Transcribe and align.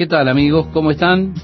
¿Qué 0.00 0.06
tal 0.06 0.30
amigos? 0.30 0.68
¿Cómo 0.72 0.92
están? 0.92 1.34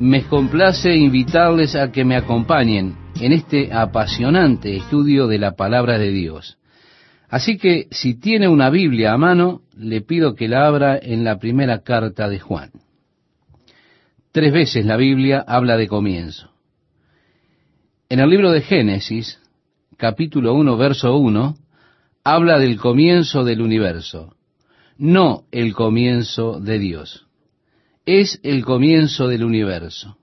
Me 0.00 0.24
complace 0.24 0.96
invitarles 0.96 1.76
a 1.76 1.92
que 1.92 2.06
me 2.06 2.16
acompañen 2.16 2.96
en 3.20 3.32
este 3.34 3.70
apasionante 3.70 4.74
estudio 4.74 5.26
de 5.26 5.36
la 5.36 5.56
palabra 5.56 5.98
de 5.98 6.10
Dios. 6.10 6.56
Así 7.28 7.58
que 7.58 7.86
si 7.90 8.18
tiene 8.18 8.48
una 8.48 8.70
Biblia 8.70 9.12
a 9.12 9.18
mano, 9.18 9.60
le 9.76 10.00
pido 10.00 10.34
que 10.34 10.48
la 10.48 10.66
abra 10.66 10.98
en 10.98 11.22
la 11.22 11.38
primera 11.38 11.82
carta 11.82 12.30
de 12.30 12.40
Juan. 12.40 12.70
Tres 14.32 14.54
veces 14.54 14.86
la 14.86 14.96
Biblia 14.96 15.44
habla 15.46 15.76
de 15.76 15.86
comienzo. 15.86 16.50
En 18.08 18.20
el 18.20 18.30
libro 18.30 18.52
de 18.52 18.62
Génesis, 18.62 19.38
capítulo 19.98 20.54
1, 20.54 20.78
verso 20.78 21.14
1, 21.14 21.56
habla 22.24 22.58
del 22.58 22.78
comienzo 22.78 23.44
del 23.44 23.60
universo, 23.60 24.34
no 24.96 25.42
el 25.50 25.74
comienzo 25.74 26.58
de 26.58 26.78
Dios. 26.78 27.27
Es 28.10 28.40
el 28.42 28.64
comienzo 28.64 29.28
del 29.28 29.44
universo. 29.44 30.16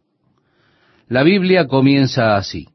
La 1.07 1.21
Biblia 1.21 1.67
comienza 1.67 2.35
así. 2.35 2.67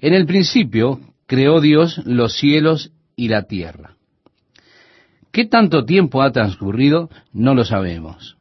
En 0.00 0.14
el 0.14 0.26
principio 0.26 0.98
creó 1.26 1.60
Dios 1.60 1.98
los 2.06 2.32
cielos 2.36 2.90
y 3.14 3.28
la 3.28 3.44
tierra. 3.44 3.94
¿Qué 5.30 5.44
tanto 5.44 5.84
tiempo 5.84 6.22
ha 6.22 6.32
transcurrido? 6.32 7.08
No 7.32 7.54
lo 7.54 7.64
sabemos. 7.64 8.36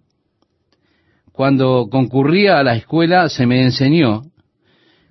Cuando 1.34 1.88
concurría 1.91 2.58
a 2.58 2.63
la 2.63 2.75
escuela 2.75 3.30
se 3.30 3.45
me 3.45 3.61
enseñó 3.61 4.23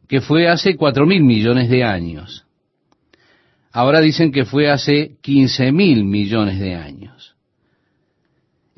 que 0.08 0.20
fue 0.20 0.48
hace 0.48 0.74
cuatro 0.74 1.06
mil 1.06 1.22
millones 1.22 1.70
de 1.70 1.84
años. 1.84 2.46
Ahora 3.70 4.00
dicen 4.00 4.32
que 4.32 4.44
fue 4.44 4.68
hace 4.68 5.18
quince 5.20 5.70
mil 5.70 6.04
millones 6.04 6.58
de 6.58 6.74
años. 6.74 7.19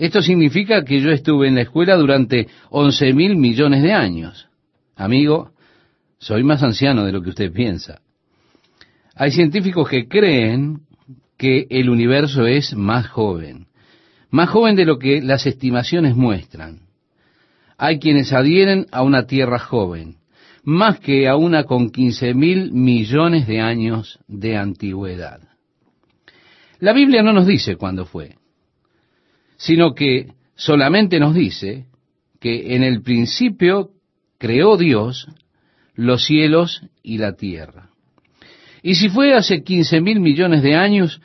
Esto 0.03 0.21
significa 0.21 0.83
que 0.83 1.01
yo 1.01 1.13
estuve 1.13 1.47
en 1.47 1.55
la 1.55 1.61
escuela 1.61 1.95
durante 1.97 2.49
once 2.71 3.13
mil 3.13 3.37
millones 3.37 3.85
de 3.85 3.93
años. 3.93 4.49
Amigo, 4.97 5.53
soy 6.19 6.43
más 6.43 6.61
anciano 6.65 7.05
de 7.05 7.13
lo 7.13 7.23
que 7.23 7.29
usted 7.29 7.53
piensa. 7.53 8.01
Hay 9.15 9.31
científicos 9.31 9.89
que 9.89 10.09
creen 10.09 10.81
que 11.39 11.69
el 11.71 11.89
universo 11.89 12.47
es 12.49 12.75
más 12.75 13.07
joven, 13.07 13.69
más 14.29 14.51
joven 14.51 14.75
de 14.75 14.87
lo 14.87 14.99
que 14.99 15.23
las 15.23 15.47
estimaciones 15.47 16.17
muestran. 16.17 16.81
Hay 17.79 18.01
quienes 18.01 18.33
adhieren 18.33 18.87
a 18.91 19.05
una 19.05 19.29
Tierra 19.29 19.61
joven, 19.61 20.17
más 20.65 20.99
que 20.99 21.29
a 21.29 21.37
una 21.37 21.63
con 21.63 21.91
quince 21.91 22.35
mil 22.35 22.73
millones 22.73 23.47
de 23.47 23.61
años 23.61 24.19
de 24.27 24.57
antigüedad. 24.57 25.39
La 26.81 26.93
Biblia 26.93 27.23
no 27.23 27.33
nos 27.33 27.47
dice 27.47 27.77
cuándo 27.77 28.05
fue, 28.05 28.42
sino 29.63 29.95
que 29.95 30.33
solamente 30.57 31.21
nos 31.21 31.35
dice 31.35 31.87
que 32.41 32.75
en 32.75 32.83
el 32.83 33.03
principio 33.03 33.91
creó 34.39 34.77
Dios 34.77 35.29
los 35.95 36.25
cielos 36.25 36.83
y 37.05 37.19
la 37.19 37.37
tierra. 37.37 37.91
Y 38.83 38.97
si 38.97 39.09
fue 39.09 39.35
hace 39.35 39.63
quince 39.63 40.01
mil 40.01 40.19
millones 40.19 40.65
de 40.65 40.75
años, 40.75 41.21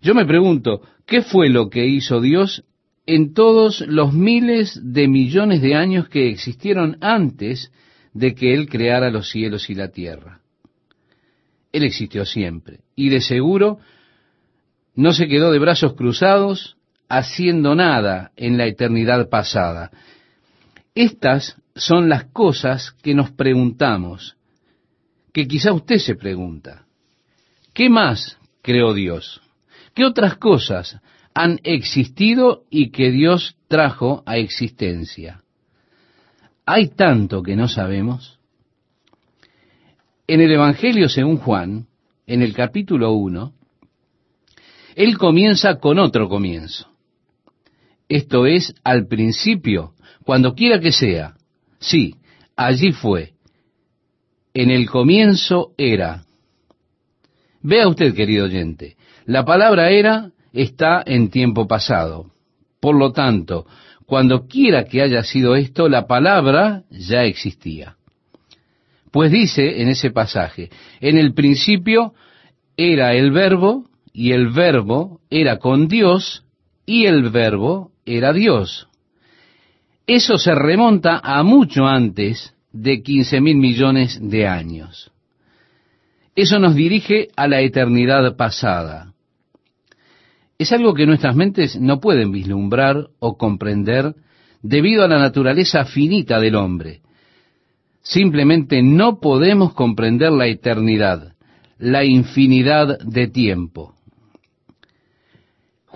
yo 0.00 0.12
me 0.12 0.26
pregunto, 0.26 0.82
¿qué 1.06 1.22
fue 1.22 1.50
lo 1.50 1.70
que 1.70 1.86
hizo 1.86 2.20
Dios 2.20 2.64
en 3.06 3.32
todos 3.32 3.80
los 3.82 4.12
miles 4.12 4.80
de 4.82 5.06
millones 5.06 5.62
de 5.62 5.76
años 5.76 6.08
que 6.08 6.28
existieron 6.28 6.96
antes 7.00 7.70
de 8.12 8.34
que 8.34 8.54
Él 8.54 8.68
creara 8.68 9.08
los 9.10 9.30
cielos 9.30 9.70
y 9.70 9.76
la 9.76 9.92
tierra. 9.92 10.40
Él 11.70 11.84
existió 11.84 12.24
siempre 12.24 12.80
y 12.96 13.08
de 13.10 13.20
seguro 13.20 13.78
no 14.96 15.12
se 15.12 15.28
quedó 15.28 15.52
de 15.52 15.60
brazos 15.60 15.94
cruzados 15.94 16.77
haciendo 17.08 17.74
nada 17.74 18.32
en 18.36 18.58
la 18.58 18.66
eternidad 18.66 19.28
pasada. 19.28 19.90
Estas 20.94 21.56
son 21.74 22.08
las 22.08 22.24
cosas 22.26 22.92
que 23.02 23.14
nos 23.14 23.30
preguntamos, 23.30 24.36
que 25.32 25.46
quizá 25.46 25.72
usted 25.72 25.98
se 25.98 26.16
pregunta. 26.16 26.86
¿Qué 27.72 27.88
más 27.88 28.38
creó 28.62 28.92
Dios? 28.92 29.40
¿Qué 29.94 30.04
otras 30.04 30.36
cosas 30.36 31.00
han 31.34 31.60
existido 31.62 32.64
y 32.70 32.90
que 32.90 33.10
Dios 33.10 33.56
trajo 33.68 34.22
a 34.26 34.38
existencia? 34.38 35.42
Hay 36.66 36.88
tanto 36.88 37.42
que 37.42 37.56
no 37.56 37.68
sabemos. 37.68 38.38
En 40.26 40.40
el 40.40 40.52
Evangelio 40.52 41.08
según 41.08 41.38
Juan, 41.38 41.86
en 42.26 42.42
el 42.42 42.52
capítulo 42.52 43.12
1, 43.12 43.54
él 44.96 45.16
comienza 45.16 45.76
con 45.76 45.98
otro 45.98 46.28
comienzo. 46.28 46.97
Esto 48.08 48.46
es 48.46 48.74
al 48.84 49.06
principio, 49.06 49.92
cuando 50.24 50.54
quiera 50.54 50.80
que 50.80 50.92
sea. 50.92 51.34
Sí, 51.78 52.14
allí 52.56 52.92
fue. 52.92 53.32
En 54.54 54.70
el 54.70 54.88
comienzo 54.88 55.72
era. 55.76 56.24
Vea 57.60 57.88
usted, 57.88 58.14
querido 58.14 58.46
oyente, 58.46 58.96
la 59.26 59.44
palabra 59.44 59.90
era 59.90 60.30
está 60.52 61.02
en 61.04 61.30
tiempo 61.30 61.66
pasado. 61.66 62.32
Por 62.80 62.96
lo 62.96 63.12
tanto, 63.12 63.66
cuando 64.06 64.46
quiera 64.46 64.84
que 64.84 65.02
haya 65.02 65.22
sido 65.22 65.54
esto, 65.54 65.88
la 65.88 66.06
palabra 66.06 66.84
ya 66.90 67.24
existía. 67.24 67.96
Pues 69.10 69.30
dice 69.30 69.82
en 69.82 69.88
ese 69.88 70.10
pasaje, 70.10 70.70
en 71.00 71.18
el 71.18 71.34
principio 71.34 72.14
era 72.76 73.14
el 73.14 73.32
verbo, 73.32 73.84
y 74.12 74.32
el 74.32 74.48
verbo 74.48 75.20
era 75.30 75.58
con 75.58 75.88
Dios, 75.88 76.44
y 76.86 77.06
el 77.06 77.28
verbo 77.30 77.92
era 78.16 78.32
Dios. 78.32 78.88
Eso 80.06 80.38
se 80.38 80.54
remonta 80.54 81.20
a 81.22 81.42
mucho 81.42 81.86
antes 81.86 82.54
de 82.72 83.02
quince 83.02 83.40
mil 83.40 83.56
millones 83.56 84.18
de 84.22 84.46
años. 84.46 85.12
Eso 86.34 86.58
nos 86.58 86.74
dirige 86.74 87.28
a 87.36 87.48
la 87.48 87.60
eternidad 87.60 88.36
pasada 88.36 89.12
es 90.58 90.72
algo 90.72 90.92
que 90.92 91.06
nuestras 91.06 91.36
mentes 91.36 91.80
no 91.80 92.00
pueden 92.00 92.32
vislumbrar 92.32 93.06
o 93.20 93.38
comprender 93.38 94.14
debido 94.60 95.04
a 95.04 95.08
la 95.08 95.18
naturaleza 95.18 95.84
finita 95.84 96.40
del 96.40 96.56
hombre. 96.56 97.00
Simplemente 98.02 98.82
no 98.82 99.20
podemos 99.20 99.72
comprender 99.72 100.32
la 100.32 100.48
eternidad, 100.48 101.34
la 101.78 102.04
infinidad 102.04 102.98
de 102.98 103.28
tiempo. 103.28 103.94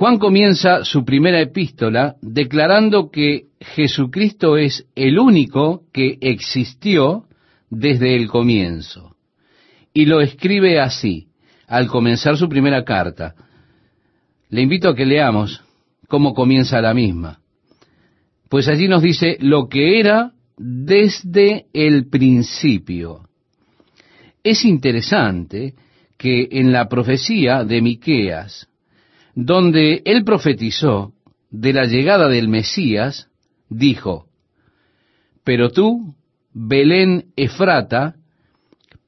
Juan 0.02 0.18
comienza 0.18 0.84
su 0.84 1.04
primera 1.04 1.40
epístola 1.40 2.16
declarando 2.20 3.08
que 3.08 3.44
Jesucristo 3.60 4.56
es 4.56 4.84
el 4.96 5.16
único 5.16 5.84
que 5.92 6.18
existió 6.20 7.26
desde 7.70 8.16
el 8.16 8.26
comienzo. 8.26 9.14
Y 9.94 10.06
lo 10.06 10.20
escribe 10.20 10.80
así, 10.80 11.28
al 11.68 11.86
comenzar 11.86 12.36
su 12.36 12.48
primera 12.48 12.82
carta. 12.82 13.36
Le 14.48 14.62
invito 14.62 14.88
a 14.88 14.96
que 14.96 15.06
leamos 15.06 15.62
cómo 16.08 16.34
comienza 16.34 16.80
la 16.80 16.94
misma. 16.94 17.38
Pues 18.48 18.66
allí 18.66 18.88
nos 18.88 19.02
dice 19.02 19.36
lo 19.38 19.68
que 19.68 20.00
era 20.00 20.32
desde 20.56 21.66
el 21.72 22.08
principio. 22.08 23.28
Es 24.42 24.64
interesante 24.64 25.74
que 26.18 26.48
en 26.50 26.72
la 26.72 26.88
profecía 26.88 27.62
de 27.62 27.80
Miqueas, 27.80 28.66
donde 29.34 30.02
él 30.04 30.24
profetizó 30.24 31.12
de 31.50 31.72
la 31.72 31.84
llegada 31.84 32.28
del 32.28 32.48
Mesías, 32.48 33.28
dijo: 33.68 34.26
Pero 35.44 35.70
tú, 35.70 36.14
Belén 36.52 37.32
Efrata, 37.36 38.16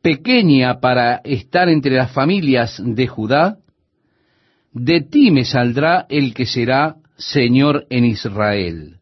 pequeña 0.02 0.80
para 0.80 1.16
estar 1.24 1.68
entre 1.68 1.96
las 1.96 2.12
familias 2.12 2.80
de 2.84 3.06
Judá, 3.06 3.58
de 4.72 5.00
ti 5.00 5.30
me 5.30 5.44
saldrá 5.44 6.06
el 6.08 6.34
que 6.34 6.46
será 6.46 6.96
Señor 7.16 7.86
en 7.90 8.04
Israel. 8.04 8.96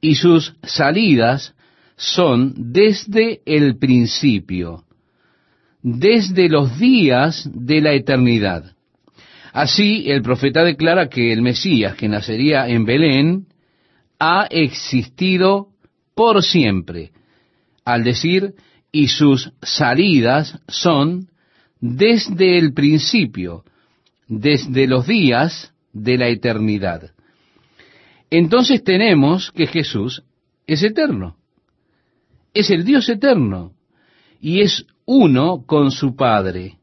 Y 0.00 0.16
sus 0.16 0.54
salidas 0.62 1.54
son 1.96 2.54
desde 2.72 3.40
el 3.46 3.78
principio, 3.78 4.84
desde 5.82 6.48
los 6.48 6.78
días 6.78 7.48
de 7.52 7.80
la 7.80 7.92
eternidad. 7.92 8.74
Así 9.52 10.10
el 10.10 10.22
profeta 10.22 10.64
declara 10.64 11.08
que 11.08 11.32
el 11.32 11.42
Mesías 11.42 11.94
que 11.96 12.08
nacería 12.08 12.68
en 12.68 12.84
Belén 12.84 13.46
ha 14.18 14.46
existido 14.50 15.68
por 16.14 16.42
siempre, 16.42 17.12
al 17.84 18.04
decir, 18.04 18.54
y 18.90 19.08
sus 19.08 19.52
salidas 19.62 20.58
son 20.66 21.28
desde 21.80 22.58
el 22.58 22.72
principio, 22.72 23.64
desde 24.26 24.86
los 24.86 25.06
días 25.06 25.72
de 25.92 26.18
la 26.18 26.28
eternidad. 26.28 27.12
Entonces 28.30 28.82
tenemos 28.82 29.52
que 29.52 29.66
Jesús 29.66 30.22
es 30.66 30.82
eterno, 30.82 31.36
es 32.52 32.70
el 32.70 32.84
Dios 32.84 33.08
eterno 33.08 33.72
y 34.40 34.60
es 34.60 34.84
uno 35.06 35.64
con 35.66 35.90
su 35.90 36.14
Padre. 36.16 36.77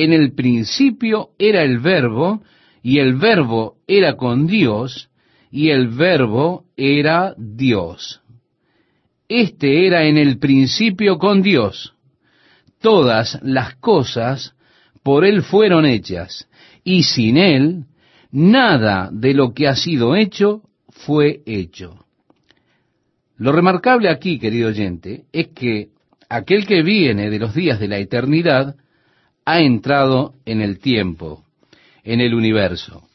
En 0.00 0.12
el 0.12 0.32
principio 0.32 1.30
era 1.40 1.64
el 1.64 1.80
verbo 1.80 2.44
y 2.84 3.00
el 3.00 3.16
verbo 3.16 3.78
era 3.88 4.16
con 4.16 4.46
Dios 4.46 5.10
y 5.50 5.70
el 5.70 5.88
verbo 5.88 6.66
era 6.76 7.34
Dios. 7.36 8.20
Este 9.28 9.88
era 9.88 10.04
en 10.04 10.16
el 10.16 10.38
principio 10.38 11.18
con 11.18 11.42
Dios. 11.42 11.94
Todas 12.80 13.40
las 13.42 13.74
cosas 13.74 14.54
por 15.02 15.24
Él 15.24 15.42
fueron 15.42 15.84
hechas, 15.84 16.48
y 16.84 17.02
sin 17.02 17.36
Él 17.36 17.86
nada 18.30 19.10
de 19.12 19.34
lo 19.34 19.52
que 19.52 19.66
ha 19.66 19.74
sido 19.74 20.14
hecho 20.14 20.62
fue 20.90 21.42
hecho. 21.44 22.06
Lo 23.36 23.50
remarcable 23.50 24.10
aquí, 24.10 24.38
querido 24.38 24.68
oyente, 24.68 25.24
es 25.32 25.48
que 25.48 25.88
aquel 26.28 26.68
que 26.68 26.84
viene 26.84 27.30
de 27.30 27.40
los 27.40 27.52
días 27.52 27.80
de 27.80 27.88
la 27.88 27.98
eternidad 27.98 28.76
ha 29.48 29.60
entrado 29.60 30.34
en 30.44 30.60
el 30.60 30.78
tiempo, 30.78 31.42
en 32.04 32.20
el 32.20 32.34
universo. 32.34 33.08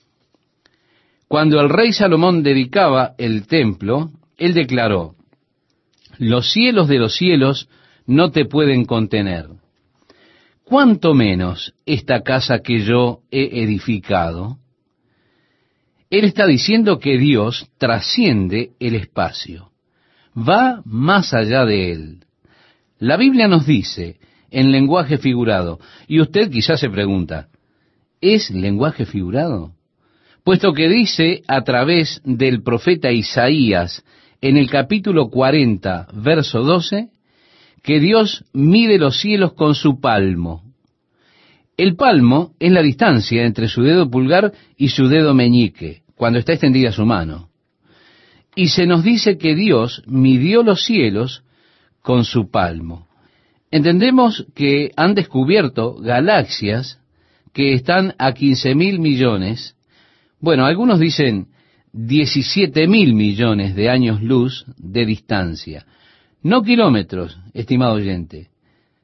Cuando 1.27 1.62
el 1.62 1.69
rey 1.69 1.94
Salomón 1.94 2.41
dedicaba 2.41 3.13
el 3.19 3.45
templo, 3.45 4.09
él 4.38 4.56
declaró, 4.56 5.13
los 6.18 6.51
cielos 6.51 6.88
de 6.88 6.97
los 6.97 7.15
cielos 7.15 7.69
no 8.07 8.31
te 8.31 8.45
pueden 8.45 8.85
contener. 8.85 9.45
¿Cuánto 10.63 11.13
menos 11.13 11.75
esta 11.85 12.24
casa 12.24 12.62
que 12.63 12.79
yo 12.79 13.19
he 13.29 13.62
edificado? 13.62 14.57
Él 16.09 16.25
está 16.25 16.47
diciendo 16.47 16.97
que 16.97 17.19
Dios 17.19 17.69
trasciende 17.77 18.71
el 18.79 18.95
espacio, 18.95 19.69
va 20.36 20.81
más 20.83 21.31
allá 21.36 21.63
de 21.65 21.91
él. 21.91 22.25
La 22.97 23.18
Biblia 23.18 23.47
nos 23.47 23.68
dice 23.68 24.18
en 24.53 24.71
lenguaje 24.71 25.17
figurado, 25.17 25.79
y 26.07 26.21
usted 26.21 26.50
quizás 26.50 26.79
se 26.79 26.89
pregunta, 26.89 27.50
¿es 28.21 28.51
lenguaje 28.51 29.05
figurado? 29.05 29.73
Puesto 30.44 30.73
que 30.73 30.88
dice 30.88 31.41
a 31.47 31.63
través 31.63 32.21
del 32.23 32.61
profeta 32.61 33.11
Isaías 33.11 34.05
en 34.41 34.57
el 34.57 34.69
capítulo 34.69 35.29
40, 35.29 36.07
verso 36.13 36.61
12, 36.61 37.09
que 37.81 38.00
Dios 38.00 38.45
mide 38.53 39.00
los 39.00 39.19
cielos 39.19 39.53
con 39.53 39.73
su 39.73 40.00
palmo. 40.00 40.63
El 41.75 41.95
palmo 41.95 42.53
es 42.59 42.71
la 42.71 42.83
distancia 42.83 43.45
entre 43.45 43.67
su 43.67 43.81
dedo 43.81 44.09
pulgar 44.09 44.53
y 44.77 44.89
su 44.89 45.07
dedo 45.07 45.33
meñique, 45.33 46.03
cuando 46.15 46.38
está 46.38 46.53
extendida 46.53 46.91
su 46.91 47.05
mano. 47.05 47.50
Y 48.55 48.67
se 48.67 48.85
nos 48.85 49.03
dice 49.03 49.39
que 49.39 49.55
Dios 49.55 50.03
midió 50.05 50.61
los 50.61 50.83
cielos 50.83 51.44
con 52.01 52.23
su 52.23 52.51
palmo. 52.51 53.07
Entendemos 53.74 54.46
que 54.54 54.92
han 54.96 55.16
descubierto 55.16 55.96
galaxias 55.96 57.00
que 57.54 57.74
están 57.74 58.14
a 58.20 58.31
15 58.31 58.75
mil 58.75 59.00
millones, 59.00 59.75
bueno, 60.40 60.68
algunos 60.68 61.00
dicen 61.00 61.48
17 61.92 62.88
mil 62.88 63.16
millones 63.16 63.74
de 63.74 63.90
años 63.90 64.22
luz 64.22 64.64
de 64.78 65.08
distancia. 65.08 65.88
No 66.44 66.62
kilómetros, 66.62 67.40
estimado 67.56 67.96
oyente, 67.96 68.52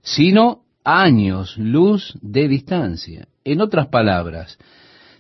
sino 0.04 0.60
años 0.84 1.58
luz 1.58 2.14
de 2.22 2.48
distancia. 2.48 3.28
En 3.44 3.62
otras 3.62 3.88
palabras, 3.88 4.60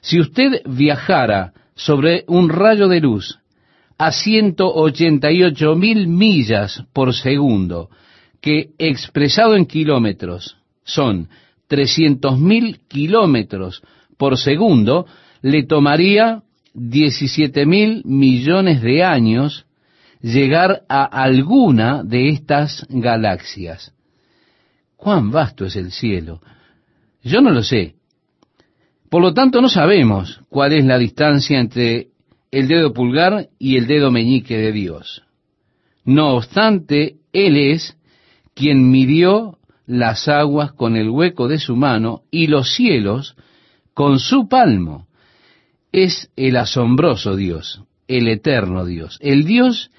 si 0.01 0.19
usted 0.19 0.61
viajara 0.67 1.53
sobre 1.73 2.23
un 2.27 2.49
rayo 2.49 2.87
de 2.87 2.99
luz 2.99 3.39
a 3.97 4.11
188 4.11 5.75
mil 5.75 6.07
millas 6.07 6.83
por 6.93 7.15
segundo, 7.15 7.89
que 8.41 8.71
expresado 8.77 9.55
en 9.55 9.65
kilómetros 9.65 10.57
son 10.83 11.29
300 11.67 12.39
mil 12.39 12.79
kilómetros 12.87 13.83
por 14.17 14.37
segundo, 14.37 15.05
le 15.41 15.63
tomaría 15.63 16.43
17 16.73 17.65
mil 17.65 18.01
millones 18.05 18.81
de 18.81 19.03
años 19.03 19.65
llegar 20.21 20.83
a 20.89 21.05
alguna 21.05 22.03
de 22.03 22.29
estas 22.29 22.85
galaxias. 22.89 23.93
¿Cuán 24.97 25.31
vasto 25.31 25.65
es 25.65 25.75
el 25.77 25.91
cielo? 25.91 26.41
Yo 27.23 27.39
no 27.41 27.51
lo 27.51 27.63
sé. 27.63 27.95
Por 29.09 29.21
lo 29.21 29.33
tanto, 29.33 29.61
no 29.61 29.69
sabemos 29.69 30.41
cuál 30.49 30.73
es 30.73 30.85
la 30.85 30.97
distancia 30.97 31.59
entre 31.59 32.09
el 32.51 32.67
dedo 32.67 32.93
pulgar 32.93 33.49
y 33.57 33.77
el 33.77 33.87
dedo 33.87 34.11
meñique 34.11 34.57
de 34.57 34.71
Dios. 34.71 35.23
No 36.03 36.35
obstante, 36.35 37.17
Él 37.31 37.57
es 37.57 37.95
quien 38.59 38.91
midió 38.91 39.57
las 39.87 40.27
aguas 40.27 40.73
con 40.73 40.97
el 40.97 41.09
hueco 41.09 41.47
de 41.47 41.59
su 41.59 41.77
mano 41.77 42.23
y 42.29 42.47
los 42.47 42.73
cielos 42.73 43.37
con 43.93 44.19
su 44.19 44.49
palmo 44.49 45.07
es 45.93 46.29
el 46.35 46.57
asombroso 46.57 47.37
Dios, 47.37 47.83
el 48.09 48.27
eterno 48.27 48.83
Dios, 48.83 49.17
el 49.21 49.45
Dios 49.45 49.91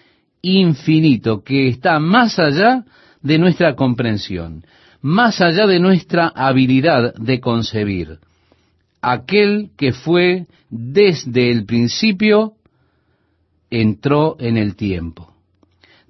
infinito 0.42 1.42
que 1.42 1.68
está 1.68 2.00
más 2.00 2.38
allá 2.38 2.84
de 3.22 3.38
nuestra 3.38 3.76
comprensión, 3.76 4.66
más 5.00 5.40
allá 5.40 5.66
de 5.66 5.80
nuestra 5.80 6.28
habilidad 6.28 7.14
de 7.14 7.40
concebir. 7.40 8.18
Aquel 9.00 9.70
que 9.78 9.94
fue 9.94 10.48
desde 10.68 11.50
el 11.50 11.64
principio, 11.64 12.56
entró 13.70 14.36
en 14.38 14.58
el 14.58 14.76
tiempo. 14.76 15.32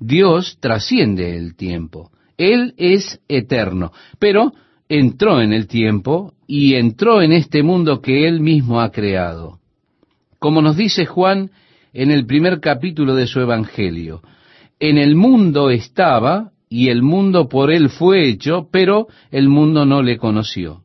Dios 0.01 0.59
trasciende 0.59 1.37
el 1.37 1.55
tiempo. 1.55 2.11
Él 2.41 2.75
es 2.77 3.21
eterno, 3.29 3.93
pero 4.19 4.53
entró 4.89 5.41
en 5.41 5.53
el 5.53 5.67
tiempo 5.67 6.35
y 6.47 6.75
entró 6.75 7.23
en 7.23 7.33
este 7.33 7.63
mundo 7.63 8.01
que 8.01 8.27
Él 8.27 8.41
mismo 8.41 8.81
ha 8.81 8.91
creado 8.91 9.61
como 10.41 10.63
nos 10.63 10.77
dice 10.77 11.07
Juan 11.07 11.51
en 11.93 12.11
el 12.11 12.27
primer 12.27 12.61
capítulo 12.61 13.15
de 13.15 13.29
su 13.29 13.41
Evangelio. 13.41 14.23
En 14.81 14.99
el 14.99 15.15
mundo 15.15 15.71
estaba, 15.71 16.51
y 16.69 16.89
el 16.89 17.03
mundo 17.03 17.49
por 17.49 17.71
él 17.71 17.91
fue 17.91 18.27
hecho, 18.29 18.69
pero 18.73 19.07
el 19.31 19.49
mundo 19.49 19.85
no 19.85 20.03
le 20.03 20.17
conoció. 20.17 20.83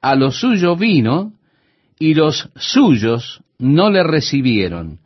A 0.00 0.14
lo 0.14 0.30
suyo 0.30 0.76
vino, 0.76 1.32
y 1.98 2.14
los 2.14 2.48
suyos 2.54 3.42
no 3.58 3.90
le 3.90 4.04
recibieron. 4.04 5.00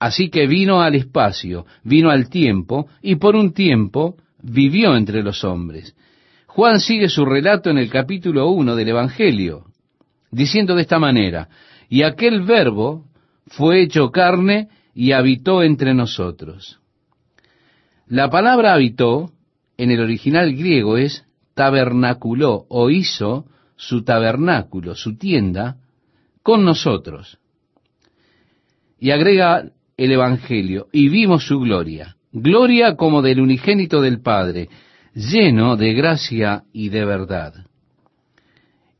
Así 0.00 0.28
que 0.28 0.46
vino 0.46 0.80
al 0.82 0.96
espacio, 0.96 1.66
vino 1.84 2.10
al 2.10 2.28
tiempo, 2.28 2.88
y 3.00 3.16
por 3.16 3.36
un 3.36 3.52
tiempo 3.52 4.16
vivió 4.44 4.94
entre 4.96 5.22
los 5.22 5.42
hombres. 5.42 5.96
Juan 6.46 6.80
sigue 6.80 7.08
su 7.08 7.24
relato 7.24 7.70
en 7.70 7.78
el 7.78 7.90
capítulo 7.90 8.50
1 8.50 8.76
del 8.76 8.88
Evangelio, 8.88 9.64
diciendo 10.30 10.74
de 10.74 10.82
esta 10.82 10.98
manera, 10.98 11.48
y 11.88 12.02
aquel 12.02 12.42
verbo 12.42 13.06
fue 13.46 13.82
hecho 13.82 14.10
carne 14.10 14.68
y 14.94 15.12
habitó 15.12 15.62
entre 15.62 15.94
nosotros. 15.94 16.78
La 18.06 18.30
palabra 18.30 18.74
habitó 18.74 19.32
en 19.76 19.90
el 19.90 20.00
original 20.00 20.54
griego 20.54 20.98
es 20.98 21.24
tabernaculó 21.54 22.66
o 22.68 22.90
hizo 22.90 23.46
su 23.76 24.04
tabernáculo, 24.04 24.94
su 24.94 25.16
tienda, 25.16 25.78
con 26.42 26.64
nosotros. 26.64 27.38
Y 29.00 29.10
agrega 29.10 29.70
el 29.96 30.12
Evangelio, 30.12 30.88
y 30.92 31.08
vimos 31.08 31.46
su 31.46 31.58
gloria, 31.60 32.16
gloria 32.34 32.96
como 32.96 33.22
del 33.22 33.40
unigénito 33.40 34.02
del 34.02 34.20
Padre, 34.20 34.68
lleno 35.14 35.76
de 35.76 35.94
gracia 35.94 36.64
y 36.72 36.88
de 36.88 37.04
verdad. 37.04 37.54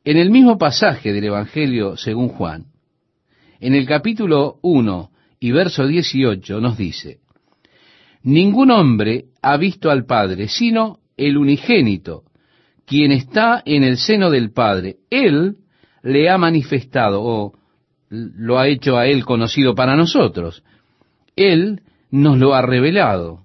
En 0.05 0.17
el 0.17 0.31
mismo 0.31 0.57
pasaje 0.57 1.13
del 1.13 1.25
Evangelio 1.25 1.97
según 1.97 2.29
Juan, 2.29 2.67
en 3.59 3.75
el 3.75 3.87
capítulo 3.87 4.59
1 4.63 5.11
y 5.41 5.51
verso 5.51 5.87
18 5.87 6.61
nos 6.61 6.79
dice, 6.79 7.19
Ningún 8.23 8.71
hombre 8.71 9.25
ha 9.43 9.57
visto 9.57 9.91
al 9.91 10.07
Padre, 10.07 10.49
sino 10.49 11.01
el 11.17 11.37
unigénito, 11.37 12.23
quien 12.87 13.11
está 13.11 13.63
en 13.67 13.83
el 13.83 13.99
seno 13.99 14.31
del 14.31 14.53
Padre. 14.53 14.97
Él 15.11 15.57
le 16.03 16.31
ha 16.31 16.39
manifestado 16.39 17.23
o 17.23 17.53
lo 18.11 18.59
ha 18.59 18.69
hecho 18.69 18.97
a 18.97 19.07
Él 19.07 19.25
conocido 19.25 19.75
para 19.75 19.97
nosotros. 19.97 20.63
Él 21.35 21.81
nos 22.15 22.39
lo 22.39 22.55
ha 22.55 22.63
revelado. 22.63 23.41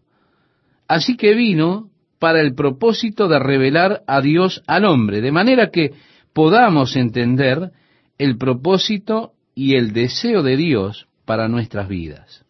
Así 0.87 1.17
que 1.17 1.33
vino 1.33 1.89
para 2.19 2.39
el 2.39 2.53
propósito 2.53 3.27
de 3.27 3.39
revelar 3.39 4.03
a 4.05 4.21
Dios 4.21 4.61
al 4.67 4.85
hombre, 4.85 5.21
de 5.21 5.31
manera 5.31 5.71
que 5.71 5.93
podamos 6.33 6.95
entender 6.95 7.71
el 8.19 8.37
propósito 8.37 9.31
y 9.55 9.73
el 9.73 9.91
deseo 9.91 10.43
de 10.43 10.55
Dios 10.55 11.07
para 11.25 11.47
nuestras 11.47 11.87
vidas. 11.87 12.45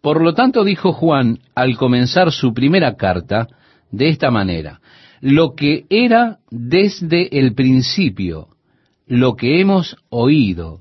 Por 0.00 0.22
lo 0.22 0.32
tanto, 0.32 0.64
dijo 0.64 0.94
Juan 0.94 1.40
al 1.54 1.76
comenzar 1.76 2.32
su 2.32 2.54
primera 2.54 2.96
carta 2.96 3.48
de 3.90 4.08
esta 4.08 4.30
manera, 4.30 4.80
lo 5.20 5.54
que 5.54 5.84
era 5.90 6.38
desde 6.50 7.38
el 7.38 7.54
principio, 7.54 8.48
lo 9.06 9.36
que 9.36 9.60
hemos 9.60 9.98
oído, 10.08 10.80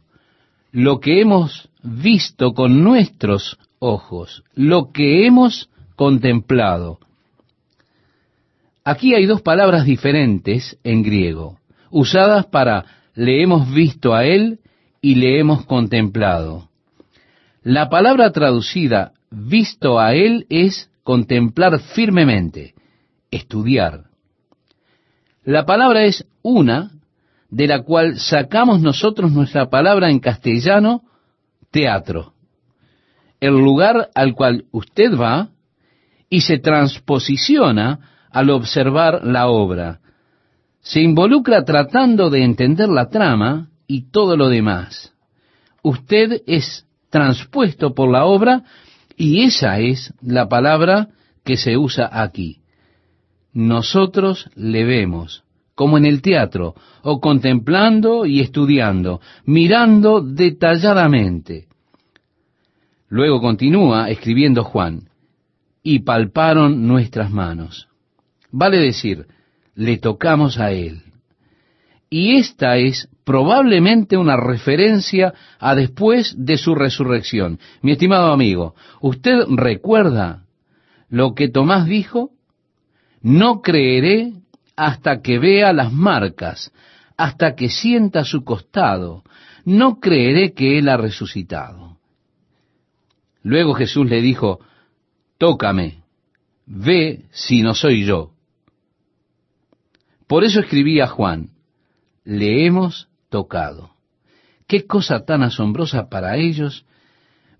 lo 0.72 1.02
que 1.02 1.20
hemos 1.20 1.70
visto 1.84 2.54
con 2.54 2.82
nuestros 2.82 3.58
ojos, 3.80 4.44
lo 4.54 4.92
que 4.92 5.26
hemos 5.26 5.70
contemplado. 5.96 7.00
Aquí 8.84 9.14
hay 9.14 9.26
dos 9.26 9.42
palabras 9.42 9.86
diferentes 9.86 10.78
en 10.84 11.04
griego, 11.04 11.60
usadas 11.90 12.46
para 12.46 12.86
le 13.16 13.42
hemos 13.42 13.72
visto 13.74 14.14
a 14.14 14.26
él 14.26 14.60
y 15.02 15.16
le 15.16 15.40
hemos 15.40 15.66
contemplado. 15.66 16.70
La 17.64 17.90
palabra 17.90 18.32
traducida 18.32 19.14
visto 19.30 20.00
a 20.00 20.14
Él 20.14 20.46
es 20.50 20.90
contemplar 21.04 21.80
firmemente, 21.80 22.74
estudiar. 23.32 24.06
La 25.44 25.66
palabra 25.66 26.04
es 26.06 26.26
una 26.42 26.92
de 27.50 27.68
la 27.68 27.84
cual 27.84 28.20
sacamos 28.20 28.82
nosotros 28.82 29.32
nuestra 29.32 29.70
palabra 29.70 30.10
en 30.10 30.20
castellano, 30.20 31.04
teatro. 31.72 32.34
El 33.40 33.54
lugar 33.54 34.10
al 34.16 34.34
cual 34.34 34.66
usted 34.72 35.18
va 35.18 35.50
y 36.30 36.42
se 36.42 36.60
transposiciona 36.60 38.00
al 38.32 38.50
observar 38.50 39.24
la 39.24 39.48
obra. 39.48 40.00
Se 40.82 41.02
involucra 41.02 41.64
tratando 41.66 42.30
de 42.30 42.44
entender 42.44 42.90
la 42.90 43.10
trama 43.10 43.70
y 43.88 44.12
todo 44.12 44.38
lo 44.38 44.50
demás. 44.50 45.14
Usted 45.84 46.42
es 46.46 46.86
transpuesto 47.10 47.94
por 47.94 48.12
la 48.12 48.26
obra 48.26 48.64
y 49.18 49.44
esa 49.44 49.80
es 49.80 50.14
la 50.22 50.48
palabra 50.48 51.10
que 51.44 51.58
se 51.58 51.78
usa 51.78 52.10
aquí. 52.12 52.62
Nosotros 53.54 54.50
le 54.56 54.84
vemos, 54.84 55.44
como 55.74 55.98
en 55.98 56.06
el 56.06 56.22
teatro, 56.22 56.76
o 57.02 57.20
contemplando 57.20 58.26
y 58.26 58.42
estudiando, 58.42 59.22
mirando 59.46 60.22
detalladamente. 60.22 61.69
Luego 63.10 63.42
continúa 63.42 64.10
escribiendo 64.10 64.64
Juan, 64.64 65.10
y 65.84 66.00
palparon 66.00 66.88
nuestras 66.88 67.32
manos. 67.32 67.88
Vale 68.52 68.78
decir, 68.78 69.26
le 69.76 69.98
tocamos 69.98 70.60
a 70.60 70.72
Él. 70.72 71.02
Y 72.10 72.38
esta 72.38 72.78
es 72.78 73.08
probablemente 73.24 74.18
una 74.18 74.36
referencia 74.36 75.34
a 75.60 75.76
después 75.76 76.36
de 76.38 76.58
su 76.58 76.74
resurrección. 76.76 77.60
Mi 77.82 77.92
estimado 77.92 78.32
amigo, 78.32 78.76
¿usted 79.02 79.46
recuerda 79.50 80.46
lo 81.10 81.36
que 81.36 81.50
Tomás 81.50 81.86
dijo? 81.86 82.32
No 83.22 83.62
creeré 83.62 84.34
hasta 84.76 85.22
que 85.22 85.40
vea 85.40 85.74
las 85.74 85.92
marcas, 85.94 86.72
hasta 87.18 87.56
que 87.56 87.70
sienta 87.70 88.24
su 88.24 88.44
costado. 88.44 89.24
No 89.66 90.00
creeré 90.00 90.54
que 90.54 90.80
Él 90.80 90.90
ha 90.90 90.98
resucitado. 90.98 91.89
Luego 93.44 93.74
Jesús 93.74 94.10
le 94.10 94.22
dijo, 94.22 94.60
tócame, 95.38 96.04
ve 96.66 97.26
si 97.32 97.62
no 97.62 97.74
soy 97.74 98.06
yo. 98.06 98.32
Por 100.28 100.44
eso 100.44 100.60
escribí 100.60 101.00
a 101.00 101.08
Juan, 101.08 101.50
le 102.24 102.66
hemos 102.66 103.10
tocado. 103.30 103.92
Qué 104.68 104.86
cosa 104.86 105.26
tan 105.26 105.42
asombrosa 105.42 106.10
para 106.10 106.38
ellos 106.38 106.86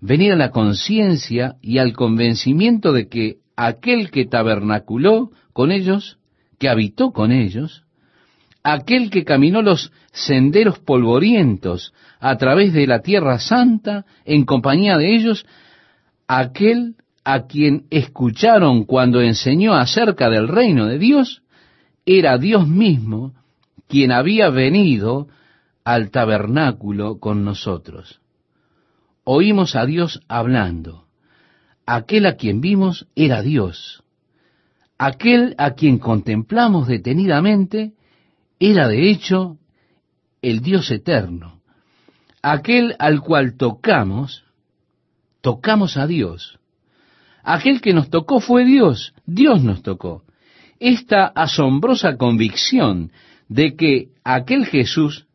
venir 0.00 0.32
a 0.32 0.36
la 0.36 0.50
conciencia 0.50 1.56
y 1.60 1.78
al 1.78 1.92
convencimiento 1.92 2.92
de 2.92 3.08
que 3.08 3.38
aquel 3.56 4.10
que 4.10 4.26
tabernaculó 4.26 5.30
con 5.52 5.72
ellos, 5.72 6.18
que 6.58 6.68
habitó 6.68 7.10
con 7.10 7.32
ellos, 7.32 7.84
aquel 8.62 9.10
que 9.10 9.24
caminó 9.24 9.62
los 9.62 9.92
senderos 10.12 10.78
polvorientos 10.78 11.92
a 12.20 12.36
través 12.36 12.72
de 12.72 12.86
la 12.86 13.00
tierra 13.00 13.38
santa 13.38 14.04
en 14.24 14.44
compañía 14.44 14.96
de 14.96 15.14
ellos, 15.14 15.46
aquel 16.32 16.94
a 17.24 17.48
quien 17.48 17.86
escucharon 17.90 18.84
cuando 18.84 19.20
enseñó 19.20 19.74
acerca 19.74 20.30
del 20.30 20.46
reino 20.46 20.86
de 20.86 20.96
Dios, 20.96 21.42
era 22.06 22.38
Dios 22.38 22.68
mismo 22.68 23.34
quien 23.88 24.12
había 24.12 24.48
venido 24.48 25.26
al 25.82 26.12
tabernáculo 26.12 27.18
con 27.18 27.44
nosotros. 27.44 28.20
Oímos 29.24 29.74
a 29.74 29.86
Dios 29.86 30.22
hablando. 30.28 31.06
Aquel 31.84 32.26
a 32.26 32.36
quien 32.36 32.60
vimos 32.60 33.08
era 33.16 33.42
Dios. 33.42 34.04
Aquel 34.98 35.56
a 35.58 35.72
quien 35.72 35.98
contemplamos 35.98 36.86
detenidamente 36.86 37.94
era 38.60 38.86
de 38.86 39.10
hecho 39.10 39.58
el 40.42 40.60
Dios 40.60 40.92
eterno. 40.92 41.60
Aquel 42.40 42.94
al 43.00 43.20
cual 43.20 43.56
tocamos, 43.56 44.44
tocamos 45.40 45.96
a 45.96 46.06
Dios. 46.06 46.58
Aquel 47.42 47.80
que 47.80 47.94
nos 47.94 48.10
tocó 48.10 48.40
fue 48.40 48.64
Dios, 48.64 49.14
Dios 49.26 49.62
nos 49.62 49.82
tocó. 49.82 50.24
Esta 50.78 51.26
asombrosa 51.26 52.16
convicción 52.16 53.12
de 53.48 53.76
que 53.76 54.08
aquel 54.24 54.66
Jesús 54.66 55.26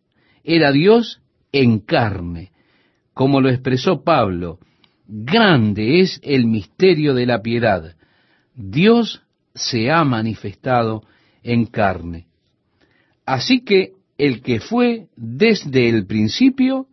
era 0.44 0.72
Dios 0.72 1.22
en 1.52 1.80
carne, 1.80 2.52
como 3.14 3.42
lo 3.42 3.50
expresó 3.50 4.04
Pablo, 4.04 4.60
grande 5.08 6.02
es 6.02 6.20
el 6.24 6.46
misterio 6.46 7.14
de 7.14 7.26
la 7.26 7.42
piedad. 7.42 7.96
Dios 8.56 9.22
se 9.54 9.92
ha 9.92 10.04
manifestado 10.04 11.04
en 11.44 11.66
carne. 11.66 12.28
Así 13.26 13.62
que 13.62 13.94
el 14.18 14.42
que 14.42 14.60
fue 14.60 15.08
desde 15.16 15.90
el 15.90 16.06
principio, 16.06 16.88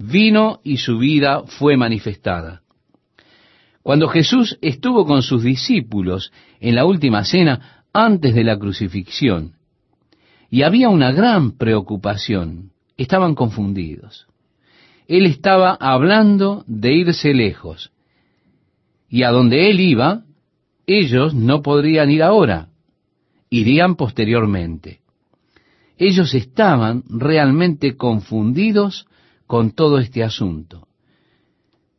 vino 0.00 0.60
y 0.64 0.78
su 0.78 0.98
vida 0.98 1.42
fue 1.46 1.76
manifestada. 1.76 2.62
Cuando 3.82 4.08
Jesús 4.08 4.58
estuvo 4.62 5.06
con 5.06 5.22
sus 5.22 5.42
discípulos 5.42 6.32
en 6.58 6.74
la 6.74 6.86
última 6.86 7.24
cena 7.24 7.84
antes 7.92 8.34
de 8.34 8.44
la 8.44 8.58
crucifixión, 8.58 9.52
y 10.50 10.62
había 10.62 10.88
una 10.88 11.12
gran 11.12 11.56
preocupación, 11.56 12.72
estaban 12.96 13.34
confundidos. 13.34 14.26
Él 15.06 15.26
estaba 15.26 15.74
hablando 15.74 16.64
de 16.66 16.94
irse 16.94 17.34
lejos, 17.34 17.92
y 19.08 19.22
a 19.22 19.30
donde 19.30 19.70
él 19.70 19.80
iba, 19.80 20.22
ellos 20.86 21.34
no 21.34 21.62
podrían 21.62 22.10
ir 22.10 22.22
ahora, 22.22 22.68
irían 23.50 23.96
posteriormente. 23.96 25.00
Ellos 25.98 26.32
estaban 26.34 27.04
realmente 27.08 27.96
confundidos 27.96 29.06
con 29.50 29.72
todo 29.72 29.98
este 29.98 30.22
asunto. 30.22 30.86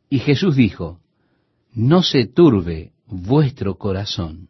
Y 0.08 0.20
Jesús 0.20 0.56
dijo, 0.56 1.00
no 1.74 2.02
se 2.02 2.24
turbe 2.24 2.92
vuestro 3.06 3.76
corazón. 3.76 4.48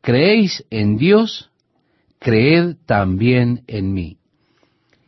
Creéis 0.00 0.66
en 0.68 0.96
Dios, 0.96 1.52
creed 2.18 2.74
también 2.86 3.62
en 3.68 3.92
mí. 3.92 4.18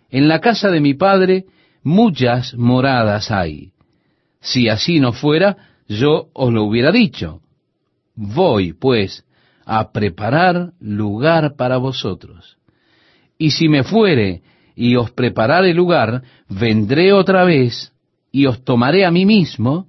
En 0.09 0.29
la 0.29 0.41
casa 0.41 0.71
de 0.71 0.79
mi 0.79 0.95
Padre 0.95 1.47
muchas 1.83 2.55
moradas 2.55 3.33
hay. 3.33 3.73
Si 4.41 4.69
así 4.69 5.01
no 5.01 5.13
fuera, 5.13 5.57
yo 5.89 6.29
os 6.33 6.53
lo 6.53 6.63
hubiera 6.63 6.93
dicho. 6.93 7.41
Voy, 8.15 8.73
pues, 8.73 9.25
a 9.65 9.91
preparar 9.91 10.75
lugar 10.79 11.57
para 11.57 11.77
vosotros. 11.77 12.57
Y 13.37 13.51
si 13.51 13.69
me 13.69 13.83
fuere 13.83 14.43
y 14.81 14.97
os 14.97 15.11
preparare 15.11 15.75
lugar, 15.75 16.23
vendré 16.49 17.13
otra 17.13 17.45
vez 17.45 17.93
y 18.33 18.47
os 18.47 18.65
tomaré 18.65 19.05
a 19.05 19.11
mí 19.11 19.27
mismo, 19.27 19.89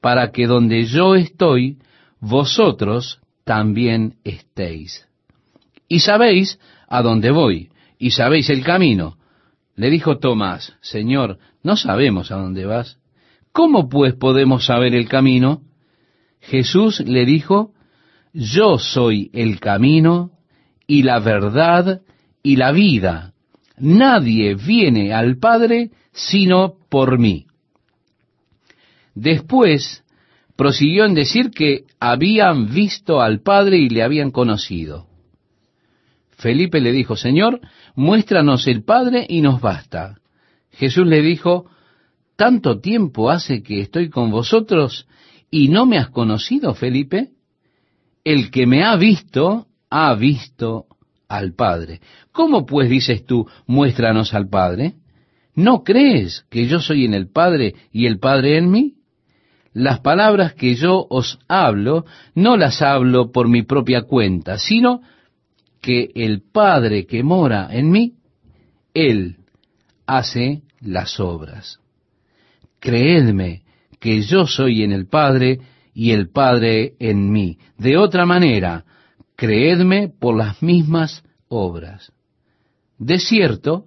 para 0.00 0.32
que 0.32 0.48
donde 0.48 0.82
yo 0.82 1.14
estoy, 1.14 1.78
vosotros 2.18 3.20
también 3.44 4.16
estéis. 4.24 5.06
Y 5.86 6.00
sabéis 6.00 6.58
a 6.88 7.02
dónde 7.02 7.30
voy, 7.30 7.70
y 8.00 8.10
sabéis 8.10 8.50
el 8.50 8.64
camino. 8.64 9.16
Le 9.76 9.90
dijo 9.90 10.18
Tomás, 10.18 10.72
Señor, 10.80 11.38
no 11.62 11.76
sabemos 11.76 12.32
a 12.32 12.36
dónde 12.36 12.66
vas. 12.66 12.98
¿Cómo 13.52 13.88
pues 13.88 14.14
podemos 14.14 14.66
saber 14.66 14.96
el 14.96 15.08
camino? 15.08 15.62
Jesús 16.40 16.98
le 16.98 17.26
dijo, 17.26 17.74
Yo 18.32 18.78
soy 18.78 19.30
el 19.34 19.60
camino 19.60 20.32
y 20.88 21.04
la 21.04 21.20
verdad 21.20 22.00
y 22.42 22.56
la 22.56 22.72
vida. 22.72 23.32
Nadie 23.78 24.54
viene 24.54 25.12
al 25.12 25.38
Padre 25.38 25.90
sino 26.12 26.74
por 26.88 27.18
mí. 27.18 27.46
Después 29.14 30.04
prosiguió 30.56 31.04
en 31.04 31.14
decir 31.14 31.50
que 31.50 31.84
habían 31.98 32.72
visto 32.72 33.20
al 33.20 33.40
Padre 33.40 33.78
y 33.78 33.88
le 33.88 34.02
habían 34.02 34.30
conocido. 34.30 35.06
Felipe 36.30 36.80
le 36.80 36.92
dijo, 36.92 37.16
Señor, 37.16 37.60
muéstranos 37.94 38.66
el 38.66 38.84
Padre 38.84 39.26
y 39.28 39.40
nos 39.42 39.60
basta. 39.60 40.18
Jesús 40.70 41.06
le 41.06 41.22
dijo, 41.22 41.66
¿tanto 42.36 42.80
tiempo 42.80 43.30
hace 43.30 43.62
que 43.62 43.80
estoy 43.80 44.08
con 44.10 44.30
vosotros 44.30 45.06
y 45.50 45.68
no 45.68 45.86
me 45.86 45.98
has 45.98 46.10
conocido, 46.10 46.74
Felipe? 46.74 47.30
El 48.24 48.50
que 48.50 48.66
me 48.66 48.84
ha 48.84 48.96
visto, 48.96 49.66
ha 49.90 50.14
visto 50.14 50.86
al 51.32 51.54
Padre. 51.54 52.00
¿Cómo 52.30 52.66
pues 52.66 52.90
dices 52.90 53.24
tú, 53.24 53.48
muéstranos 53.66 54.34
al 54.34 54.48
Padre? 54.48 54.94
¿No 55.54 55.82
crees 55.82 56.44
que 56.50 56.66
yo 56.66 56.78
soy 56.78 57.06
en 57.06 57.14
el 57.14 57.30
Padre 57.30 57.74
y 57.90 58.06
el 58.06 58.18
Padre 58.18 58.58
en 58.58 58.70
mí? 58.70 58.94
Las 59.72 60.00
palabras 60.00 60.52
que 60.52 60.74
yo 60.74 61.06
os 61.08 61.38
hablo, 61.48 62.04
no 62.34 62.58
las 62.58 62.82
hablo 62.82 63.32
por 63.32 63.48
mi 63.48 63.62
propia 63.62 64.02
cuenta, 64.02 64.58
sino 64.58 65.00
que 65.80 66.10
el 66.14 66.42
Padre 66.42 67.06
que 67.06 67.22
mora 67.22 67.68
en 67.70 67.90
mí, 67.90 68.12
Él 68.92 69.38
hace 70.06 70.62
las 70.82 71.18
obras. 71.18 71.80
Creedme, 72.78 73.62
que 73.98 74.20
yo 74.20 74.46
soy 74.46 74.82
en 74.82 74.92
el 74.92 75.06
Padre 75.06 75.60
y 75.94 76.10
el 76.10 76.28
Padre 76.28 76.92
en 76.98 77.30
mí. 77.30 77.56
De 77.78 77.96
otra 77.96 78.26
manera, 78.26 78.84
creedme 79.42 80.08
por 80.08 80.36
las 80.36 80.62
mismas 80.62 81.24
obras. 81.48 82.12
De 82.96 83.18
cierto, 83.18 83.86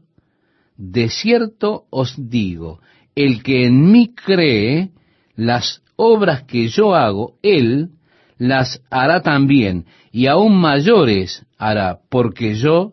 de 0.75 1.07
cierto 1.07 1.85
os 1.91 2.13
digo, 2.17 2.81
el 3.15 3.41
que 3.41 3.65
en 3.65 3.89
mí 3.89 4.13
cree, 4.13 4.91
las 5.37 5.81
obras 5.95 6.43
que 6.43 6.67
yo 6.67 6.93
hago, 6.93 7.37
él 7.41 7.91
las 8.37 8.81
hará 8.89 9.21
también, 9.21 9.85
y 10.11 10.27
aún 10.27 10.57
mayores 10.57 11.45
hará, 11.57 11.99
porque 12.09 12.55
yo 12.55 12.91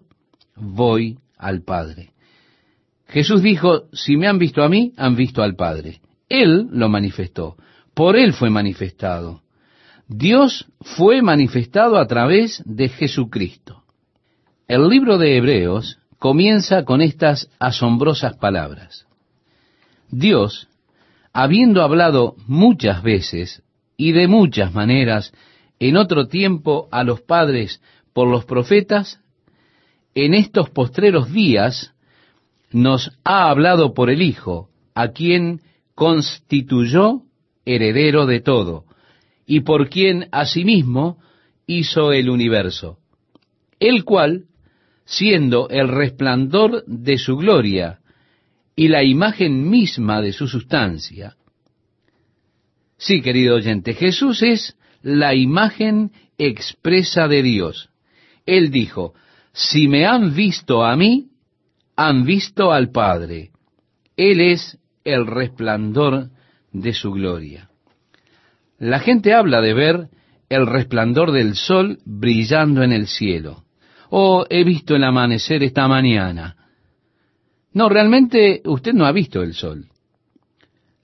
voy 0.55 1.19
al 1.37 1.63
Padre. 1.63 2.13
Jesús 3.09 3.43
dijo, 3.43 3.89
si 3.93 4.17
me 4.17 4.29
han 4.29 4.39
visto 4.39 4.63
a 4.63 4.69
mí, 4.69 4.93
han 4.97 5.17
visto 5.17 5.43
al 5.43 5.57
Padre. 5.57 6.01
Él 6.29 6.69
lo 6.71 6.89
manifestó, 6.89 7.57
por 7.93 8.15
Él 8.17 8.33
fue 8.33 8.51
manifestado. 8.51 9.42
Dios 10.09 10.67
fue 10.81 11.23
manifestado 11.23 11.99
a 11.99 12.07
través 12.07 12.63
de 12.65 12.89
Jesucristo. 12.89 13.83
El 14.69 14.89
libro 14.89 15.19
de 15.19 15.37
Hebreos 15.37 15.99
comienza 16.19 16.85
con 16.85 17.03
estas 17.03 17.51
asombrosas 17.59 18.37
palabras. 18.37 19.07
Dios, 20.11 20.69
habiendo 21.33 21.83
hablado 21.83 22.37
muchas 22.47 23.03
veces 23.03 23.63
y 23.97 24.13
de 24.13 24.29
muchas 24.29 24.73
maneras 24.75 25.33
en 25.79 25.97
otro 25.97 26.29
tiempo 26.29 26.89
a 26.93 27.03
los 27.03 27.23
padres 27.23 27.81
por 28.13 28.29
los 28.29 28.45
profetas, 28.45 29.21
en 30.15 30.35
estos 30.35 30.71
postreros 30.71 31.33
días 31.33 31.93
nos 32.71 33.11
ha 33.25 33.51
hablado 33.51 33.95
por 33.95 34.11
el 34.11 34.23
Hijo, 34.23 34.69
a 34.95 35.09
quien 35.09 35.61
constituyó 35.95 37.23
heredero 37.65 38.27
de 38.27 38.41
todo, 38.41 38.85
y 39.53 39.61
por 39.61 39.91
quien 39.91 40.29
asimismo 40.33 41.19
hizo 41.67 42.11
el 42.11 42.31
universo, 42.31 43.01
el 43.79 44.03
cual, 44.03 44.47
siendo 45.05 45.69
el 45.69 45.89
resplandor 45.89 46.83
de 46.87 47.19
su 47.19 47.37
gloria 47.37 47.99
y 48.75 48.89
la 48.89 49.05
imagen 49.05 49.69
misma 49.69 50.23
de 50.23 50.33
su 50.33 50.49
sustancia. 50.49 51.37
Sí, 52.97 53.21
querido 53.21 53.57
oyente, 53.57 53.93
Jesús 53.93 54.43
es 54.43 54.75
la 55.03 55.35
imagen 55.35 56.13
expresa 56.39 57.29
de 57.29 57.43
Dios. 57.43 57.91
Él 58.47 58.71
dijo, 58.71 59.13
si 59.53 59.87
me 59.87 60.07
han 60.07 60.35
visto 60.35 60.83
a 60.83 60.97
mí, 60.97 61.29
han 61.95 62.25
visto 62.25 62.73
al 62.73 62.91
Padre. 62.91 63.51
Él 64.17 64.41
es 64.41 64.79
el 65.05 65.27
resplandor 65.27 66.31
de 66.73 66.95
su 66.95 67.13
gloria. 67.13 67.69
La 68.83 68.99
gente 68.99 69.33
habla 69.33 69.61
de 69.61 69.75
ver 69.75 70.09
el 70.49 70.67
resplandor 70.67 71.31
del 71.31 71.55
sol 71.55 72.01
brillando 72.05 72.83
en 72.83 72.91
el 72.91 73.07
cielo. 73.07 73.63
Oh, 74.11 74.45
he 74.51 74.65
visto 74.65 74.97
el 74.97 75.05
amanecer 75.05 75.63
esta 75.63 75.87
mañana. 75.87 76.57
No, 77.75 77.89
realmente 77.89 78.61
usted 78.65 78.93
no 78.93 79.07
ha 79.07 79.13
visto 79.13 79.41
el 79.41 79.55
sol. 79.55 79.87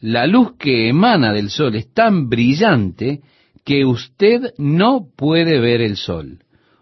La 0.01 0.27
luz 0.27 0.57
que 0.59 0.89
emana 0.89 1.33
del 1.33 1.51
sol 1.51 1.77
es 1.77 1.95
tan 1.95 2.29
brillante 2.29 3.21
que 3.65 3.85
usted 3.85 4.55
no 4.59 5.07
puede 5.17 5.61
ver 5.61 5.81
el 5.81 5.97
sol. 5.97 6.41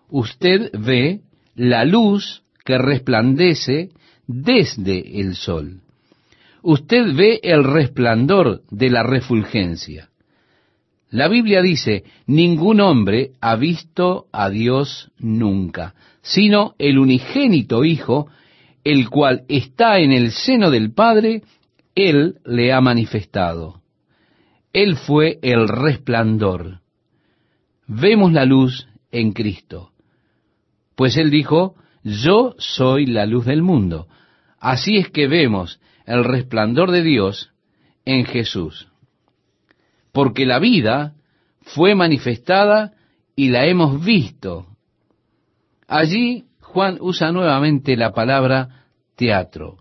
Usted 0.08 0.70
ve 0.78 1.20
la 1.56 1.84
luz 1.84 2.42
que 2.64 2.78
resplandece 2.78 3.90
desde 4.26 5.20
el 5.20 5.34
sol. 5.36 5.82
Usted 6.62 7.14
ve 7.14 7.38
el 7.42 7.64
resplandor 7.64 8.62
de 8.70 8.88
la 8.88 9.02
refulgencia. 9.02 10.08
La 11.10 11.28
Biblia 11.28 11.62
dice, 11.62 12.04
ningún 12.26 12.80
hombre 12.80 13.32
ha 13.40 13.56
visto 13.56 14.26
a 14.32 14.50
Dios 14.50 15.12
nunca, 15.19 15.95
sino 16.21 16.75
el 16.78 16.99
unigénito 16.99 17.84
Hijo, 17.84 18.28
el 18.82 19.08
cual 19.08 19.45
está 19.49 19.99
en 19.99 20.12
el 20.12 20.32
seno 20.32 20.71
del 20.71 20.92
Padre, 20.92 21.42
Él 21.95 22.38
le 22.45 22.73
ha 22.73 22.80
manifestado. 22.80 23.82
Él 24.73 24.97
fue 24.97 25.38
el 25.42 25.69
resplandor. 25.69 26.80
Vemos 27.86 28.32
la 28.32 28.45
luz 28.45 28.88
en 29.12 29.32
Cristo. 29.32 29.92
Pues 30.97 31.16
Él 31.16 31.30
dijo, 31.30 31.76
yo 32.02 32.54
soy 32.58 33.06
la 33.06 33.26
luz 33.26 33.47
del 33.47 33.62
mundo. 33.62 34.08
Así 34.58 34.97
es 34.97 35.08
que 35.10 35.28
vemos 35.28 35.80
el 36.04 36.25
resplandor 36.25 36.90
de 36.90 37.02
Dios 37.02 37.52
en 38.04 38.25
Jesús. 38.25 38.88
Porque 40.16 40.46
la 40.46 40.58
vida 40.58 41.12
fue 41.60 41.94
manifestada 41.94 42.94
y 43.36 43.50
la 43.50 43.66
hemos 43.66 44.02
visto. 44.02 44.64
Allí 45.86 46.44
Juan 46.58 46.96
usa 47.02 47.32
nuevamente 47.32 47.98
la 47.98 48.14
palabra 48.14 48.86
teatro. 49.14 49.76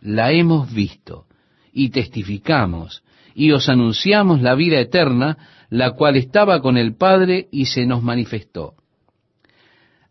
La 0.00 0.30
hemos 0.30 0.72
visto 0.72 1.24
y 1.72 1.88
testificamos 1.88 3.02
y 3.34 3.50
os 3.50 3.68
anunciamos 3.68 4.40
la 4.40 4.54
vida 4.54 4.78
eterna, 4.78 5.36
la 5.68 5.96
cual 5.96 6.14
estaba 6.14 6.62
con 6.62 6.76
el 6.76 6.94
Padre 6.94 7.48
y 7.50 7.66
se 7.66 7.86
nos 7.86 8.04
manifestó. 8.04 8.74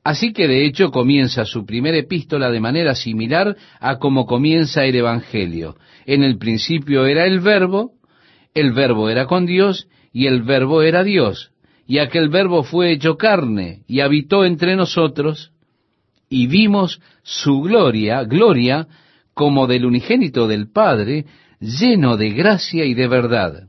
Así 0.03 0.33
que 0.33 0.49
de 0.49 0.65
hecho 0.65 0.91
comienza 0.91 1.45
su 1.45 1.65
primera 1.65 1.97
epístola 1.97 2.51
de 2.51 2.59
manera 2.59 2.93
similar 2.93 3.55
a 3.79 3.99
como 3.99 4.25
comienza 4.25 4.83
el 4.83 4.97
Evangelio. 4.97 5.77
En 6.05 6.23
el 6.23 6.37
principio 6.37 7.05
era 7.05 7.25
el 7.25 7.39
verbo, 7.39 7.93
el 8.55 8.71
verbo 8.71 9.09
era 9.09 9.27
con 9.27 9.45
Dios 9.45 9.87
y 10.11 10.25
el 10.25 10.41
verbo 10.41 10.81
era 10.81 11.03
Dios. 11.03 11.51
Y 11.85 11.99
aquel 11.99 12.29
verbo 12.29 12.63
fue 12.63 12.91
hecho 12.91 13.17
carne 13.17 13.83
y 13.87 13.99
habitó 13.99 14.43
entre 14.43 14.75
nosotros 14.75 15.51
y 16.29 16.47
vimos 16.47 16.99
su 17.21 17.61
gloria, 17.61 18.23
gloria 18.23 18.87
como 19.35 19.67
del 19.67 19.85
unigénito 19.85 20.47
del 20.47 20.71
Padre, 20.71 21.25
lleno 21.59 22.17
de 22.17 22.31
gracia 22.31 22.85
y 22.85 22.93
de 22.93 23.07
verdad. 23.07 23.67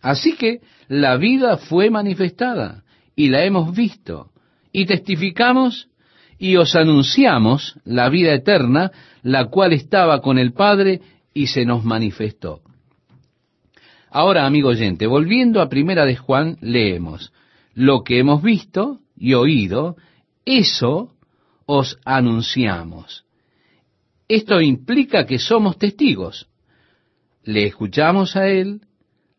Así 0.00 0.34
que 0.36 0.60
la 0.88 1.16
vida 1.16 1.56
fue 1.56 1.90
manifestada 1.90 2.84
y 3.16 3.28
la 3.28 3.44
hemos 3.44 3.74
visto 3.74 4.30
y 4.72 4.86
testificamos 4.86 5.88
y 6.38 6.56
os 6.56 6.74
anunciamos 6.74 7.78
la 7.84 8.08
vida 8.08 8.34
eterna, 8.34 8.90
la 9.22 9.46
cual 9.46 9.72
estaba 9.72 10.20
con 10.20 10.38
el 10.38 10.52
Padre 10.52 11.00
y 11.32 11.46
se 11.46 11.64
nos 11.64 11.84
manifestó. 11.84 12.60
Ahora, 14.14 14.44
amigo 14.44 14.68
oyente, 14.68 15.06
volviendo 15.06 15.62
a 15.62 15.70
Primera 15.70 16.04
de 16.04 16.16
Juan, 16.16 16.58
leemos, 16.60 17.32
lo 17.72 18.04
que 18.04 18.18
hemos 18.18 18.42
visto 18.42 19.00
y 19.16 19.32
oído, 19.32 19.96
eso 20.44 21.14
os 21.64 21.98
anunciamos. 22.04 23.24
Esto 24.28 24.60
implica 24.60 25.24
que 25.24 25.38
somos 25.38 25.78
testigos. 25.78 26.46
Le 27.42 27.64
escuchamos 27.64 28.36
a 28.36 28.48
Él, 28.48 28.82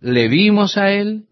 le 0.02 0.28
vimos 0.28 0.76
a 0.76 0.92
Él 0.92 1.26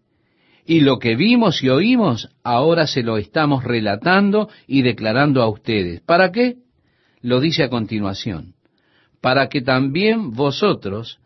y 0.64 0.82
lo 0.82 1.00
que 1.00 1.16
vimos 1.16 1.64
y 1.64 1.68
oímos, 1.68 2.28
ahora 2.44 2.86
se 2.86 3.02
lo 3.02 3.16
estamos 3.16 3.64
relatando 3.64 4.50
y 4.68 4.82
declarando 4.82 5.42
a 5.42 5.48
ustedes. 5.48 6.00
¿Para 6.00 6.30
qué? 6.30 6.58
Lo 7.20 7.40
dice 7.40 7.64
a 7.64 7.70
continuación. 7.70 8.54
Para 9.20 9.48
que 9.48 9.62
también 9.62 10.30
vosotros 10.30 11.18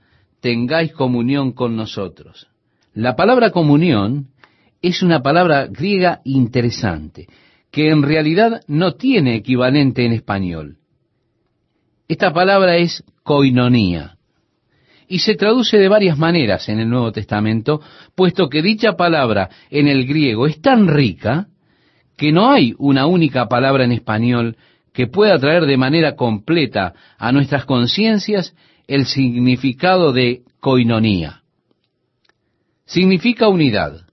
tengáis 0.46 0.92
comunión 0.92 1.50
con 1.50 1.74
nosotros. 1.74 2.46
La 2.94 3.16
palabra 3.16 3.50
comunión 3.50 4.28
es 4.80 5.02
una 5.02 5.20
palabra 5.20 5.66
griega 5.66 6.20
interesante, 6.22 7.26
que 7.72 7.90
en 7.90 8.04
realidad 8.04 8.60
no 8.68 8.94
tiene 8.94 9.34
equivalente 9.34 10.06
en 10.06 10.12
español. 10.12 10.76
Esta 12.06 12.32
palabra 12.32 12.76
es 12.76 13.02
koinonía 13.24 14.18
y 15.08 15.18
se 15.18 15.34
traduce 15.34 15.78
de 15.78 15.88
varias 15.88 16.16
maneras 16.16 16.68
en 16.68 16.78
el 16.78 16.88
Nuevo 16.88 17.10
Testamento, 17.10 17.80
puesto 18.14 18.48
que 18.48 18.62
dicha 18.62 18.92
palabra 18.92 19.50
en 19.68 19.88
el 19.88 20.06
griego 20.06 20.46
es 20.46 20.60
tan 20.60 20.86
rica 20.86 21.48
que 22.16 22.30
no 22.30 22.52
hay 22.52 22.72
una 22.78 23.06
única 23.06 23.48
palabra 23.48 23.82
en 23.82 23.90
español 23.90 24.56
que 24.92 25.08
pueda 25.08 25.40
traer 25.40 25.66
de 25.66 25.76
manera 25.76 26.14
completa 26.14 26.94
a 27.18 27.32
nuestras 27.32 27.64
conciencias 27.64 28.54
el 28.86 29.06
significado 29.06 30.12
de 30.12 30.42
coinonía. 30.60 31.42
Significa 32.84 33.48
unidad, 33.48 34.06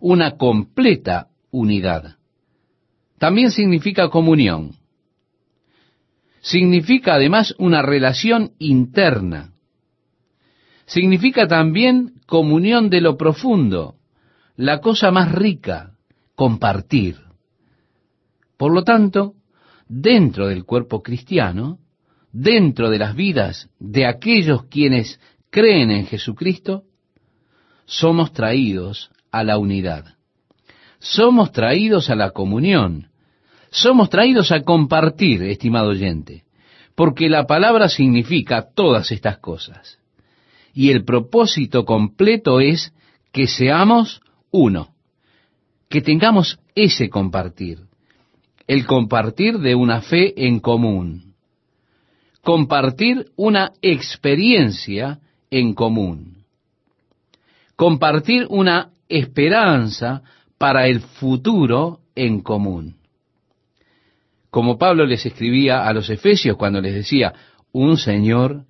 una 0.00 0.36
completa 0.36 1.28
unidad. 1.50 2.16
También 3.18 3.50
significa 3.50 4.08
comunión. 4.08 4.76
Significa 6.40 7.14
además 7.14 7.54
una 7.58 7.82
relación 7.82 8.52
interna 8.58 9.52
significa 10.90 11.46
también 11.46 12.14
comunión 12.26 12.90
de 12.90 13.00
lo 13.00 13.16
profundo, 13.16 13.94
la 14.56 14.80
cosa 14.80 15.12
más 15.12 15.30
rica, 15.30 15.92
compartir. 16.34 17.16
Por 18.56 18.74
lo 18.74 18.82
tanto, 18.82 19.34
dentro 19.88 20.48
del 20.48 20.64
cuerpo 20.64 21.00
cristiano, 21.00 21.78
dentro 22.32 22.90
de 22.90 22.98
las 22.98 23.14
vidas 23.14 23.68
de 23.78 24.06
aquellos 24.06 24.64
quienes 24.66 25.20
creen 25.50 25.90
en 25.90 26.06
Jesucristo, 26.06 26.84
somos 27.86 28.32
traídos 28.32 29.10
a 29.32 29.42
la 29.44 29.58
unidad. 29.58 30.16
Somos 30.98 31.50
traídos 31.52 32.10
a 32.10 32.14
la 32.14 32.30
comunión. 32.30 33.08
Somos 33.70 34.10
traídos 34.10 34.52
a 34.52 34.62
compartir, 34.62 35.42
estimado 35.42 35.90
oyente, 35.90 36.44
porque 36.94 37.28
la 37.28 37.46
palabra 37.46 37.88
significa 37.88 38.68
todas 38.74 39.10
estas 39.12 39.38
cosas. 39.38 39.98
Y 40.72 40.90
el 40.90 41.04
propósito 41.04 41.84
completo 41.84 42.60
es 42.60 42.92
que 43.32 43.46
seamos 43.46 44.20
uno, 44.50 44.94
que 45.88 46.00
tengamos 46.00 46.58
ese 46.74 47.08
compartir, 47.08 47.80
el 48.66 48.86
compartir 48.86 49.58
de 49.58 49.74
una 49.74 50.00
fe 50.00 50.46
en 50.46 50.60
común, 50.60 51.29
compartir 52.50 53.26
una 53.36 53.74
experiencia 53.80 55.20
en 55.52 55.72
común, 55.72 56.38
compartir 57.76 58.44
una 58.50 58.90
esperanza 59.08 60.22
para 60.58 60.88
el 60.88 60.98
futuro 60.98 62.00
en 62.16 62.40
común. 62.40 62.96
Como 64.50 64.78
Pablo 64.78 65.06
les 65.06 65.24
escribía 65.24 65.86
a 65.86 65.92
los 65.92 66.10
efesios 66.10 66.56
cuando 66.56 66.80
les 66.80 66.92
decía, 66.92 67.32
un 67.70 67.96
Señor, 67.96 68.64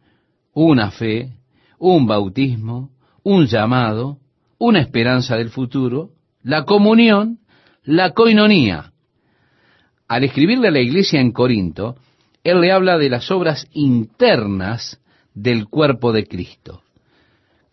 una 0.53 0.91
fe, 0.91 1.33
un 1.79 2.07
bautismo, 2.07 2.91
un 3.23 3.47
llamado, 3.47 4.19
una 4.59 4.81
esperanza 4.81 5.39
del 5.39 5.49
futuro, 5.49 6.11
la 6.43 6.67
comunión, 6.67 7.39
la 7.83 8.11
coinonía. 8.11 8.93
Al 10.07 10.25
escribirle 10.25 10.69
a 10.69 10.71
la 10.71 10.81
iglesia 10.81 11.19
en 11.19 11.33
Corinto, 11.33 11.97
él 12.45 12.61
le 12.61 12.73
habla 12.73 12.99
de 12.99 13.11
las 13.11 13.31
obras 13.31 13.67
internas 13.73 15.01
del 15.35 15.69
cuerpo 15.69 16.13
de 16.13 16.27
Cristo. 16.27 16.83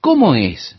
¿Cómo 0.02 0.36
es 0.36 0.78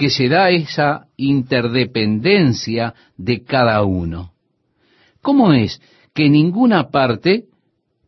que 0.00 0.08
se 0.08 0.30
da 0.30 0.48
esa 0.48 1.08
interdependencia 1.18 2.94
de 3.18 3.44
cada 3.44 3.82
uno. 3.82 4.32
¿Cómo 5.20 5.52
es 5.52 5.78
que 6.14 6.30
ninguna 6.30 6.88
parte 6.88 7.48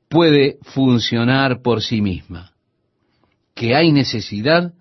puede 0.08 0.56
funcionar 0.62 1.60
por 1.60 1.82
sí 1.82 2.00
misma? 2.00 2.52
Que 3.54 3.76
hay 3.76 3.92
necesidad 3.92 4.72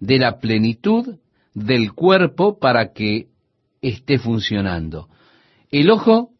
de 0.00 0.18
la 0.18 0.38
plenitud 0.38 1.16
del 1.52 1.92
cuerpo 1.92 2.58
para 2.58 2.94
que 2.94 3.26
esté 3.82 4.16
funcionando. 4.16 5.10
El 5.70 5.90
ojo 5.90 6.30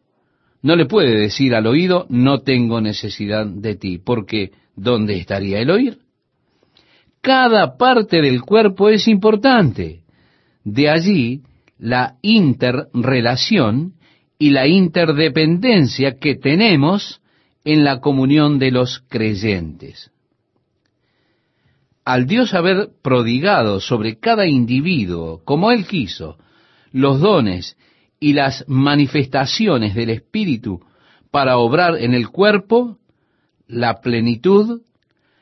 no 0.65 0.75
le 0.75 0.87
puede 0.87 1.15
decir 1.15 1.53
al 1.53 1.67
oído, 1.67 2.07
no 2.09 2.39
tengo 2.39 2.81
necesidad 2.81 3.45
de 3.45 3.75
ti, 3.75 3.99
porque 3.99 4.49
¿dónde 4.75 5.15
estaría 5.15 5.59
el 5.59 5.69
oír? 5.69 5.99
Cada 7.21 7.77
parte 7.77 8.19
del 8.19 8.41
cuerpo 8.41 8.89
es 8.89 9.07
importante. 9.07 10.01
De 10.63 10.89
allí 10.89 11.43
la 11.77 12.15
interrelación 12.23 13.93
y 14.39 14.49
la 14.49 14.65
interdependencia 14.65 16.17
que 16.17 16.33
tenemos 16.33 17.21
en 17.63 17.83
la 17.83 17.99
comunión 17.99 18.57
de 18.57 18.71
los 18.71 19.03
creyentes. 19.07 20.09
Al 22.05 22.25
Dios 22.25 22.55
haber 22.55 22.89
prodigado 23.03 23.79
sobre 23.79 24.17
cada 24.17 24.47
individuo, 24.47 25.43
como 25.45 25.71
Él 25.71 25.85
quiso, 25.85 26.39
los 26.91 27.19
dones 27.19 27.77
y 28.19 28.33
las 28.33 28.65
manifestaciones 28.67 29.95
del 29.95 30.09
Espíritu 30.09 30.81
para 31.31 31.57
obrar 31.57 31.97
en 31.97 32.13
el 32.13 32.29
cuerpo, 32.29 32.97
la 33.67 33.99
plenitud, 34.01 34.81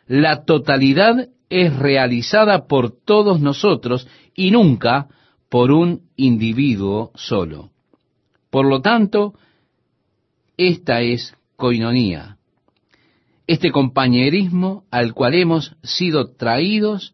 la 0.07 0.43
totalidad 0.43 1.29
es 1.49 1.75
realizada 1.77 2.67
por 2.67 2.91
todos 2.91 3.39
nosotros 3.39 4.07
y 4.36 4.51
nunca 4.51 5.07
por 5.49 5.71
un 5.71 6.01
individuo 6.15 7.12
solo. 7.13 7.69
Por 8.49 8.65
lo 8.65 8.81
tanto, 8.81 9.33
esta 10.57 11.01
es 11.01 11.36
coinonía, 11.55 12.38
este 13.47 13.71
compañerismo 13.71 14.86
al 14.89 15.13
cual 15.13 15.36
hemos 15.36 15.75
sido 15.83 16.31
traídos 16.31 17.13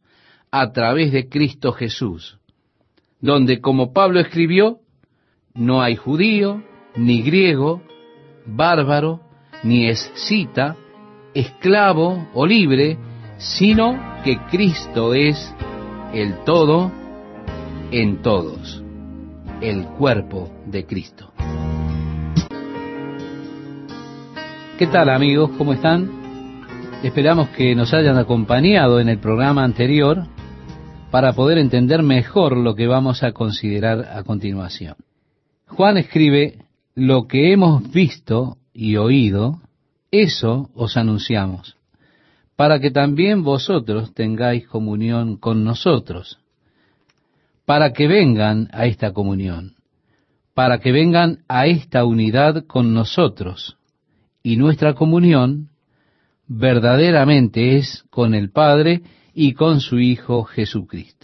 a 0.51 0.71
través 0.71 1.11
de 1.11 1.29
Cristo 1.29 1.73
Jesús, 1.73 2.39
donde, 3.19 3.59
como 3.59 3.93
Pablo 3.93 4.19
escribió, 4.19 4.79
no 5.59 5.81
hay 5.81 5.97
judío, 5.97 6.63
ni 6.95 7.21
griego, 7.21 7.81
bárbaro, 8.45 9.19
ni 9.61 9.89
escita, 9.89 10.77
esclavo 11.33 12.27
o 12.33 12.45
libre, 12.45 12.97
sino 13.37 13.99
que 14.23 14.37
Cristo 14.49 15.13
es 15.13 15.53
el 16.13 16.43
todo 16.45 16.91
en 17.91 18.21
todos, 18.21 18.81
el 19.61 19.83
cuerpo 19.85 20.49
de 20.65 20.85
Cristo. 20.85 21.31
¿Qué 24.77 24.87
tal 24.87 25.09
amigos? 25.09 25.51
¿Cómo 25.57 25.73
están? 25.73 26.09
Esperamos 27.03 27.49
que 27.49 27.75
nos 27.75 27.93
hayan 27.93 28.17
acompañado 28.17 29.01
en 29.01 29.09
el 29.09 29.19
programa 29.19 29.65
anterior 29.65 30.23
para 31.11 31.33
poder 31.33 31.57
entender 31.57 32.01
mejor 32.01 32.55
lo 32.55 32.75
que 32.75 32.87
vamos 32.87 33.23
a 33.23 33.33
considerar 33.33 34.07
a 34.13 34.23
continuación. 34.23 34.95
Juan 35.69 35.97
escribe, 35.97 36.59
lo 36.95 37.27
que 37.27 37.53
hemos 37.53 37.89
visto 37.91 38.57
y 38.73 38.97
oído, 38.97 39.61
eso 40.11 40.69
os 40.75 40.97
anunciamos, 40.97 41.77
para 42.55 42.79
que 42.79 42.91
también 42.91 43.43
vosotros 43.43 44.13
tengáis 44.13 44.67
comunión 44.67 45.37
con 45.37 45.63
nosotros 45.63 46.39
para 47.69 47.93
que 47.93 48.07
vengan 48.07 48.67
a 48.71 48.87
esta 48.87 49.13
comunión, 49.13 49.75
para 50.55 50.79
que 50.79 50.91
vengan 50.91 51.43
a 51.47 51.67
esta 51.67 52.03
unidad 52.03 52.65
con 52.65 52.95
nosotros. 52.95 53.77
Y 54.41 54.57
nuestra 54.57 54.95
comunión 54.95 55.69
verdaderamente 56.47 57.77
es 57.77 58.05
con 58.09 58.33
el 58.33 58.49
Padre 58.49 59.03
y 59.35 59.53
con 59.53 59.81
su 59.81 59.99
Hijo 59.99 60.45
Jesucristo. 60.45 61.18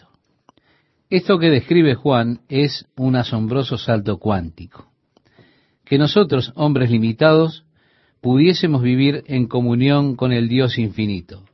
Esto 1.16 1.40
que 1.40 1.50
describe 1.50 1.96
Juan 1.96 2.42
es 2.50 2.88
un 2.98 3.16
asombroso 3.16 3.78
salto 3.78 4.18
cuántico. 4.18 4.92
Que 5.86 5.98
nosotros, 5.98 6.52
hombres 6.56 6.92
limitados, 6.92 7.64
pudiésemos 8.20 8.82
vivir 8.82 9.24
en 9.28 9.48
comunión 9.48 10.18
con 10.18 10.34
el 10.34 10.50
Dios 10.50 10.78
infinito. 10.78 11.46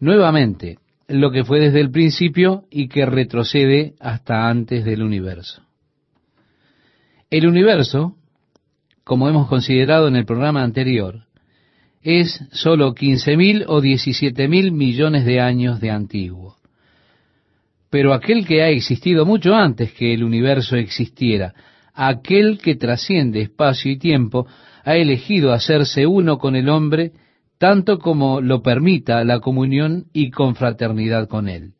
Nuevamente, 0.00 0.78
lo 1.08 1.30
que 1.30 1.44
fue 1.44 1.60
desde 1.60 1.80
el 1.80 1.90
principio 1.90 2.64
y 2.70 2.88
que 2.88 3.04
retrocede 3.04 3.96
hasta 4.00 4.48
antes 4.48 4.82
del 4.86 5.02
universo. 5.02 5.60
El 7.28 7.46
universo, 7.46 8.16
como 9.04 9.28
hemos 9.28 9.46
considerado 9.48 10.08
en 10.08 10.16
el 10.16 10.24
programa 10.24 10.62
anterior, 10.62 11.26
es 12.00 12.42
sólo 12.52 12.94
15.000 12.94 13.66
o 13.68 13.82
17.000 13.82 14.72
millones 14.72 15.26
de 15.26 15.38
años 15.38 15.82
de 15.82 15.90
antiguo. 15.90 16.57
Pero 17.90 18.12
aquel 18.12 18.46
que 18.46 18.62
ha 18.62 18.68
existido 18.68 19.24
mucho 19.24 19.54
antes 19.54 19.92
que 19.92 20.12
el 20.12 20.22
universo 20.22 20.76
existiera, 20.76 21.54
aquel 21.94 22.58
que 22.58 22.76
trasciende 22.76 23.40
espacio 23.40 23.90
y 23.90 23.98
tiempo, 23.98 24.46
ha 24.84 24.96
elegido 24.96 25.52
hacerse 25.52 26.06
uno 26.06 26.38
con 26.38 26.56
el 26.56 26.68
hombre 26.68 27.12
tanto 27.58 27.98
como 27.98 28.40
lo 28.40 28.62
permita 28.62 29.24
la 29.24 29.40
comunión 29.40 30.06
y 30.12 30.30
confraternidad 30.30 31.28
con 31.28 31.48
Él. 31.48 31.72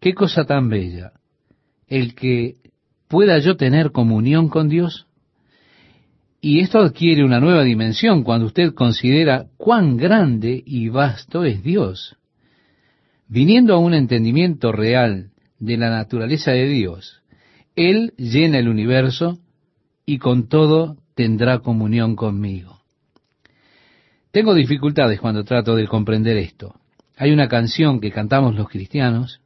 Qué 0.00 0.12
cosa 0.14 0.44
tan 0.44 0.68
bella, 0.68 1.12
el 1.86 2.14
que 2.14 2.56
pueda 3.06 3.38
yo 3.38 3.56
tener 3.56 3.92
comunión 3.92 4.48
con 4.48 4.68
Dios. 4.68 5.06
Y 6.40 6.60
esto 6.60 6.78
adquiere 6.78 7.22
una 7.22 7.38
nueva 7.38 7.64
dimensión 7.64 8.24
cuando 8.24 8.46
usted 8.46 8.72
considera 8.72 9.46
cuán 9.56 9.96
grande 9.96 10.62
y 10.64 10.88
vasto 10.88 11.44
es 11.44 11.62
Dios. 11.62 12.16
Viniendo 13.30 13.74
a 13.74 13.78
un 13.78 13.94
entendimiento 13.94 14.72
real 14.72 15.30
de 15.60 15.76
la 15.76 15.88
naturaleza 15.88 16.50
de 16.50 16.66
Dios, 16.66 17.22
Él 17.76 18.12
llena 18.16 18.58
el 18.58 18.68
universo 18.68 19.38
y 20.04 20.18
con 20.18 20.48
todo 20.48 20.96
tendrá 21.14 21.60
comunión 21.60 22.16
conmigo. 22.16 22.80
Tengo 24.32 24.52
dificultades 24.52 25.20
cuando 25.20 25.44
trato 25.44 25.76
de 25.76 25.86
comprender 25.86 26.38
esto. 26.38 26.74
Hay 27.16 27.30
una 27.30 27.46
canción 27.46 28.00
que 28.00 28.10
cantamos 28.10 28.56
los 28.56 28.68
cristianos 28.68 29.40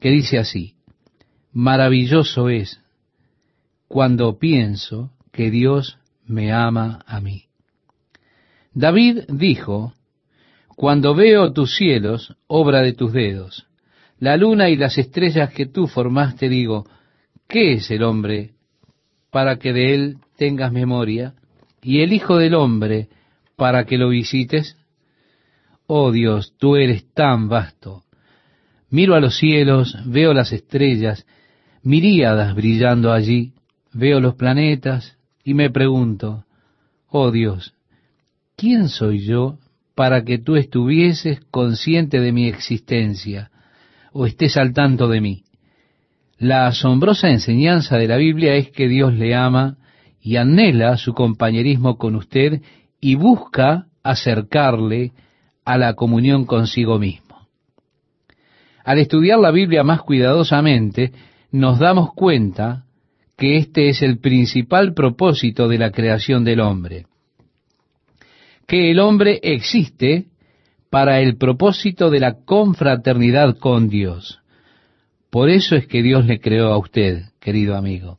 que 0.00 0.10
dice 0.10 0.40
así, 0.40 0.74
maravilloso 1.52 2.48
es 2.48 2.80
cuando 3.86 4.40
pienso 4.40 5.12
que 5.30 5.52
Dios 5.52 5.98
me 6.26 6.52
ama 6.52 7.04
a 7.06 7.20
mí. 7.20 7.44
David 8.72 9.26
dijo, 9.28 9.94
cuando 10.76 11.14
veo 11.14 11.52
tus 11.52 11.76
cielos, 11.76 12.34
obra 12.46 12.80
de 12.80 12.92
tus 12.92 13.12
dedos, 13.12 13.66
la 14.18 14.36
luna 14.36 14.70
y 14.70 14.76
las 14.76 14.98
estrellas 14.98 15.52
que 15.52 15.66
tú 15.66 15.86
formaste, 15.86 16.48
digo, 16.48 16.86
¿qué 17.48 17.74
es 17.74 17.90
el 17.90 18.02
hombre 18.02 18.52
para 19.30 19.56
que 19.56 19.72
de 19.72 19.94
él 19.94 20.16
tengas 20.36 20.72
memoria? 20.72 21.34
Y 21.82 22.00
el 22.00 22.12
Hijo 22.12 22.38
del 22.38 22.54
Hombre 22.54 23.08
para 23.56 23.84
que 23.84 23.98
lo 23.98 24.08
visites? 24.08 24.76
Oh 25.86 26.12
Dios, 26.12 26.54
tú 26.58 26.76
eres 26.76 27.12
tan 27.12 27.48
vasto. 27.48 28.04
Miro 28.88 29.14
a 29.14 29.20
los 29.20 29.36
cielos, 29.36 29.96
veo 30.06 30.32
las 30.32 30.52
estrellas, 30.52 31.26
miríadas 31.82 32.54
brillando 32.54 33.12
allí, 33.12 33.52
veo 33.92 34.20
los 34.20 34.34
planetas 34.34 35.18
y 35.44 35.52
me 35.52 35.68
pregunto, 35.70 36.44
oh 37.08 37.30
Dios, 37.30 37.74
¿quién 38.56 38.88
soy 38.88 39.26
yo 39.26 39.58
para 39.94 40.24
que 40.24 40.38
tú 40.38 40.56
estuvieses 40.56 41.40
consciente 41.50 42.20
de 42.20 42.32
mi 42.32 42.48
existencia 42.48 43.50
o 44.12 44.26
estés 44.26 44.56
al 44.56 44.72
tanto 44.72 45.08
de 45.08 45.20
mí? 45.20 45.44
La 46.38 46.66
asombrosa 46.66 47.30
enseñanza 47.30 47.96
de 47.96 48.08
la 48.08 48.16
Biblia 48.16 48.54
es 48.54 48.70
que 48.70 48.88
Dios 48.88 49.14
le 49.14 49.34
ama 49.34 49.76
y 50.20 50.36
anhela 50.36 50.96
su 50.96 51.14
compañerismo 51.14 51.96
con 51.96 52.16
usted 52.16 52.60
y 53.00 53.14
busca 53.14 53.86
acercarle 54.02 55.12
a 55.64 55.78
la 55.78 55.94
comunión 55.94 56.44
consigo 56.44 56.98
mismo. 56.98 57.48
Al 58.84 58.98
estudiar 58.98 59.38
la 59.38 59.50
Biblia 59.50 59.82
más 59.82 60.02
cuidadosamente, 60.02 61.12
nos 61.50 61.78
damos 61.78 62.12
cuenta 62.14 62.84
que 63.36 63.56
este 63.56 63.88
es 63.88 64.02
el 64.02 64.18
principal 64.18 64.92
propósito 64.92 65.68
de 65.68 65.78
la 65.78 65.90
creación 65.90 66.44
del 66.44 66.60
hombre. 66.60 67.06
Que 68.66 68.90
el 68.90 69.00
hombre 69.00 69.40
existe 69.42 70.26
para 70.90 71.20
el 71.20 71.36
propósito 71.36 72.10
de 72.10 72.20
la 72.20 72.44
confraternidad 72.44 73.58
con 73.58 73.88
Dios. 73.88 74.40
Por 75.30 75.50
eso 75.50 75.74
es 75.74 75.88
que 75.88 76.02
Dios 76.02 76.26
le 76.26 76.38
creó 76.38 76.72
a 76.72 76.78
usted, 76.78 77.24
querido 77.40 77.76
amigo. 77.76 78.18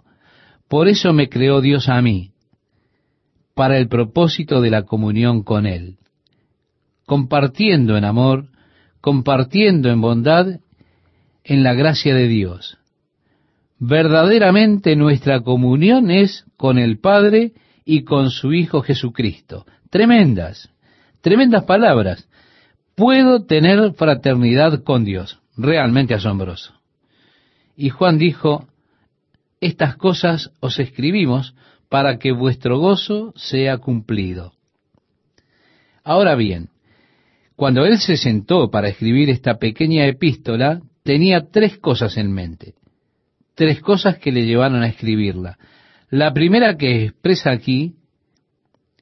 Por 0.67 0.89
eso 0.89 1.13
me 1.13 1.29
creó 1.29 1.61
Dios 1.61 1.87
a 1.87 2.01
mí, 2.01 2.31
para 3.53 3.77
el 3.77 3.87
propósito 3.87 4.59
de 4.59 4.69
la 4.69 4.83
comunión 4.83 5.43
con 5.43 5.65
Él. 5.65 5.97
Compartiendo 7.05 7.95
en 7.95 8.03
amor, 8.03 8.47
compartiendo 8.99 9.89
en 9.89 10.01
bondad, 10.01 10.59
en 11.45 11.63
la 11.63 11.73
gracia 11.73 12.13
de 12.13 12.27
Dios. 12.27 12.77
Verdaderamente 13.79 14.95
nuestra 14.95 15.41
comunión 15.41 16.11
es 16.11 16.43
con 16.57 16.77
el 16.77 16.99
Padre 16.99 17.53
y 17.85 18.03
con 18.03 18.31
su 18.31 18.51
Hijo 18.51 18.81
Jesucristo. 18.81 19.65
Tremendas, 19.89 20.69
tremendas 21.21 21.63
palabras. 21.63 22.27
Puedo 22.95 23.45
tener 23.45 23.93
fraternidad 23.93 24.83
con 24.83 25.05
Dios. 25.05 25.39
Realmente 25.57 26.13
asombroso. 26.13 26.73
Y 27.77 27.89
Juan 27.89 28.17
dijo, 28.17 28.67
estas 29.61 29.95
cosas 29.95 30.51
os 30.59 30.79
escribimos 30.79 31.55
para 31.89 32.17
que 32.17 32.31
vuestro 32.31 32.79
gozo 32.79 33.33
sea 33.35 33.77
cumplido. 33.77 34.53
Ahora 36.03 36.35
bien, 36.35 36.69
cuando 37.55 37.85
él 37.85 37.99
se 37.99 38.17
sentó 38.17 38.69
para 38.69 38.89
escribir 38.89 39.29
esta 39.29 39.57
pequeña 39.57 40.05
epístola, 40.05 40.81
tenía 41.03 41.49
tres 41.51 41.77
cosas 41.77 42.17
en 42.17 42.31
mente, 42.31 42.75
tres 43.55 43.81
cosas 43.81 44.17
que 44.17 44.31
le 44.31 44.45
llevaron 44.45 44.83
a 44.83 44.87
escribirla. 44.87 45.57
La 46.09 46.33
primera 46.33 46.77
que 46.77 47.05
expresa 47.05 47.51
aquí 47.51 47.95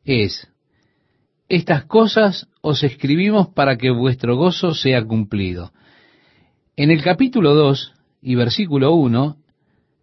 es, 0.05 0.47
estas 1.55 1.85
cosas 1.85 2.47
os 2.61 2.83
escribimos 2.83 3.47
para 3.49 3.77
que 3.77 3.91
vuestro 3.91 4.35
gozo 4.35 4.73
sea 4.73 5.05
cumplido. 5.05 5.71
En 6.75 6.89
el 6.89 7.03
capítulo 7.03 7.53
2, 7.53 7.93
y 8.23 8.33
versículo 8.33 8.95
1, 8.95 9.37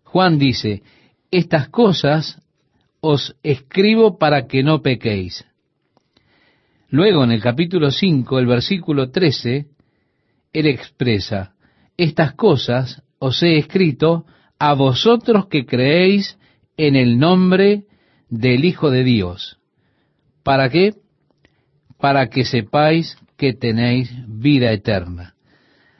Juan 0.04 0.38
dice, 0.38 0.84
estas 1.32 1.68
cosas 1.68 2.40
os 3.00 3.34
escribo 3.42 4.16
para 4.16 4.46
que 4.46 4.62
no 4.62 4.80
pequéis. 4.80 5.44
Luego 6.88 7.24
en 7.24 7.32
el 7.32 7.42
capítulo 7.42 7.90
5, 7.90 8.38
el 8.38 8.46
versículo 8.46 9.10
13, 9.10 9.66
él 10.52 10.66
expresa, 10.66 11.54
estas 11.96 12.34
cosas 12.34 13.02
os 13.18 13.42
he 13.42 13.58
escrito 13.58 14.24
a 14.56 14.74
vosotros 14.74 15.48
que 15.48 15.66
creéis 15.66 16.38
en 16.76 16.94
el 16.94 17.18
nombre 17.18 17.86
del 18.28 18.64
Hijo 18.64 18.92
de 18.92 19.02
Dios. 19.02 19.58
¿Para 20.44 20.70
qué? 20.70 20.94
Para 22.00 22.28
que 22.28 22.44
sepáis 22.44 23.16
que 23.36 23.52
tenéis 23.52 24.10
vida 24.26 24.72
eterna. 24.72 25.34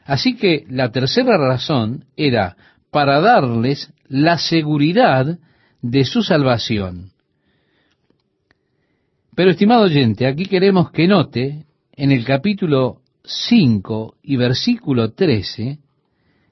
Así 0.05 0.35
que 0.35 0.65
la 0.69 0.91
tercera 0.91 1.37
razón 1.37 2.05
era 2.15 2.55
para 2.91 3.21
darles 3.21 3.93
la 4.07 4.37
seguridad 4.37 5.39
de 5.81 6.05
su 6.05 6.21
salvación. 6.21 7.11
Pero, 9.35 9.51
estimado 9.51 9.83
oyente, 9.83 10.27
aquí 10.27 10.45
queremos 10.45 10.91
que 10.91 11.07
note 11.07 11.65
en 11.93 12.11
el 12.11 12.25
capítulo 12.25 13.01
5 13.23 14.15
y 14.23 14.35
versículo 14.35 15.13
13 15.13 15.79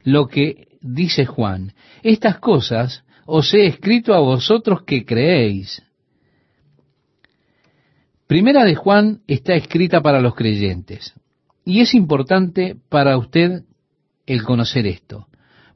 lo 0.03 0.27
que 0.27 0.67
dice 0.81 1.25
Juan. 1.25 1.73
Estas 2.03 2.39
cosas 2.39 3.03
os 3.25 3.53
he 3.53 3.65
escrito 3.65 4.13
a 4.13 4.19
vosotros 4.19 4.83
que 4.83 5.05
creéis. 5.05 5.83
Primera 8.29 8.63
de 8.63 8.75
Juan 8.75 9.21
está 9.25 9.55
escrita 9.55 10.01
para 10.01 10.21
los 10.21 10.35
creyentes. 10.35 11.15
Y 11.65 11.81
es 11.81 11.95
importante 11.95 12.75
para 12.87 13.17
usted 13.17 13.63
el 14.27 14.43
conocer 14.43 14.85
esto, 14.85 15.25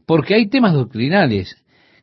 porque 0.05 0.35
hay 0.35 0.49
temas 0.49 0.73
doctrinales 0.73 1.57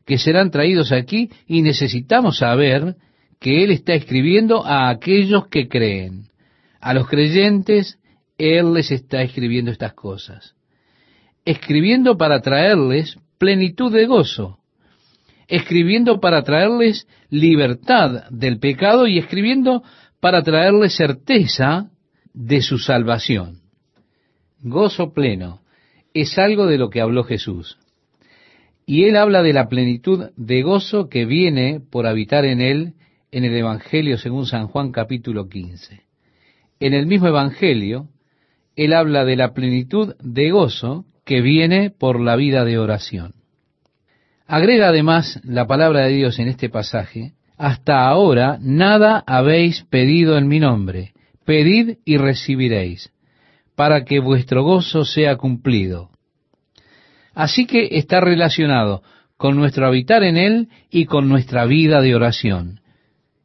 que 0.05 0.17
serán 0.17 0.51
traídos 0.51 0.91
aquí 0.91 1.29
y 1.47 1.61
necesitamos 1.61 2.39
saber 2.39 2.97
que 3.39 3.63
Él 3.63 3.71
está 3.71 3.93
escribiendo 3.93 4.65
a 4.65 4.89
aquellos 4.89 5.47
que 5.47 5.69
creen. 5.69 6.25
A 6.81 6.93
los 6.93 7.07
creyentes, 7.07 7.97
Él 8.37 8.73
les 8.73 8.91
está 8.91 9.21
escribiendo 9.21 9.71
estas 9.71 9.93
cosas. 9.93 10.55
Escribiendo 11.45 12.17
para 12.17 12.41
traerles 12.41 13.17
plenitud 13.37 13.89
de 13.93 14.05
gozo. 14.05 14.57
Escribiendo 15.47 16.19
para 16.19 16.43
traerles 16.43 17.07
libertad 17.29 18.25
del 18.31 18.59
pecado 18.59 19.07
y 19.07 19.17
escribiendo 19.17 19.83
para 20.21 20.43
traerles 20.43 20.95
certeza 20.95 21.89
de 22.33 22.61
su 22.61 22.77
salvación. 22.77 23.59
Gozo 24.61 25.11
pleno 25.13 25.61
es 26.13 26.37
algo 26.37 26.67
de 26.67 26.77
lo 26.77 26.89
que 26.89 27.01
habló 27.01 27.23
Jesús. 27.23 27.77
Y 28.85 29.05
él 29.05 29.17
habla 29.17 29.41
de 29.41 29.53
la 29.53 29.67
plenitud 29.67 30.29
de 30.37 30.61
gozo 30.61 31.09
que 31.09 31.25
viene 31.25 31.79
por 31.79 32.05
habitar 32.05 32.45
en 32.45 32.61
él 32.61 32.93
en 33.31 33.45
el 33.45 33.55
Evangelio 33.55 34.17
según 34.17 34.45
San 34.45 34.67
Juan 34.67 34.91
capítulo 34.91 35.49
15. 35.49 36.01
En 36.79 36.93
el 36.93 37.07
mismo 37.07 37.27
Evangelio, 37.27 38.09
él 38.75 38.93
habla 38.93 39.25
de 39.25 39.35
la 39.35 39.53
plenitud 39.53 40.15
de 40.19 40.51
gozo 40.51 41.05
que 41.25 41.41
viene 41.41 41.89
por 41.89 42.19
la 42.19 42.35
vida 42.35 42.65
de 42.65 42.77
oración. 42.77 43.33
Agrega 44.45 44.89
además 44.89 45.39
la 45.43 45.65
palabra 45.65 46.01
de 46.01 46.13
Dios 46.13 46.37
en 46.39 46.47
este 46.47 46.69
pasaje, 46.69 47.33
hasta 47.61 48.07
ahora 48.07 48.57
nada 48.59 49.23
habéis 49.27 49.83
pedido 49.83 50.35
en 50.39 50.47
mi 50.47 50.59
nombre, 50.59 51.13
pedid 51.45 51.99
y 52.05 52.17
recibiréis 52.17 53.13
para 53.75 54.03
que 54.03 54.19
vuestro 54.19 54.63
gozo 54.63 55.05
sea 55.05 55.35
cumplido. 55.37 56.09
Así 57.35 57.67
que 57.67 57.99
está 57.99 58.19
relacionado 58.19 59.03
con 59.37 59.57
nuestro 59.57 59.85
habitar 59.85 60.23
en 60.23 60.37
Él 60.37 60.69
y 60.89 61.05
con 61.05 61.29
nuestra 61.29 61.65
vida 61.65 62.01
de 62.01 62.15
oración. 62.15 62.81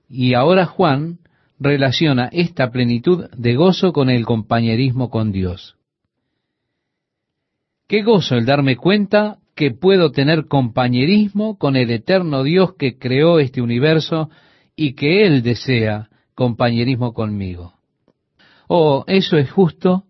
Y 0.09 0.33
ahora 0.33 0.65
Juan 0.65 1.19
relaciona 1.59 2.31
esta 2.33 2.71
plenitud 2.71 3.29
de 3.37 3.55
gozo 3.55 3.93
con 3.93 4.09
el 4.09 4.25
compañerismo 4.25 5.11
con 5.11 5.31
Dios. 5.31 5.77
Qué 7.87 8.03
gozo 8.03 8.37
el 8.37 8.47
darme 8.47 8.77
cuenta 8.77 9.41
que 9.57 9.71
puedo 9.71 10.13
tener 10.13 10.47
compañerismo 10.47 11.59
con 11.59 11.77
el 11.77 11.91
eterno 11.91 12.45
Dios 12.45 12.75
que 12.79 12.99
creó 12.99 13.41
este 13.41 13.63
universo 13.63 14.29
y 14.77 14.93
que 14.93 15.27
Él 15.27 15.43
desea 15.43 16.11
compañerismo 16.35 17.15
conmigo. 17.15 17.73
Oh, 18.69 19.05
eso 19.09 19.39
es 19.39 19.51
justo 19.51 20.05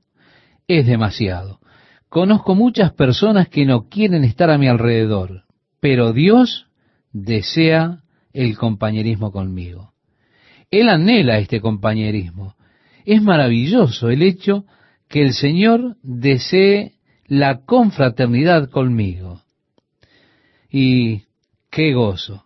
es 0.66 0.85
demasiado. 0.85 1.61
Conozco 2.09 2.56
muchas 2.56 2.92
personas 2.92 3.48
que 3.48 3.64
no 3.64 3.88
quieren 3.88 4.24
estar 4.24 4.50
a 4.50 4.59
mi 4.59 4.66
alrededor, 4.66 5.44
pero 5.78 6.12
Dios 6.12 6.66
desea 7.12 8.00
el 8.32 8.59
compañerismo 8.59 9.30
conmigo. 9.30 9.92
Él 10.72 10.88
anhela 10.88 11.38
este 11.38 11.61
compañerismo. 11.61 12.56
Es 13.04 13.22
maravilloso 13.22 14.11
el 14.11 14.22
hecho 14.22 14.64
que 15.09 15.22
el 15.22 15.35
Señor 15.35 15.96
desee 16.02 16.95
la 17.27 17.65
confraternidad 17.65 18.71
conmigo. 18.71 19.43
Y 20.71 21.23
qué 21.71 21.95
gozo. 21.95 22.45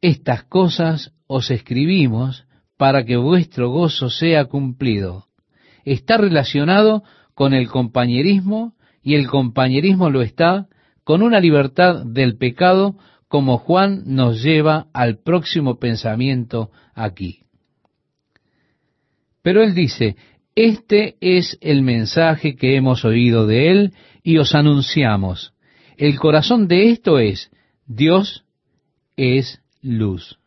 Estas 0.00 0.44
cosas 0.44 1.12
os 1.26 1.50
escribimos 1.50 2.46
para 2.76 3.04
que 3.04 3.16
vuestro 3.16 3.70
gozo 3.70 4.08
sea 4.08 4.46
cumplido. 4.46 5.26
Está 5.84 6.16
relacionado 6.16 7.02
con 7.34 7.54
el 7.54 7.68
compañerismo 7.68 8.74
y 9.02 9.14
el 9.14 9.28
compañerismo 9.28 10.10
lo 10.10 10.22
está 10.22 10.68
con 11.04 11.22
una 11.22 11.40
libertad 11.40 12.04
del 12.04 12.36
pecado 12.36 12.96
como 13.28 13.58
Juan 13.58 14.02
nos 14.06 14.42
lleva 14.42 14.88
al 14.92 15.18
próximo 15.18 15.78
pensamiento 15.78 16.70
aquí. 16.94 17.44
Pero 19.42 19.62
él 19.62 19.74
dice, 19.74 20.16
Este 20.62 21.16
es 21.22 21.56
el 21.62 21.80
mensaje 21.80 22.54
que 22.54 22.76
hemos 22.76 23.06
oído 23.06 23.46
de 23.46 23.70
él 23.70 23.94
y 24.22 24.36
os 24.36 24.54
anunciamos. 24.54 25.54
El 25.96 26.18
corazón 26.18 26.68
de 26.68 26.90
esto 26.90 27.18
es, 27.18 27.50
Dios 27.86 28.44
es 29.16 29.62
luz. 29.80 30.38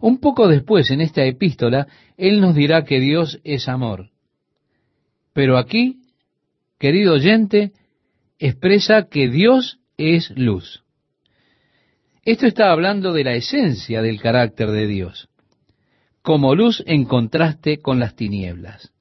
Un 0.00 0.20
poco 0.20 0.48
después, 0.48 0.90
en 0.90 1.02
esta 1.02 1.22
epístola, 1.22 1.86
él 2.16 2.40
nos 2.40 2.54
dirá 2.54 2.86
que 2.86 2.98
Dios 2.98 3.42
es 3.44 3.68
amor. 3.68 4.08
Pero 5.34 5.58
aquí, 5.58 5.98
querido 6.78 7.12
oyente, 7.12 7.72
expresa 8.38 9.08
que 9.10 9.28
Dios 9.28 9.80
es 9.98 10.30
luz. 10.34 10.82
Esto 12.22 12.46
está 12.46 12.72
hablando 12.72 13.12
de 13.12 13.24
la 13.24 13.34
esencia 13.34 14.00
del 14.00 14.18
carácter 14.18 14.70
de 14.70 14.86
Dios, 14.86 15.28
como 16.22 16.54
luz 16.54 16.82
en 16.86 17.04
contraste 17.04 17.80
con 17.82 18.00
las 18.00 18.16
tinieblas, 18.16 18.93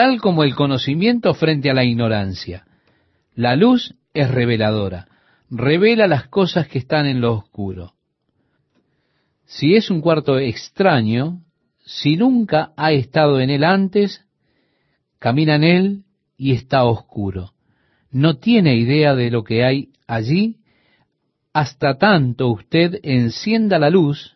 tal 0.00 0.18
como 0.18 0.44
el 0.44 0.54
conocimiento 0.54 1.34
frente 1.34 1.68
a 1.68 1.74
la 1.74 1.84
ignorancia. 1.84 2.64
La 3.34 3.54
luz 3.54 3.96
es 4.14 4.30
reveladora, 4.30 5.08
revela 5.50 6.06
las 6.06 6.26
cosas 6.28 6.68
que 6.68 6.78
están 6.78 7.04
en 7.04 7.20
lo 7.20 7.34
oscuro. 7.34 7.92
Si 9.44 9.76
es 9.76 9.90
un 9.90 10.00
cuarto 10.00 10.38
extraño, 10.38 11.42
si 11.84 12.16
nunca 12.16 12.72
ha 12.78 12.92
estado 12.92 13.40
en 13.40 13.50
él 13.50 13.62
antes, 13.62 14.24
camina 15.18 15.56
en 15.56 15.64
él 15.64 16.04
y 16.38 16.52
está 16.52 16.84
oscuro. 16.84 17.52
No 18.10 18.38
tiene 18.38 18.76
idea 18.76 19.14
de 19.14 19.30
lo 19.30 19.44
que 19.44 19.64
hay 19.64 19.90
allí 20.06 20.60
hasta 21.52 21.98
tanto 21.98 22.48
usted 22.48 23.00
encienda 23.02 23.78
la 23.78 23.90
luz 23.90 24.34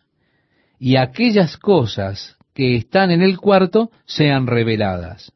y 0.77 0.97
aquellas 0.97 1.57
cosas 1.57 2.37
que 2.53 2.75
están 2.75 3.09
en 3.09 3.23
el 3.23 3.39
cuarto 3.39 3.89
sean 4.05 4.45
reveladas. 4.45 5.34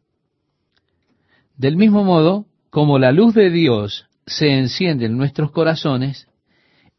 Del 1.60 1.76
mismo 1.76 2.06
modo, 2.06 2.46
como 2.70 3.00
la 3.00 3.12
luz 3.12 3.36
de 3.36 3.50
Dios 3.50 4.08
se 4.26 4.58
enciende 4.58 5.08
en 5.08 5.18
nuestros 5.18 5.52
corazones, 5.52 6.30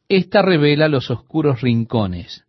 ésta 0.07 0.43
revela 0.43 0.87
los 0.87 1.11
oscuros 1.11 1.63
rincones. 1.63 2.45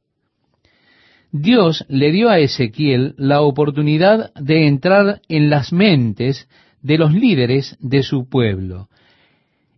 Dios 1.31 1.85
le 1.87 2.11
dio 2.11 2.29
a 2.29 2.39
Ezequiel 2.39 3.15
la 3.17 3.39
oportunidad 3.39 4.33
de 4.33 4.67
entrar 4.67 5.21
en 5.29 5.49
las 5.49 5.71
mentes 5.71 6.49
de 6.81 6.97
los 6.97 7.13
líderes 7.13 7.77
de 7.79 8.03
su 8.03 8.27
pueblo 8.27 8.89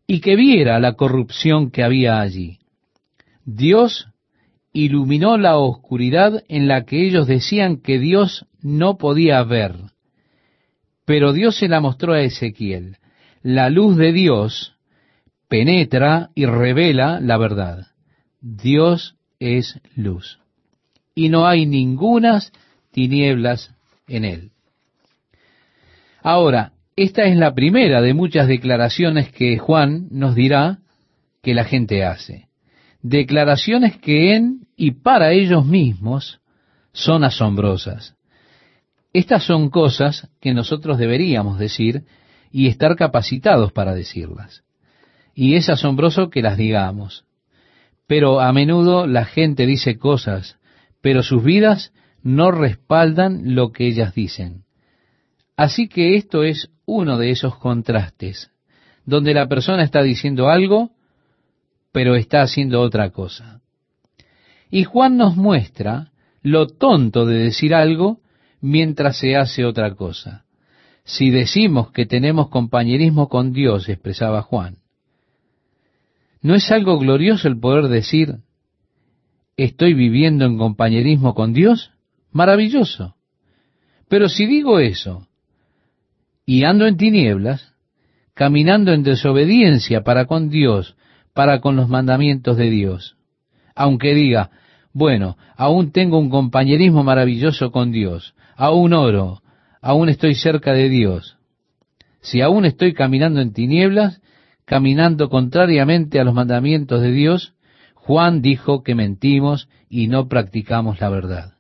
y 0.08 0.19
que 0.19 0.36
viera 0.36 0.80
la 0.80 0.93
corrupción 0.93 1.69
que 1.69 1.84
había 1.84 2.19
allí. 2.19 2.58
Dios 3.46 4.08
iluminó 4.72 5.38
la 5.38 5.60
oscuridad 5.60 6.43
en 6.48 6.67
la 6.67 6.84
que 6.84 7.06
ellos 7.06 7.28
decían 7.28 7.78
que 7.78 8.00
Dios 8.00 8.48
no 8.63 8.98
podía 8.98 9.43
ver. 9.43 9.92
Pero 11.06 11.34
Dios 11.34 11.58
se 11.58 11.68
la 11.68 11.82
mostró 11.82 12.13
a 12.13 12.22
Ezequiel. 12.22 12.98
La 13.42 13.70
luz 13.70 13.98
de 13.98 14.13
Dios 14.13 14.76
penetra 15.48 16.30
y 16.34 16.46
revela 16.46 17.20
la 17.20 17.38
verdad. 17.38 17.88
Dios 18.42 19.16
es 19.39 19.80
luz. 19.96 20.39
Y 21.16 21.30
no 21.30 21.46
hay 21.46 21.66
ningunas 21.66 22.52
tinieblas 22.92 23.74
en 24.08 24.26
él. 24.26 24.52
Ahora, 26.22 26.72
esta 26.96 27.24
es 27.24 27.36
la 27.36 27.54
primera 27.54 28.02
de 28.02 28.13
muchas 28.13 28.48
declaraciones 28.48 29.32
que 29.32 29.58
Juan 29.58 30.08
nos 30.12 30.36
dirá 30.36 30.80
que 31.42 31.54
la 31.54 31.66
gente 31.66 32.06
hace. 32.06 32.48
Declaraciones 33.02 33.98
que 33.98 34.36
en 34.36 34.68
y 34.78 34.92
para 34.92 35.34
ellos 35.34 35.66
mismos 35.66 36.39
son 36.94 37.24
asombrosas. 37.24 38.12
Estas 39.13 39.45
son 39.45 39.69
cosas 39.69 40.28
que 40.41 40.56
nosotros 40.56 40.97
deberíamos 40.97 41.60
decir 41.60 42.04
y 42.52 42.67
estar 42.67 42.95
capacitados 42.95 43.71
para 43.71 43.93
decirlas. 43.93 44.63
Y 45.36 45.56
es 45.56 45.69
asombroso 45.69 46.32
que 46.32 46.41
las 46.41 46.58
digamos. 46.58 47.26
Pero 48.08 48.41
a 48.41 48.52
menudo 48.52 49.06
la 49.06 49.26
gente 49.26 49.67
dice 49.67 49.97
cosas, 49.97 50.58
pero 51.02 51.21
sus 51.21 51.43
vidas 51.43 51.93
no 52.23 52.52
respaldan 52.52 53.56
lo 53.56 53.71
que 53.71 53.88
ellas 53.88 54.15
dicen. 54.15 54.63
Así 55.56 55.88
que 55.88 56.15
esto 56.15 56.43
es 56.43 56.71
uno 56.86 57.17
de 57.17 57.30
esos 57.30 57.58
contrastes, 57.58 58.52
donde 59.06 59.34
la 59.34 59.47
persona 59.47 59.84
está 59.84 60.02
diciendo 60.02 60.49
algo, 60.49 60.91
pero 61.91 62.15
está 62.15 62.41
haciendo 62.41 62.82
otra 62.82 63.12
cosa. 63.12 63.62
Y 64.71 64.86
Juan 64.86 65.17
nos 65.17 65.36
muestra 65.36 66.12
lo 66.41 66.67
tonto 66.67 67.26
de 67.26 67.38
decir 67.38 67.76
algo 67.76 68.22
mientras 68.63 69.17
se 69.17 69.36
hace 69.36 69.65
otra 69.65 69.93
cosa. 69.93 70.45
Si 71.04 71.32
decimos 71.32 71.91
que 71.91 72.06
tenemos 72.06 72.47
compañerismo 72.47 73.28
con 73.28 73.52
Dios, 73.52 73.89
expresaba 73.89 74.41
Juan, 74.41 74.78
¿no 76.41 76.56
es 76.56 76.71
algo 76.71 76.97
glorioso 76.97 77.49
el 77.49 77.60
poder 77.60 77.89
decir, 77.89 78.38
estoy 79.58 79.93
viviendo 79.93 80.45
en 80.45 80.58
compañerismo 80.58 81.36
con 81.36 81.52
Dios? 81.52 81.91
Maravilloso. 82.32 83.15
Pero 84.08 84.30
si 84.30 84.45
digo 84.45 84.80
eso, 84.80 85.28
y 86.45 86.63
ando 86.63 86.88
en 86.88 86.95
tinieblas, 86.95 87.73
caminando 88.34 88.93
en 88.93 89.04
desobediencia 89.04 90.06
para 90.06 90.26
con 90.26 90.49
Dios, 90.49 90.95
para 91.34 91.60
con 91.60 91.76
los 91.76 91.89
mandamientos 91.89 92.56
de 92.56 92.69
Dios. 92.69 93.17
Aunque 93.76 94.13
diga, 94.13 94.52
bueno, 94.93 95.36
aún 95.58 95.91
tengo 95.91 96.17
un 96.17 96.30
compañerismo 96.30 97.04
maravilloso 97.04 97.71
con 97.71 97.91
Dios, 97.91 98.34
aún 98.56 98.94
oro, 98.94 99.42
aún 99.82 100.10
estoy 100.10 100.36
cerca 100.36 100.74
de 100.74 100.89
Dios. 100.89 101.38
Si 102.22 102.42
aún 102.42 102.66
estoy 102.66 102.94
caminando 102.94 103.42
en 103.42 103.54
tinieblas, 103.54 104.22
caminando 104.66 105.30
contrariamente 105.30 106.20
a 106.20 106.24
los 106.24 106.34
mandamientos 106.34 107.02
de 107.02 107.12
Dios, 107.12 107.54
Juan 107.96 108.42
dijo 108.42 108.84
que 108.84 108.96
mentimos 108.96 109.70
y 109.89 110.08
no 110.08 110.28
practicamos 110.28 111.00
la 111.00 111.10
verdad. 111.10 111.54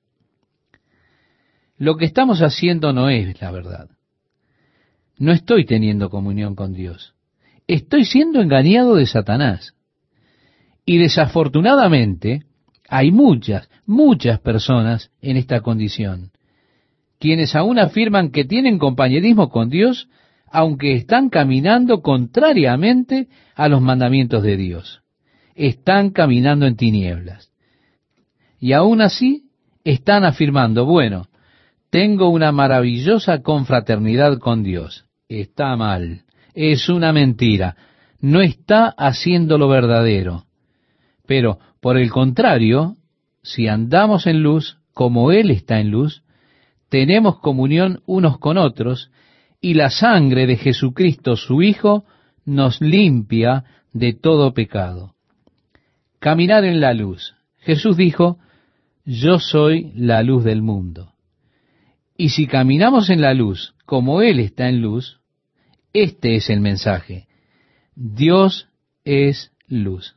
Lo 1.77 1.97
que 1.97 2.05
estamos 2.05 2.41
haciendo 2.41 2.93
no 2.93 3.09
es 3.09 3.41
la 3.41 3.51
verdad 3.51 3.89
no 5.17 5.31
estoy 5.31 5.65
teniendo 5.65 6.09
comunión 6.09 6.55
con 6.55 6.73
Dios. 6.73 7.13
Estoy 7.67 8.05
siendo 8.05 8.41
engañado 8.41 8.95
de 8.95 9.05
Satanás. 9.05 9.73
Y 10.85 10.97
desafortunadamente 10.97 12.43
hay 12.89 13.11
muchas, 13.11 13.69
muchas 13.85 14.39
personas 14.41 15.11
en 15.21 15.37
esta 15.37 15.61
condición, 15.61 16.31
quienes 17.23 17.55
aún 17.55 17.79
afirman 17.79 18.31
que 18.31 18.43
tienen 18.43 18.77
compañerismo 18.77 19.47
con 19.47 19.69
Dios, 19.69 20.09
aunque 20.51 20.91
están 20.91 21.29
caminando 21.29 22.01
contrariamente 22.01 23.29
a 23.55 23.69
los 23.69 23.79
mandamientos 23.81 24.43
de 24.43 24.57
Dios. 24.57 25.03
Están 25.55 26.09
caminando 26.09 26.67
en 26.67 26.75
tinieblas. 26.75 27.49
Y 28.59 28.73
aún 28.73 28.99
así 28.99 29.45
están 29.85 30.25
afirmando, 30.25 30.83
bueno, 30.83 31.29
tengo 31.89 32.27
una 32.27 32.51
maravillosa 32.51 33.41
confraternidad 33.41 34.37
con 34.39 34.61
Dios. 34.61 35.05
Está 35.29 35.77
mal. 35.77 36.23
Es 36.53 36.89
una 36.89 37.13
mentira. 37.13 37.77
No 38.19 38.41
está 38.41 38.89
haciendo 38.97 39.57
lo 39.57 39.69
verdadero. 39.69 40.43
Pero, 41.25 41.57
por 41.79 41.97
el 41.97 42.11
contrario, 42.11 42.97
si 43.43 43.69
andamos 43.69 44.27
en 44.27 44.43
luz, 44.43 44.79
como 44.93 45.31
Él 45.31 45.51
está 45.51 45.79
en 45.79 45.89
luz, 45.89 46.22
tenemos 46.93 47.39
comunión 47.39 48.03
unos 48.05 48.37
con 48.37 48.59
otros, 48.59 49.09
y 49.59 49.73
la 49.73 49.89
sangre 49.89 50.45
de 50.45 50.57
Jesucristo, 50.57 51.35
su 51.35 51.63
Hijo, 51.63 52.05
nos 52.45 52.81
limpia 52.81 53.63
de 53.93 54.13
todo 54.13 54.53
pecado. 54.53 55.15
Caminar 56.19 56.65
en 56.65 56.79
la 56.79 56.93
luz. 56.93 57.33
Jesús 57.61 57.97
dijo, 57.97 58.37
yo 59.05 59.39
soy 59.39 59.91
la 59.95 60.21
luz 60.21 60.43
del 60.43 60.61
mundo. 60.61 61.13
Y 62.15 62.29
si 62.29 62.45
caminamos 62.45 63.09
en 63.09 63.21
la 63.21 63.33
luz 63.33 63.73
como 63.87 64.21
Él 64.21 64.39
está 64.39 64.69
en 64.69 64.83
luz, 64.83 65.19
este 65.93 66.35
es 66.35 66.51
el 66.51 66.59
mensaje. 66.59 67.25
Dios 67.95 68.67
es 69.03 69.51
luz. 69.67 70.15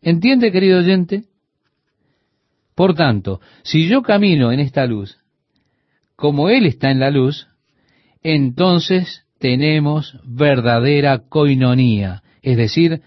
¿Entiende, 0.00 0.52
querido 0.52 0.78
oyente? 0.78 1.24
Por 2.76 2.94
tanto, 2.94 3.40
si 3.64 3.88
yo 3.88 4.02
camino 4.02 4.52
en 4.52 4.60
esta 4.60 4.86
luz, 4.86 5.18
como 6.18 6.48
Él 6.48 6.66
está 6.66 6.90
en 6.90 6.98
la 6.98 7.12
luz, 7.12 7.46
entonces 8.24 9.24
tenemos 9.38 10.18
verdadera 10.24 11.20
coinonía, 11.28 12.24
es 12.42 12.56
decir, 12.56 13.02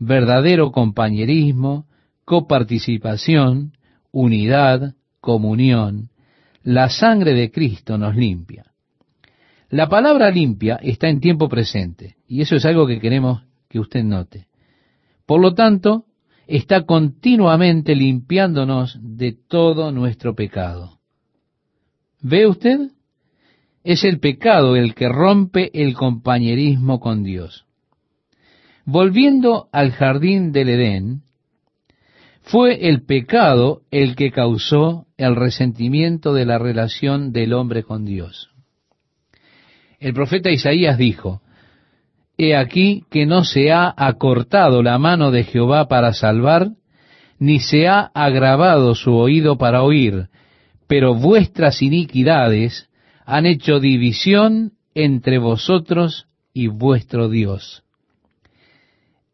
verdadero 0.00 0.72
compañerismo, 0.72 1.86
coparticipación, 2.24 3.74
unidad, 4.10 4.96
comunión, 5.20 6.10
la 6.64 6.88
sangre 6.88 7.34
de 7.34 7.52
Cristo 7.52 7.96
nos 7.96 8.16
limpia. 8.16 8.64
La 9.70 9.88
palabra 9.88 10.28
limpia 10.32 10.80
está 10.82 11.08
en 11.08 11.20
tiempo 11.20 11.48
presente, 11.48 12.16
y 12.26 12.40
eso 12.40 12.56
es 12.56 12.64
algo 12.64 12.88
que 12.88 12.98
queremos 12.98 13.44
que 13.68 13.78
usted 13.78 14.02
note. 14.02 14.48
Por 15.26 15.40
lo 15.40 15.54
tanto, 15.54 16.06
está 16.48 16.86
continuamente 16.86 17.94
limpiándonos 17.94 18.98
de 19.00 19.38
todo 19.46 19.92
nuestro 19.92 20.34
pecado. 20.34 20.97
¿Ve 22.20 22.46
usted? 22.46 22.90
es 23.88 24.04
el 24.04 24.20
pecado 24.20 24.76
el 24.76 24.94
que 24.94 25.08
rompe 25.08 25.70
el 25.72 25.94
compañerismo 25.94 27.00
con 27.00 27.22
Dios. 27.22 27.64
Volviendo 28.84 29.68
al 29.72 29.92
jardín 29.92 30.52
del 30.52 30.68
Edén, 30.68 31.22
fue 32.42 32.88
el 32.88 33.06
pecado 33.06 33.80
el 33.90 34.14
que 34.14 34.30
causó 34.30 35.06
el 35.16 35.36
resentimiento 35.36 36.34
de 36.34 36.44
la 36.44 36.58
relación 36.58 37.32
del 37.32 37.54
hombre 37.54 37.82
con 37.82 38.04
Dios. 38.04 38.50
El 40.00 40.12
profeta 40.12 40.50
Isaías 40.50 40.98
dijo, 40.98 41.40
He 42.36 42.54
aquí 42.54 43.04
que 43.10 43.24
no 43.24 43.44
se 43.44 43.72
ha 43.72 43.92
acortado 43.96 44.82
la 44.82 44.98
mano 44.98 45.30
de 45.30 45.44
Jehová 45.44 45.88
para 45.88 46.12
salvar, 46.12 46.72
ni 47.38 47.58
se 47.60 47.88
ha 47.88 48.10
agravado 48.12 48.94
su 48.94 49.14
oído 49.14 49.56
para 49.56 49.82
oír, 49.82 50.28
pero 50.88 51.14
vuestras 51.14 51.82
iniquidades 51.82 52.88
han 53.24 53.46
hecho 53.46 53.78
división 53.78 54.72
entre 54.94 55.38
vosotros 55.38 56.26
y 56.52 56.66
vuestro 56.66 57.28
Dios. 57.28 57.84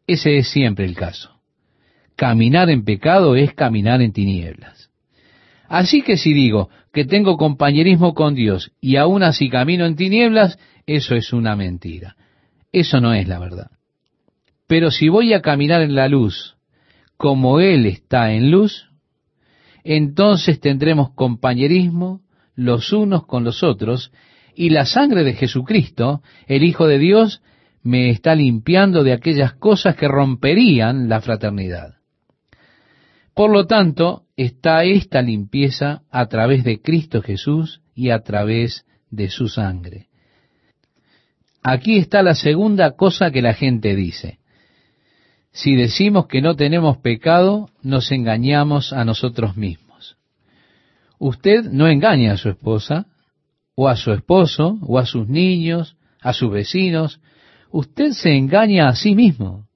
Ese 0.05 0.37
es 0.37 0.49
siempre 0.49 0.85
el 0.85 0.95
caso. 0.95 1.31
Caminar 2.15 2.69
en 2.69 2.83
pecado 2.83 3.35
es 3.35 3.53
caminar 3.53 4.01
en 4.01 4.13
tinieblas. 4.13 4.91
Así 5.67 6.03
que 6.03 6.17
si 6.17 6.33
digo 6.33 6.69
que 6.93 7.05
tengo 7.05 7.37
compañerismo 7.37 8.13
con 8.13 8.35
Dios 8.35 8.71
y 8.79 8.97
aún 8.97 9.23
así 9.23 9.49
camino 9.49 9.85
en 9.85 9.95
tinieblas, 9.95 10.59
eso 10.85 11.15
es 11.15 11.33
una 11.33 11.55
mentira. 11.55 12.15
Eso 12.71 12.99
no 12.99 13.13
es 13.13 13.27
la 13.27 13.39
verdad. 13.39 13.71
Pero 14.67 14.91
si 14.91 15.09
voy 15.09 15.33
a 15.33 15.41
caminar 15.41 15.81
en 15.81 15.95
la 15.95 16.07
luz 16.07 16.57
como 17.17 17.59
Él 17.59 17.85
está 17.85 18.33
en 18.33 18.51
luz, 18.51 18.89
entonces 19.85 20.59
tendremos 20.59 21.11
compañerismo 21.11 22.21
los 22.55 22.91
unos 22.91 23.25
con 23.25 23.43
los 23.43 23.63
otros, 23.63 24.11
y 24.55 24.69
la 24.69 24.85
sangre 24.85 25.23
de 25.23 25.33
Jesucristo, 25.33 26.21
el 26.47 26.63
Hijo 26.63 26.87
de 26.87 26.97
Dios, 26.97 27.41
me 27.83 28.09
está 28.09 28.33
limpiando 28.33 29.03
de 29.03 29.13
aquellas 29.13 29.53
cosas 29.53 29.95
que 29.95 30.07
romperían 30.07 31.07
la 31.07 31.21
fraternidad. 31.21 31.95
Por 33.35 33.51
lo 33.51 33.67
tanto, 33.67 34.23
está 34.37 34.85
esta 34.85 35.21
limpieza 35.21 36.01
a 36.09 36.25
través 36.27 36.63
de 36.63 36.81
Cristo 36.81 37.21
Jesús 37.21 37.81
y 37.93 38.09
a 38.09 38.21
través 38.21 38.85
de 39.11 39.29
su 39.29 39.49
sangre. 39.49 40.07
Aquí 41.61 41.97
está 41.97 42.23
la 42.23 42.33
segunda 42.33 42.95
cosa 42.95 43.29
que 43.29 43.41
la 43.41 43.53
gente 43.53 43.95
dice. 43.95 44.39
Si 45.55 45.73
decimos 45.73 46.27
que 46.27 46.41
no 46.41 46.57
tenemos 46.57 46.97
pecado, 46.97 47.69
nos 47.81 48.11
engañamos 48.11 48.91
a 48.91 49.05
nosotros 49.05 49.55
mismos. 49.55 50.17
Usted 51.17 51.71
no 51.71 51.87
engaña 51.87 52.33
a 52.33 52.37
su 52.37 52.49
esposa, 52.49 53.05
o 53.73 53.87
a 53.87 53.95
su 53.95 54.11
esposo, 54.11 54.77
o 54.81 54.99
a 54.99 55.05
sus 55.05 55.29
niños, 55.29 55.95
a 56.19 56.33
sus 56.33 56.51
vecinos, 56.51 57.21
usted 57.71 58.11
se 58.11 58.35
engaña 58.35 58.89
a 58.89 58.95
sí 58.97 59.15
mismo. 59.15 59.69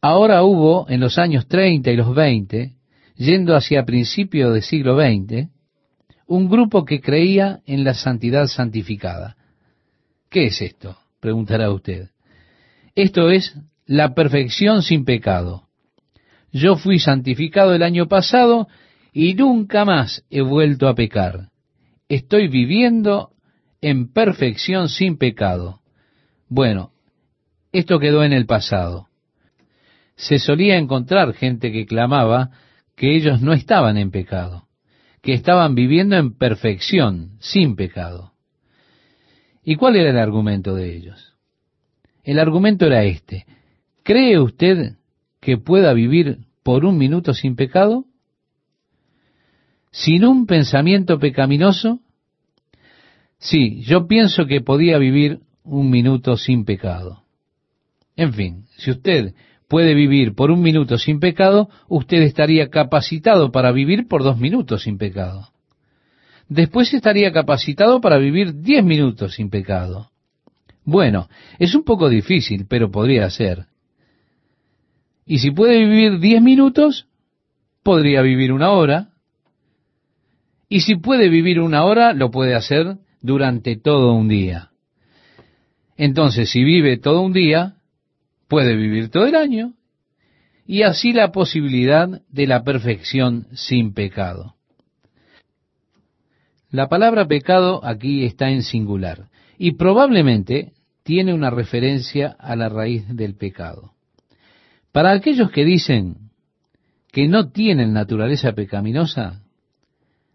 Ahora 0.00 0.44
hubo 0.44 0.88
en 0.88 1.00
los 1.00 1.18
años 1.18 1.48
30 1.48 1.90
y 1.90 1.96
los 1.96 2.14
20, 2.14 2.76
yendo 3.16 3.56
hacia 3.56 3.84
principio 3.84 4.52
del 4.52 4.62
siglo 4.62 4.96
XX, 5.00 5.48
un 6.28 6.48
grupo 6.48 6.84
que 6.84 7.00
creía 7.00 7.58
en 7.66 7.82
la 7.82 7.94
santidad 7.94 8.46
santificada. 8.46 9.36
¿Qué 10.30 10.46
es 10.46 10.62
esto? 10.62 10.96
preguntará 11.18 11.72
usted. 11.72 12.10
Esto 12.94 13.28
es 13.28 13.56
la 13.86 14.14
perfección 14.14 14.82
sin 14.82 15.04
pecado. 15.04 15.68
Yo 16.52 16.76
fui 16.76 16.98
santificado 16.98 17.74
el 17.74 17.82
año 17.82 18.08
pasado 18.08 18.68
y 19.12 19.34
nunca 19.34 19.84
más 19.84 20.24
he 20.30 20.42
vuelto 20.42 20.88
a 20.88 20.94
pecar. 20.94 21.48
Estoy 22.08 22.48
viviendo 22.48 23.30
en 23.80 24.12
perfección 24.12 24.88
sin 24.88 25.16
pecado. 25.16 25.80
Bueno, 26.48 26.92
esto 27.72 27.98
quedó 27.98 28.22
en 28.22 28.32
el 28.32 28.46
pasado. 28.46 29.08
Se 30.16 30.38
solía 30.38 30.76
encontrar 30.76 31.32
gente 31.32 31.72
que 31.72 31.86
clamaba 31.86 32.50
que 32.94 33.16
ellos 33.16 33.40
no 33.40 33.54
estaban 33.54 33.96
en 33.96 34.10
pecado, 34.10 34.68
que 35.22 35.32
estaban 35.32 35.74
viviendo 35.74 36.16
en 36.16 36.36
perfección, 36.36 37.38
sin 37.40 37.76
pecado. 37.76 38.32
¿Y 39.64 39.76
cuál 39.76 39.96
era 39.96 40.10
el 40.10 40.18
argumento 40.18 40.74
de 40.74 40.94
ellos? 40.94 41.34
El 42.24 42.38
argumento 42.38 42.86
era 42.86 43.04
este. 43.04 43.46
¿Cree 44.02 44.38
usted 44.38 44.96
que 45.40 45.58
pueda 45.58 45.92
vivir 45.92 46.38
por 46.62 46.84
un 46.84 46.98
minuto 46.98 47.34
sin 47.34 47.56
pecado? 47.56 48.04
¿Sin 49.90 50.24
un 50.24 50.46
pensamiento 50.46 51.18
pecaminoso? 51.18 52.00
Sí, 53.38 53.82
yo 53.82 54.06
pienso 54.06 54.46
que 54.46 54.60
podía 54.60 54.98
vivir 54.98 55.40
un 55.64 55.90
minuto 55.90 56.36
sin 56.36 56.64
pecado. 56.64 57.22
En 58.16 58.32
fin, 58.32 58.64
si 58.76 58.90
usted 58.90 59.34
puede 59.68 59.94
vivir 59.94 60.34
por 60.34 60.50
un 60.50 60.62
minuto 60.62 60.98
sin 60.98 61.18
pecado, 61.18 61.68
usted 61.88 62.22
estaría 62.22 62.70
capacitado 62.70 63.52
para 63.52 63.72
vivir 63.72 64.06
por 64.08 64.22
dos 64.22 64.38
minutos 64.38 64.82
sin 64.82 64.98
pecado. 64.98 65.48
Después 66.48 66.92
estaría 66.92 67.32
capacitado 67.32 68.00
para 68.00 68.18
vivir 68.18 68.60
diez 68.60 68.84
minutos 68.84 69.34
sin 69.34 69.48
pecado. 69.48 70.10
Bueno, 70.84 71.28
es 71.58 71.74
un 71.74 71.84
poco 71.84 72.08
difícil, 72.08 72.66
pero 72.68 72.90
podría 72.90 73.30
ser. 73.30 73.66
Y 75.26 75.38
si 75.38 75.50
puede 75.50 75.78
vivir 75.78 76.18
diez 76.18 76.42
minutos, 76.42 77.06
podría 77.82 78.22
vivir 78.22 78.52
una 78.52 78.70
hora. 78.70 79.10
Y 80.68 80.80
si 80.80 80.96
puede 80.96 81.28
vivir 81.28 81.60
una 81.60 81.84
hora, 81.84 82.12
lo 82.12 82.30
puede 82.30 82.54
hacer 82.54 82.96
durante 83.20 83.76
todo 83.76 84.14
un 84.14 84.28
día. 84.28 84.70
Entonces, 85.96 86.50
si 86.50 86.64
vive 86.64 86.96
todo 86.96 87.20
un 87.20 87.32
día, 87.32 87.76
puede 88.48 88.76
vivir 88.76 89.10
todo 89.10 89.26
el 89.26 89.36
año, 89.36 89.74
y 90.66 90.82
así 90.82 91.12
la 91.12 91.32
posibilidad 91.32 92.22
de 92.28 92.46
la 92.46 92.64
perfección 92.64 93.46
sin 93.52 93.94
pecado. 93.94 94.56
La 96.70 96.88
palabra 96.88 97.26
pecado 97.28 97.84
aquí 97.84 98.24
está 98.24 98.50
en 98.50 98.62
singular, 98.62 99.28
y 99.58 99.72
probablemente 99.72 100.72
tiene 101.02 101.34
una 101.34 101.50
referencia 101.50 102.34
a 102.38 102.56
la 102.56 102.68
raíz 102.68 103.04
del 103.08 103.34
pecado. 103.34 103.91
Para 104.92 105.12
aquellos 105.12 105.50
que 105.50 105.64
dicen 105.64 106.30
que 107.10 107.26
no 107.26 107.50
tienen 107.50 107.92
naturaleza 107.92 108.52
pecaminosa, 108.52 109.40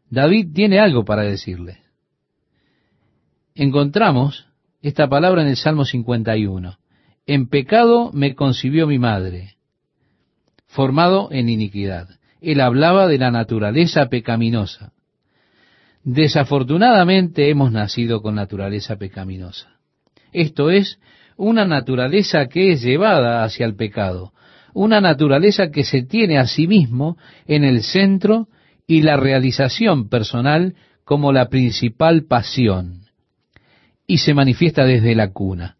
David 0.09 0.49
tiene 0.53 0.79
algo 0.79 1.05
para 1.05 1.23
decirles. 1.23 1.77
Encontramos 3.53 4.47
esta 4.81 5.07
palabra 5.07 5.41
en 5.41 5.49
el 5.49 5.57
Salmo 5.57 5.85
51. 5.85 6.77
En 7.25 7.49
pecado 7.49 8.11
me 8.13 8.35
concibió 8.35 8.87
mi 8.87 8.99
madre, 8.99 9.55
formado 10.65 11.29
en 11.31 11.49
iniquidad. 11.49 12.07
Él 12.41 12.61
hablaba 12.61 13.07
de 13.07 13.17
la 13.17 13.31
naturaleza 13.31 14.07
pecaminosa. 14.09 14.93
Desafortunadamente 16.03 17.49
hemos 17.49 17.71
nacido 17.71 18.21
con 18.21 18.35
naturaleza 18.35 18.95
pecaminosa. 18.95 19.77
Esto 20.31 20.69
es 20.69 20.99
una 21.35 21.65
naturaleza 21.65 22.47
que 22.47 22.71
es 22.71 22.81
llevada 22.81 23.43
hacia 23.43 23.65
el 23.65 23.75
pecado, 23.75 24.33
una 24.73 25.01
naturaleza 25.01 25.71
que 25.71 25.83
se 25.83 26.03
tiene 26.03 26.37
a 26.37 26.47
sí 26.47 26.67
mismo 26.67 27.17
en 27.45 27.63
el 27.63 27.83
centro 27.83 28.47
y 28.85 29.01
la 29.01 29.17
realización 29.17 30.09
personal 30.09 30.75
como 31.03 31.31
la 31.31 31.49
principal 31.49 32.25
pasión, 32.25 33.03
y 34.05 34.17
se 34.17 34.33
manifiesta 34.33 34.85
desde 34.85 35.15
la 35.15 35.31
cuna. 35.31 35.77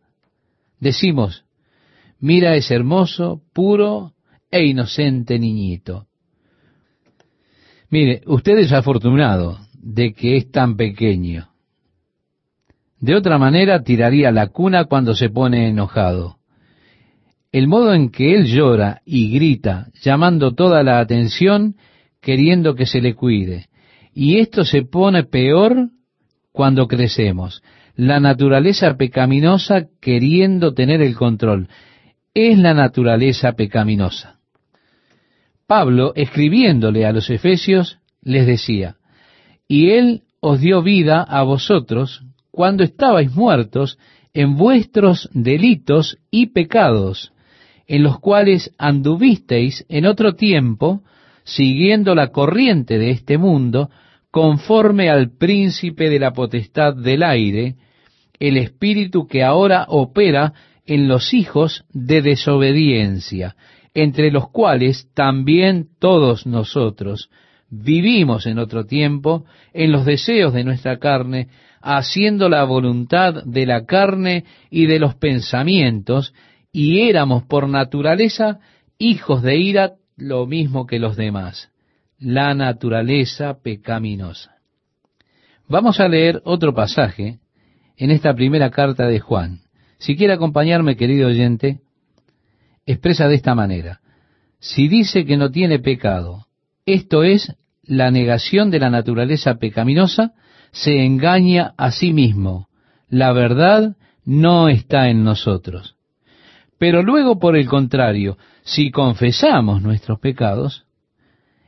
Decimos, 0.80 1.46
mira 2.20 2.56
ese 2.56 2.76
hermoso, 2.76 3.42
puro 3.54 4.14
e 4.52 4.66
inocente 4.66 5.40
niñito. 5.40 6.08
Mire, 7.90 8.22
usted 8.26 8.58
es 8.60 8.72
afortunado 8.74 9.60
de 9.74 10.14
que 10.14 10.38
es 10.38 10.52
tan 10.52 10.76
pequeño. 10.76 11.50
De 13.00 13.16
otra 13.16 13.38
manera 13.38 13.84
tiraría 13.84 14.32
la 14.32 14.48
cuna 14.48 14.86
cuando 14.86 15.14
se 15.16 15.30
pone 15.30 15.70
enojado. 15.70 16.37
El 17.58 17.68
modo 17.68 17.96
en 17.96 18.12
que 18.12 18.36
él 18.36 18.46
llora 18.46 19.02
y 19.04 19.32
grita, 19.32 19.88
llamando 20.04 20.54
toda 20.54 20.84
la 20.84 21.00
atención, 21.00 21.74
queriendo 22.22 22.76
que 22.76 22.86
se 22.86 23.02
le 23.02 23.16
cuide. 23.16 23.66
Y 24.14 24.38
esto 24.38 24.64
se 24.64 24.84
pone 24.84 25.24
peor 25.24 25.90
cuando 26.52 26.88
crecemos 26.88 27.64
la 27.96 28.20
naturaleza 28.20 28.96
pecaminosa 28.96 29.88
queriendo 30.00 30.76
tener 30.76 31.02
el 31.02 31.16
control. 31.16 31.68
Es 32.36 32.60
la 32.60 32.76
naturaleza 32.76 33.54
pecaminosa. 33.54 34.36
Pablo, 35.66 36.14
escribiéndole 36.14 37.08
a 37.08 37.12
los 37.12 37.28
Efesios, 37.32 37.98
les 38.22 38.46
decía, 38.46 38.98
y 39.68 39.90
Él 39.90 40.22
os 40.42 40.62
dio 40.62 40.84
vida 40.84 41.24
a 41.24 41.42
vosotros 41.42 42.22
cuando 42.52 42.84
estabais 42.84 43.34
muertos 43.34 43.98
en 44.36 44.58
vuestros 44.58 45.28
delitos 45.34 46.20
y 46.30 46.52
pecados, 46.52 47.34
en 47.88 48.04
los 48.04 48.20
cuales 48.20 48.72
anduvisteis 48.78 49.86
en 49.90 50.06
otro 50.06 50.36
tiempo, 50.36 51.02
siguiendo 51.44 52.14
la 52.16 52.28
corriente 52.28 52.98
de 52.98 53.12
este 53.12 53.38
mundo, 53.38 53.90
conforme 54.30 55.10
al 55.10 55.32
príncipe 55.38 56.10
de 56.10 56.20
la 56.20 56.34
potestad 56.34 56.96
del 56.96 57.24
aire, 57.24 57.76
el 58.40 58.58
espíritu 58.58 59.26
que 59.26 59.44
ahora 59.44 59.86
opera 59.88 60.54
en 60.86 61.08
los 61.08 61.34
hijos 61.34 61.86
de 61.94 62.22
desobediencia, 62.22 63.56
entre 63.94 64.32
los 64.32 64.50
cuales 64.50 65.10
también 65.14 65.88
todos 66.00 66.46
nosotros 66.46 67.30
vivimos 67.70 68.46
en 68.46 68.60
otro 68.60 68.86
tiempo 68.86 69.46
en 69.74 69.92
los 69.92 70.06
deseos 70.06 70.54
de 70.54 70.64
nuestra 70.64 71.00
carne, 71.00 71.50
haciendo 71.82 72.50
la 72.50 72.64
voluntad 72.64 73.44
de 73.46 73.66
la 73.66 73.86
carne 73.86 74.46
y 74.70 74.86
de 74.86 75.00
los 75.00 75.16
pensamientos, 75.16 76.34
y 76.80 77.10
éramos 77.10 77.42
por 77.42 77.68
naturaleza 77.68 78.60
hijos 79.00 79.42
de 79.42 79.58
ira 79.58 79.94
lo 80.16 80.46
mismo 80.46 80.86
que 80.86 81.00
los 81.00 81.18
demás, 81.18 81.72
la 82.20 82.54
naturaleza 82.54 83.58
pecaminosa. 83.64 84.58
Vamos 85.68 86.00
a 86.00 86.08
leer 86.08 86.40
otro 86.46 86.76
pasaje 86.76 87.40
en 87.98 88.12
esta 88.12 88.36
primera 88.36 88.70
carta 88.70 89.08
de 89.08 89.20
Juan. 89.20 89.62
Si 89.98 90.16
quiere 90.16 90.34
acompañarme, 90.34 90.96
querido 90.98 91.30
oyente, 91.30 91.80
expresa 92.86 93.28
de 93.28 93.34
esta 93.34 93.56
manera. 93.56 94.00
Si 94.60 94.88
dice 94.88 95.26
que 95.26 95.36
no 95.36 95.50
tiene 95.50 95.80
pecado, 95.80 96.46
esto 96.86 97.24
es 97.24 97.56
la 97.82 98.12
negación 98.12 98.70
de 98.70 98.78
la 98.78 98.92
naturaleza 98.92 99.56
pecaminosa, 99.56 100.36
se 100.70 101.04
engaña 101.04 101.74
a 101.76 101.90
sí 101.90 102.14
mismo. 102.14 102.68
La 103.10 103.34
verdad 103.34 103.98
no 104.26 104.70
está 104.70 105.10
en 105.10 105.24
nosotros. 105.24 105.97
Pero 106.78 107.02
luego, 107.02 107.40
por 107.40 107.56
el 107.56 107.68
contrario, 107.68 108.38
si 108.64 108.92
confesamos 108.92 109.82
nuestros 109.82 110.20
pecados, 110.20 110.86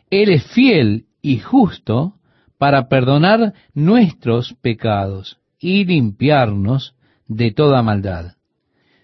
Él 0.09 0.29
es 0.29 0.43
fiel 0.51 1.05
y 1.21 1.39
justo 1.39 2.15
para 2.57 2.87
perdonar 2.89 3.53
nuestros 3.73 4.53
pecados 4.61 5.39
y 5.59 5.85
limpiarnos 5.85 6.95
de 7.27 7.51
toda 7.51 7.81
maldad. 7.81 8.33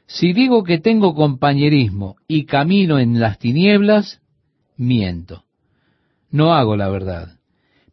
Si 0.08 0.34
digo 0.34 0.64
que 0.64 0.78
tengo 0.78 1.16
compañerismo 1.16 2.18
y 2.28 2.46
camino 2.46 3.00
en 3.00 3.20
las 3.20 3.40
tinieblas, 3.40 4.22
miento. 4.78 5.44
No 6.30 6.54
hago 6.54 6.76
la 6.76 6.90
verdad. 6.90 7.40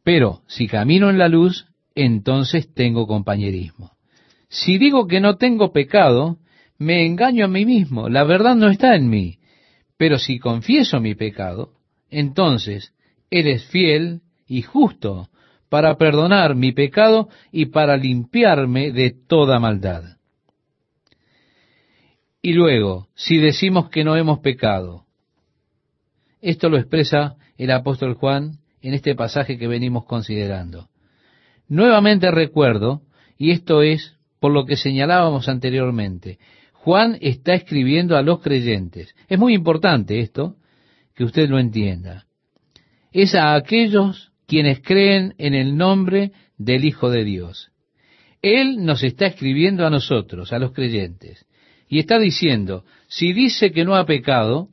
Pero 0.03 0.43
si 0.47 0.67
camino 0.67 1.09
en 1.11 1.19
la 1.19 1.29
luz, 1.29 1.67
entonces 1.95 2.73
tengo 2.75 3.07
compañerismo. 3.07 3.93
Si 4.49 4.79
digo 4.79 5.07
que 5.07 5.21
no 5.21 5.37
tengo 5.37 5.73
pecado, 5.73 6.39
me 6.83 7.07
engaño 7.07 7.45
a 7.45 7.49
mí 7.49 7.65
mismo. 7.65 8.09
La 8.09 8.25
verdad 8.25 8.55
no 8.55 8.69
está 8.69 8.95
en 8.95 9.09
mí. 9.09 9.39
Pero 9.97 10.19
si 10.19 10.39
confieso 10.39 11.01
mi 11.01 11.15
pecado, 11.15 11.75
entonces 12.11 12.93
eres 13.31 13.65
fiel 13.67 14.21
y 14.47 14.63
justo 14.63 15.29
para 15.69 15.97
perdonar 15.97 16.55
mi 16.55 16.73
pecado 16.73 17.29
y 17.51 17.67
para 17.67 17.97
limpiarme 17.97 18.93
de 18.93 19.11
toda 19.11 19.59
maldad. 19.59 20.19
Y 22.43 22.53
luego, 22.55 23.09
si 23.15 23.39
decimos 23.39 23.89
que 23.89 24.05
no 24.05 24.17
hemos 24.17 24.41
pecado, 24.41 25.07
esto 26.41 26.69
lo 26.69 26.77
expresa 26.77 27.37
el 27.57 27.71
apóstol 27.71 28.15
Juan 28.15 28.59
en 28.83 28.95
este 28.95 29.15
pasaje 29.15 29.57
que 29.57 29.69
venimos 29.69 30.05
considerando. 30.05 30.89
Nuevamente 31.69 32.31
recuerdo, 32.33 33.03
y 33.39 33.53
esto 33.53 33.83
es 33.83 34.17
por 34.41 34.53
lo 34.53 34.67
que 34.67 34.77
señalábamos 34.77 35.49
anteriormente, 35.49 36.39
Juan 36.85 37.17
está 37.21 37.55
escribiendo 37.55 38.17
a 38.17 38.23
los 38.23 38.41
creyentes. 38.41 39.15
Es 39.29 39.39
muy 39.39 39.55
importante 39.55 40.19
esto, 40.19 40.57
que 41.15 41.23
usted 41.23 41.49
lo 41.49 41.61
entienda. 41.61 42.27
Es 43.13 43.37
a 43.37 43.55
aquellos 43.55 44.33
quienes 44.49 44.81
creen 44.81 45.33
en 45.39 45.55
el 45.55 45.77
nombre 45.77 46.33
del 46.59 46.85
Hijo 46.85 47.09
de 47.09 47.23
Dios. 47.23 47.71
Él 48.43 48.85
nos 48.85 49.05
está 49.05 49.27
escribiendo 49.27 49.87
a 49.87 49.91
nosotros, 49.91 50.53
a 50.53 50.59
los 50.59 50.73
creyentes, 50.73 51.47
y 51.89 52.01
está 52.01 52.19
diciendo, 52.19 52.85
si 53.07 53.33
dice 53.33 53.71
que 53.71 53.85
no 53.85 53.95
ha 53.95 54.05
pecado, 54.05 54.69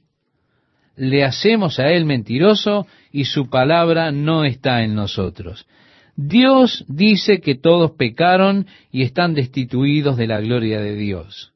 le 0.95 1.23
hacemos 1.23 1.79
a 1.79 1.91
él 1.91 2.05
mentiroso 2.05 2.87
y 3.11 3.25
su 3.25 3.51
palabra 3.51 4.11
no 4.11 4.45
está 4.45 4.81
en 4.83 4.95
nosotros. 4.95 5.67
Dios 6.15 6.85
dice 6.87 7.39
que 7.39 7.53
todos 7.53 7.91
pecaron 7.91 8.65
y 8.91 9.03
están 9.03 9.35
destituidos 9.35 10.17
de 10.17 10.25
la 10.25 10.41
gloria 10.41 10.79
de 10.81 10.95
Dios. 10.95 11.53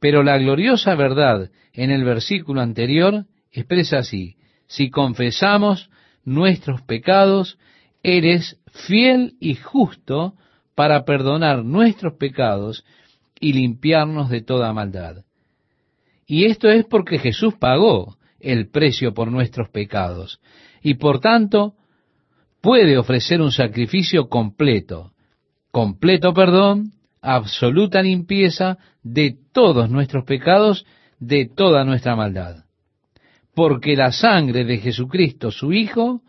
Pero 0.00 0.22
la 0.22 0.38
gloriosa 0.38 0.94
verdad 0.94 1.50
en 1.72 1.90
el 1.90 2.04
versículo 2.04 2.60
anterior 2.60 3.26
expresa 3.50 3.98
así, 3.98 4.36
si 4.66 4.90
confesamos 4.90 5.90
nuestros 6.24 6.82
pecados, 6.82 7.58
eres 8.02 8.60
fiel 8.70 9.34
y 9.40 9.54
justo 9.54 10.34
para 10.74 11.04
perdonar 11.04 11.64
nuestros 11.64 12.14
pecados 12.14 12.84
y 13.40 13.52
limpiarnos 13.52 14.28
de 14.28 14.42
toda 14.42 14.72
maldad. 14.72 15.24
Y 16.26 16.44
esto 16.44 16.68
es 16.68 16.84
porque 16.84 17.18
Jesús 17.18 17.54
pagó 17.54 18.16
el 18.40 18.68
precio 18.68 19.14
por 19.14 19.30
nuestros 19.30 19.68
pecados 19.70 20.40
y 20.82 20.94
por 20.94 21.20
tanto 21.20 21.74
puede 22.60 22.98
ofrecer 22.98 23.40
un 23.40 23.52
sacrificio 23.52 24.28
completo, 24.28 25.12
completo 25.70 26.34
perdón, 26.34 26.92
absoluta 27.34 28.02
limpieza 28.02 28.78
de 29.02 29.36
todos 29.52 29.90
nuestros 29.90 30.24
pecados, 30.24 30.86
de 31.18 31.46
toda 31.46 31.84
nuestra 31.84 32.16
maldad 32.16 32.66
porque 33.56 33.96
la 33.96 34.12
sangre 34.12 34.66
de 34.66 34.76
Jesucristo, 34.76 35.50
su 35.50 35.72
Hijo, 35.72 36.20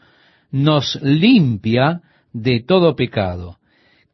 nos 0.49 0.97
limpia 1.03 2.01
de 2.31 2.63
todo 2.65 2.95
pecado. 2.95 3.57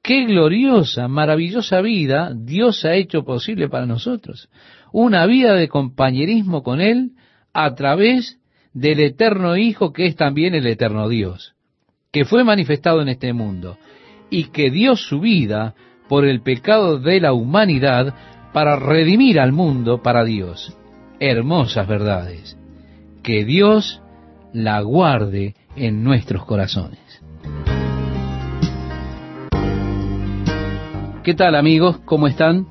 Qué 0.02 0.26
gloriosa, 0.26 1.08
maravillosa 1.08 1.80
vida 1.82 2.34
Dios 2.36 2.84
ha 2.86 2.96
hecho 2.96 3.24
posible 3.24 3.70
para 3.70 3.86
nosotros. 3.86 4.50
Una 4.92 5.28
vida 5.28 5.54
de 5.54 5.68
compañerismo 5.68 6.64
con 6.64 6.82
Él 6.82 7.12
a 7.54 7.76
través 7.76 8.40
del 8.74 9.00
eterno 9.00 9.58
Hijo 9.58 9.94
que 9.94 10.08
es 10.08 10.16
también 10.16 10.56
el 10.56 10.66
eterno 10.66 11.08
Dios, 11.08 11.54
que 12.12 12.26
fue 12.26 12.44
manifestado 12.44 13.04
en 13.04 13.10
este 13.10 13.32
mundo 13.32 13.78
y 14.32 14.46
que 14.46 14.72
dio 14.72 14.96
su 14.96 15.20
vida 15.20 15.76
por 16.08 16.26
el 16.26 16.42
pecado 16.42 17.00
de 17.00 17.20
la 17.20 17.34
humanidad 17.34 18.14
para 18.54 18.76
redimir 18.76 19.40
al 19.40 19.52
mundo 19.52 20.02
para 20.02 20.24
Dios. 20.24 20.78
Hermosas 21.20 21.88
verdades 21.88 22.58
que 23.24 23.46
Dios 23.46 24.02
la 24.54 24.82
guarde 24.82 25.56
en 25.76 26.04
nuestros 26.04 26.46
corazones. 26.46 27.00
¿Qué 31.24 31.34
tal 31.34 31.56
amigos? 31.56 32.00
¿Cómo 32.06 32.28
están? 32.28 32.68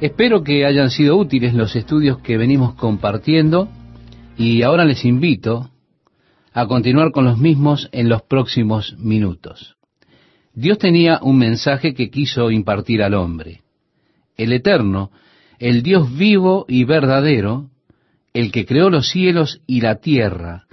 Espero 0.00 0.42
que 0.42 0.64
hayan 0.64 0.90
sido 0.90 1.16
útiles 1.16 1.54
los 1.54 1.76
estudios 1.76 2.18
que 2.18 2.38
venimos 2.38 2.74
compartiendo 2.74 3.68
y 4.36 4.62
ahora 4.62 4.84
les 4.84 5.04
invito 5.04 5.70
a 6.52 6.66
continuar 6.66 7.12
con 7.12 7.26
los 7.26 7.38
mismos 7.38 7.88
en 7.92 8.08
los 8.08 8.22
próximos 8.22 8.96
minutos. 8.98 9.75
Dios 10.56 10.78
tenía 10.78 11.20
un 11.22 11.36
mensaje 11.36 11.92
que 11.92 12.08
quiso 12.08 12.50
impartir 12.50 13.02
al 13.02 13.12
hombre. 13.12 13.60
El 14.38 14.54
Eterno, 14.54 15.10
el 15.58 15.82
Dios 15.82 16.16
vivo 16.16 16.64
y 16.66 16.84
verdadero, 16.84 17.68
el 18.32 18.50
que 18.50 18.64
creó 18.64 18.88
los 18.88 19.10
cielos 19.10 19.60
y 19.66 19.82
la 19.82 19.96
tierra, 19.96 20.64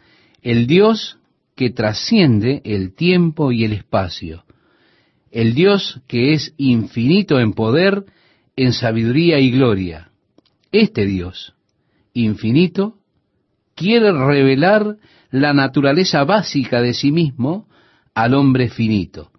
el 0.42 0.68
Dios 0.68 1.18
que 1.58 1.70
trasciende 1.70 2.62
el 2.64 2.96
tiempo 2.96 3.52
y 3.52 3.66
el 3.66 3.74
espacio, 3.74 4.46
el 5.32 5.54
Dios 5.54 6.00
que 6.08 6.32
es 6.32 6.54
infinito 6.56 7.42
en 7.42 7.52
poder, 7.52 8.06
en 8.56 8.72
sabiduría 8.72 9.40
y 9.40 9.52
gloria. 9.52 10.12
Este 10.72 11.06
Dios, 11.06 11.56
infinito, 12.14 13.00
quiere 13.76 14.14
revelar 14.14 14.96
la 15.30 15.54
naturaleza 15.54 16.24
básica 16.24 16.82
de 16.82 16.94
sí 16.94 17.12
mismo 17.12 17.68
al 18.14 18.34
hombre 18.34 18.70
finito. 18.70 19.33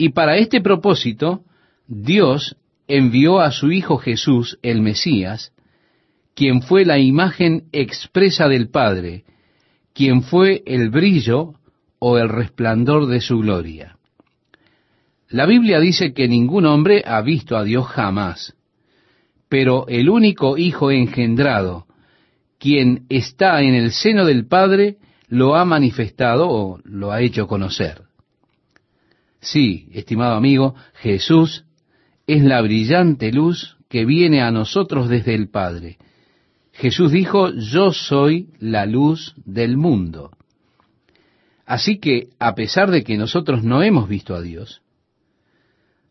Y 0.00 0.08
para 0.08 0.38
este 0.38 0.62
propósito, 0.62 1.44
Dios 1.86 2.56
envió 2.88 3.38
a 3.38 3.50
su 3.50 3.70
Hijo 3.70 3.98
Jesús, 3.98 4.58
el 4.62 4.80
Mesías, 4.80 5.52
quien 6.34 6.62
fue 6.62 6.86
la 6.86 6.98
imagen 6.98 7.64
expresa 7.70 8.48
del 8.48 8.70
Padre, 8.70 9.24
quien 9.92 10.22
fue 10.22 10.62
el 10.64 10.88
brillo 10.88 11.52
o 11.98 12.16
el 12.16 12.30
resplandor 12.30 13.08
de 13.08 13.20
su 13.20 13.40
gloria. 13.40 13.98
La 15.28 15.44
Biblia 15.44 15.78
dice 15.78 16.14
que 16.14 16.28
ningún 16.28 16.64
hombre 16.64 17.02
ha 17.06 17.20
visto 17.20 17.58
a 17.58 17.62
Dios 17.62 17.86
jamás, 17.86 18.54
pero 19.50 19.86
el 19.86 20.08
único 20.08 20.56
Hijo 20.56 20.90
engendrado, 20.90 21.84
quien 22.58 23.04
está 23.10 23.60
en 23.60 23.74
el 23.74 23.92
seno 23.92 24.24
del 24.24 24.46
Padre, 24.46 24.96
lo 25.28 25.56
ha 25.56 25.66
manifestado 25.66 26.48
o 26.48 26.80
lo 26.84 27.12
ha 27.12 27.20
hecho 27.20 27.46
conocer. 27.46 28.08
Sí, 29.40 29.88
estimado 29.92 30.34
amigo, 30.34 30.74
Jesús 30.94 31.64
es 32.26 32.44
la 32.44 32.60
brillante 32.60 33.32
luz 33.32 33.78
que 33.88 34.04
viene 34.04 34.42
a 34.42 34.50
nosotros 34.50 35.08
desde 35.08 35.34
el 35.34 35.48
Padre. 35.48 35.98
Jesús 36.72 37.10
dijo, 37.10 37.50
yo 37.50 37.92
soy 37.92 38.50
la 38.58 38.86
luz 38.86 39.34
del 39.44 39.76
mundo. 39.76 40.30
Así 41.64 41.98
que, 41.98 42.28
a 42.38 42.54
pesar 42.54 42.90
de 42.90 43.02
que 43.02 43.16
nosotros 43.16 43.64
no 43.64 43.82
hemos 43.82 44.08
visto 44.08 44.34
a 44.34 44.42
Dios, 44.42 44.82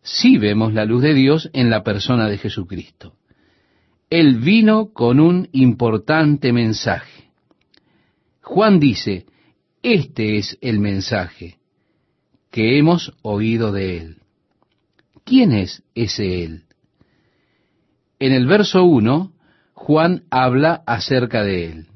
sí 0.01 0.37
vemos 0.37 0.73
la 0.73 0.85
luz 0.85 1.03
de 1.03 1.13
Dios 1.13 1.49
en 1.53 1.69
la 1.69 1.83
persona 1.83 2.27
de 2.27 2.37
Jesucristo. 2.37 3.13
Él 4.09 4.39
vino 4.39 4.91
con 4.91 5.19
un 5.19 5.49
importante 5.51 6.51
mensaje. 6.51 7.29
Juan 8.41 8.79
dice, 8.79 9.27
este 9.83 10.37
es 10.37 10.57
el 10.61 10.79
mensaje 10.79 11.58
que 12.51 12.77
hemos 12.77 13.13
oído 13.21 13.71
de 13.71 13.97
Él. 13.97 14.17
¿Quién 15.23 15.51
es 15.51 15.83
ese 15.95 16.43
Él? 16.43 16.63
En 18.19 18.33
el 18.33 18.47
verso 18.47 18.83
1, 18.83 19.31
Juan 19.73 20.23
habla 20.29 20.81
acerca 20.85 21.43
de 21.43 21.71
Él. 21.71 21.87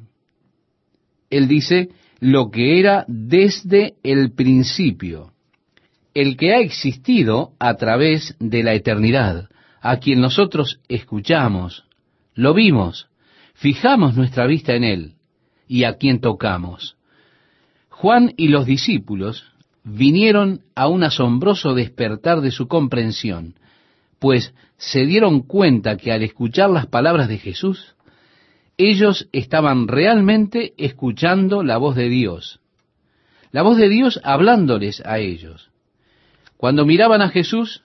Él 1.30 1.48
dice, 1.48 1.90
lo 2.20 2.52
que 2.52 2.80
era 2.80 3.06
desde 3.08 3.96
el 4.04 4.32
principio, 4.34 5.34
el 6.14 6.38
que 6.38 6.54
ha 6.54 6.60
existido 6.60 7.54
a 7.60 7.76
través 7.76 8.36
de 8.40 8.64
la 8.64 8.74
eternidad, 8.74 9.50
a 9.82 9.98
quien 9.98 10.22
nosotros 10.22 10.80
escuchamos, 10.88 11.86
lo 12.36 12.54
vimos, 12.54 13.08
fijamos 13.56 14.16
nuestra 14.16 14.48
vista 14.48 14.74
en 14.74 14.84
Él 14.84 15.14
y 15.68 15.84
a 15.84 15.98
quien 15.98 16.22
tocamos. 16.22 16.96
Juan 17.90 18.34
y 18.38 18.48
los 18.48 18.66
discípulos 18.66 19.53
vinieron 19.84 20.62
a 20.76 20.88
un 20.88 21.04
asombroso 21.04 21.74
despertar 21.74 22.42
de 22.42 22.52
su 22.52 22.68
comprensión, 22.68 23.56
pues 24.20 24.54
se 24.78 25.06
dieron 25.06 25.42
cuenta 25.42 25.98
que 25.98 26.12
al 26.12 26.24
escuchar 26.24 26.70
las 26.70 26.88
palabras 26.88 27.28
de 27.28 27.38
Jesús, 27.38 27.96
ellos 28.78 29.28
estaban 29.32 29.88
realmente 29.88 30.74
escuchando 30.78 31.64
la 31.64 31.78
voz 31.78 31.96
de 31.96 32.10
Dios, 32.10 32.60
la 33.52 33.62
voz 33.62 33.78
de 33.78 33.90
Dios 33.90 34.20
hablándoles 34.24 35.02
a 35.06 35.20
ellos. 35.20 35.70
Cuando 36.58 36.86
miraban 36.86 37.22
a 37.22 37.30
Jesús, 37.30 37.84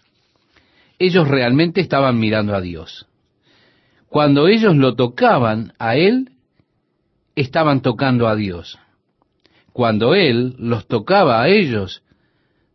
ellos 0.99 1.29
realmente 1.29 1.81
estaban 1.81 2.19
mirando 2.19 2.55
a 2.55 2.61
Dios. 2.61 3.07
Cuando 4.09 4.49
ellos 4.49 4.77
lo 4.77 4.95
tocaban 4.95 5.75
a 5.79 5.97
Él, 5.97 6.31
estaban 7.37 7.83
tocando 7.83 8.29
a 8.29 8.35
Dios. 8.35 8.79
Cuando 9.79 10.17
Él 10.17 10.57
los 10.59 10.89
tocaba 10.89 11.41
a 11.41 11.47
ellos, 11.47 12.03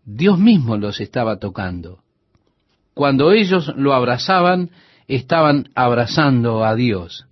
Dios 0.06 0.40
mismo 0.40 0.78
los 0.78 1.02
estaba 1.02 1.38
tocando. 1.38 2.00
Cuando 2.94 3.34
ellos 3.34 3.74
lo 3.76 3.94
abrazaban, 3.94 4.72
estaban 5.10 5.68
abrazando 5.76 6.64
a 6.64 6.76
Dios. 6.76 7.26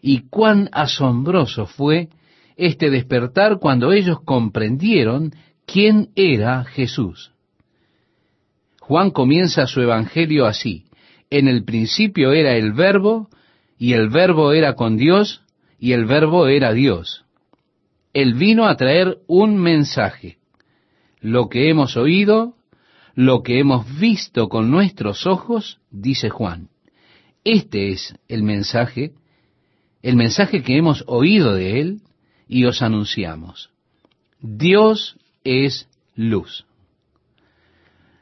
Y 0.00 0.20
cuán 0.30 0.70
asombroso 0.72 1.66
fue 1.66 2.08
este 2.56 2.88
despertar 2.88 3.58
cuando 3.58 3.92
ellos 3.92 4.20
comprendieron 4.24 5.34
quién 5.66 6.08
era 6.14 6.64
Jesús. 6.64 7.32
Juan 8.80 9.10
comienza 9.10 9.66
su 9.66 9.82
evangelio 9.82 10.46
así. 10.46 10.86
En 11.28 11.46
el 11.46 11.62
principio 11.64 12.32
era 12.32 12.56
el 12.56 12.72
verbo, 12.72 13.28
y 13.78 13.92
el 13.92 14.08
verbo 14.08 14.52
era 14.52 14.76
con 14.76 14.96
Dios, 14.96 15.42
y 15.78 15.92
el 15.92 16.06
verbo 16.06 16.46
era 16.46 16.72
Dios. 16.72 17.26
Él 18.12 18.34
vino 18.34 18.66
a 18.66 18.76
traer 18.76 19.18
un 19.26 19.56
mensaje. 19.56 20.38
Lo 21.20 21.48
que 21.48 21.68
hemos 21.68 21.96
oído, 21.96 22.54
lo 23.14 23.42
que 23.42 23.58
hemos 23.58 23.98
visto 23.98 24.48
con 24.48 24.70
nuestros 24.70 25.26
ojos, 25.26 25.80
dice 25.90 26.30
Juan. 26.30 26.68
Este 27.44 27.90
es 27.90 28.14
el 28.28 28.42
mensaje 28.42 29.14
el 30.02 30.16
mensaje 30.16 30.62
que 30.62 30.76
hemos 30.76 31.04
oído 31.06 31.54
de 31.54 31.80
Él 31.80 32.00
y 32.48 32.64
os 32.64 32.82
anunciamos. 32.82 33.70
Dios 34.40 35.16
es 35.44 35.88
luz. 36.14 36.64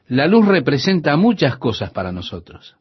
La 0.07 0.27
luz 0.27 0.45
representa 0.45 1.15
muchas 1.15 1.57
cosas 1.57 1.91
para 1.91 2.11
nosotros. 2.11 2.75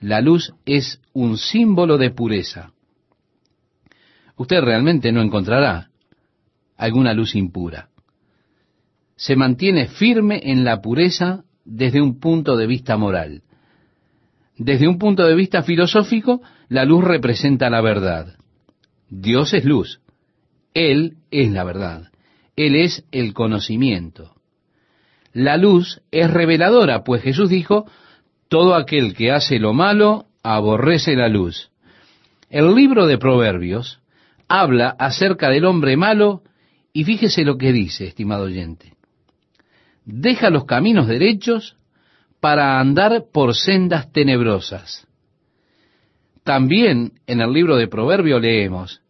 La 0.00 0.20
luz 0.20 0.54
es 0.64 1.00
un 1.12 1.38
símbolo 1.38 1.98
de 1.98 2.10
pureza. 2.10 2.72
Usted 4.36 4.60
realmente 4.60 5.12
no 5.12 5.22
encontrará 5.22 5.90
alguna 6.76 7.14
luz 7.14 7.34
impura. 7.34 7.88
Se 9.16 9.36
mantiene 9.36 9.88
firme 9.88 10.40
en 10.44 10.64
la 10.64 10.80
pureza 10.80 11.44
desde 11.64 12.00
un 12.00 12.20
punto 12.20 12.56
de 12.56 12.66
vista 12.66 12.96
moral. 12.96 13.42
Desde 14.58 14.88
un 14.88 14.98
punto 14.98 15.26
de 15.26 15.34
vista 15.34 15.62
filosófico, 15.62 16.42
la 16.68 16.84
luz 16.84 17.04
representa 17.04 17.68
la 17.70 17.80
verdad. 17.80 18.36
Dios 19.08 19.52
es 19.54 19.64
luz. 19.64 20.00
Él 20.74 21.16
es 21.30 21.50
la 21.50 21.64
verdad. 21.64 22.10
Él 22.56 22.74
es 22.74 23.04
el 23.12 23.34
conocimiento. 23.34 24.34
La 25.32 25.58
luz 25.58 26.00
es 26.10 26.30
reveladora, 26.30 27.04
pues 27.04 27.22
Jesús 27.22 27.50
dijo, 27.50 27.86
todo 28.48 28.74
aquel 28.74 29.14
que 29.14 29.32
hace 29.32 29.58
lo 29.58 29.74
malo 29.74 30.26
aborrece 30.42 31.14
la 31.14 31.28
luz. 31.28 31.70
El 32.48 32.74
libro 32.74 33.06
de 33.06 33.18
Proverbios 33.18 34.00
habla 34.48 34.96
acerca 34.98 35.50
del 35.50 35.64
hombre 35.64 35.96
malo 35.96 36.42
y 36.96 37.04
fíjese 37.04 37.44
lo 37.44 37.58
que 37.58 37.74
dice, 37.74 38.06
estimado 38.06 38.44
oyente. 38.44 38.94
Deja 40.06 40.48
los 40.48 40.64
caminos 40.64 41.06
derechos 41.06 41.76
para 42.40 42.80
andar 42.80 43.26
por 43.30 43.54
sendas 43.54 44.10
tenebrosas. 44.12 45.06
También 46.42 47.12
en 47.26 47.42
el 47.42 47.52
libro 47.52 47.76
de 47.76 47.88
Proverbio 47.88 48.40
leemos, 48.40 49.02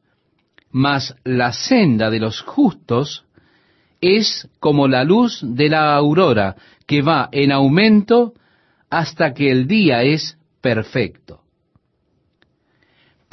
mas 0.73 1.15
la 1.23 1.53
senda 1.53 2.11
de 2.11 2.19
los 2.19 2.41
justos 2.41 3.25
es 4.01 4.49
como 4.59 4.89
la 4.89 5.05
luz 5.05 5.39
de 5.41 5.69
la 5.69 5.95
aurora, 5.95 6.57
que 6.89 7.03
va 7.03 7.29
en 7.31 7.53
aumento 7.53 8.35
hasta 8.91 9.33
que 9.33 9.53
el 9.53 9.69
día 9.69 10.03
es 10.03 10.37
perfecto. 10.61 11.43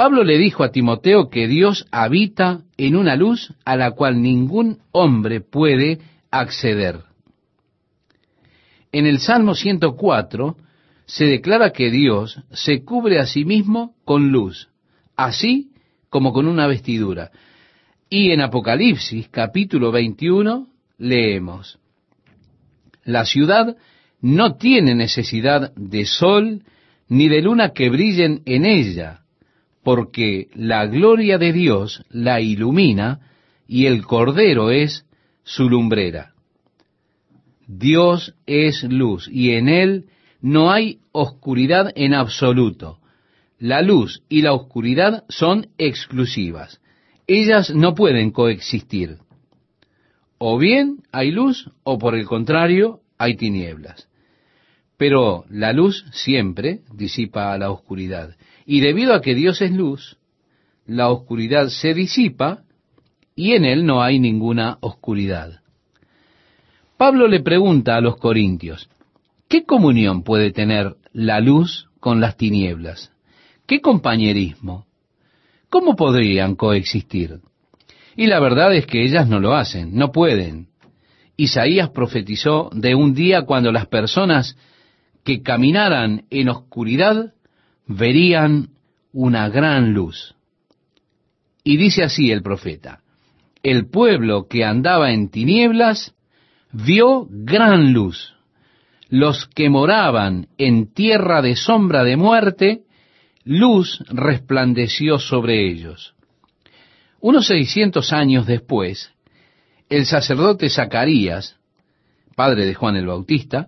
Pablo 0.04 0.26
le 0.26 0.38
dijo 0.38 0.66
a 0.66 0.72
Timoteo 0.72 1.30
que 1.30 1.48
Dios 1.48 1.86
habita 1.90 2.64
en 2.76 2.98
una 2.98 3.16
luz 3.16 3.54
a 3.64 3.78
la 3.78 3.92
cual 3.92 4.22
ningún 4.22 4.80
hombre 4.92 5.40
puede 5.40 6.00
acceder. 6.30 7.06
En 8.92 9.06
el 9.06 9.20
Salmo 9.20 9.56
104 9.56 10.58
se 11.06 11.24
declara 11.24 11.72
que 11.72 11.90
Dios 11.90 12.38
se 12.52 12.84
cubre 12.84 13.18
a 13.18 13.26
sí 13.26 13.46
mismo 13.46 13.96
con 14.04 14.34
luz, 14.34 14.68
así 15.16 15.72
como 16.10 16.34
con 16.34 16.50
una 16.50 16.68
vestidura. 16.68 17.32
Y 18.10 18.32
en 18.32 18.42
Apocalipsis 18.42 19.30
capítulo 19.30 19.94
21 19.94 20.68
leemos, 20.98 21.80
La 23.06 23.24
ciudad 23.24 23.78
no 24.20 24.58
tiene 24.58 24.96
necesidad 24.96 25.74
de 25.78 26.06
sol 26.06 26.64
ni 27.08 27.30
de 27.30 27.42
luna 27.42 27.70
que 27.70 27.90
brillen 27.90 28.42
en 28.46 28.66
ella, 28.66 29.23
porque 29.84 30.48
la 30.56 30.86
gloria 30.86 31.38
de 31.38 31.54
Dios 31.54 32.04
la 32.10 32.42
ilumina 32.42 33.20
y 33.68 33.86
el 33.86 34.06
Cordero 34.06 34.72
es 34.72 35.06
su 35.44 35.70
lumbrera. 35.70 36.34
Dios 37.68 38.36
es 38.46 38.84
luz 38.84 39.28
y 39.32 39.52
en 39.52 39.70
Él 39.70 40.06
no 40.42 40.72
hay 40.72 41.00
oscuridad 41.12 41.92
en 41.96 42.14
absoluto. 42.14 43.00
La 43.60 43.82
luz 43.82 44.24
y 44.30 44.42
la 44.42 44.54
oscuridad 44.54 45.24
son 45.30 45.68
exclusivas. 45.78 46.82
Ellas 47.28 47.74
no 47.74 47.96
pueden 47.96 48.32
coexistir. 48.32 49.18
O 50.38 50.58
bien 50.58 51.04
hay 51.12 51.32
luz 51.32 51.70
o 51.84 51.98
por 51.98 52.16
el 52.16 52.26
contrario 52.26 53.00
hay 53.18 53.36
tinieblas. 53.38 54.10
Pero 54.98 55.46
la 55.50 55.72
luz 55.72 56.06
siempre 56.12 56.82
disipa 56.94 57.54
a 57.54 57.58
la 57.58 57.72
oscuridad. 57.72 58.36
Y 58.66 58.82
debido 58.82 59.14
a 59.14 59.22
que 59.22 59.36
Dios 59.36 59.62
es 59.62 59.72
luz, 59.72 60.18
la 60.86 61.10
oscuridad 61.10 61.68
se 61.68 61.94
disipa 61.94 62.64
y 63.36 63.54
en 63.54 63.66
Él 63.66 63.86
no 63.86 64.02
hay 64.02 64.20
ninguna 64.20 64.78
oscuridad. 64.82 65.62
Pablo 66.98 67.28
le 67.28 67.42
pregunta 67.42 67.96
a 67.96 68.02
los 68.02 68.18
corintios, 68.18 68.90
¿qué 69.50 69.66
comunión 69.66 70.24
puede 70.24 70.52
tener 70.52 70.96
la 71.12 71.40
luz 71.40 71.90
con 72.00 72.22
las 72.22 72.38
tinieblas? 72.38 73.12
¿Qué 73.66 73.82
compañerismo? 73.82 74.86
¿Cómo 75.70 75.96
podrían 75.96 76.56
coexistir? 76.56 77.40
Y 78.16 78.28
la 78.28 78.40
verdad 78.40 78.76
es 78.76 78.86
que 78.86 79.04
ellas 79.04 79.28
no 79.28 79.40
lo 79.40 79.56
hacen, 79.56 79.96
no 79.96 80.12
pueden. 80.12 80.68
Isaías 81.36 81.90
profetizó 81.90 82.70
de 82.74 82.94
un 82.94 83.14
día 83.14 83.44
cuando 83.44 83.72
las 83.72 83.88
personas 83.88 84.56
que 85.24 85.42
caminaran 85.42 86.26
en 86.30 86.50
oscuridad 86.50 87.34
verían 87.88 88.70
una 89.12 89.50
gran 89.50 89.94
luz. 89.94 90.36
Y 91.64 91.78
dice 91.78 92.04
así 92.04 92.32
el 92.32 92.42
profeta, 92.42 93.02
el 93.62 93.90
pueblo 93.90 94.48
que 94.48 94.66
andaba 94.66 95.12
en 95.12 95.30
tinieblas 95.30 96.14
vio 96.72 97.28
gran 97.30 97.94
luz. 97.94 98.36
Los 99.10 99.46
que 99.48 99.70
moraban 99.70 100.48
en 100.58 100.92
tierra 100.92 101.42
de 101.42 101.56
sombra 101.56 102.04
de 102.04 102.18
muerte, 102.18 102.82
luz 103.44 104.04
resplandeció 104.10 105.20
sobre 105.20 105.70
ellos. 105.70 106.16
Unos 107.20 107.48
seiscientos 107.48 108.12
años 108.12 108.46
después, 108.46 109.12
el 109.88 110.06
sacerdote 110.06 110.70
Zacarías, 110.70 111.58
padre 112.36 112.66
de 112.66 112.74
Juan 112.74 112.96
el 112.96 113.06
Bautista, 113.06 113.68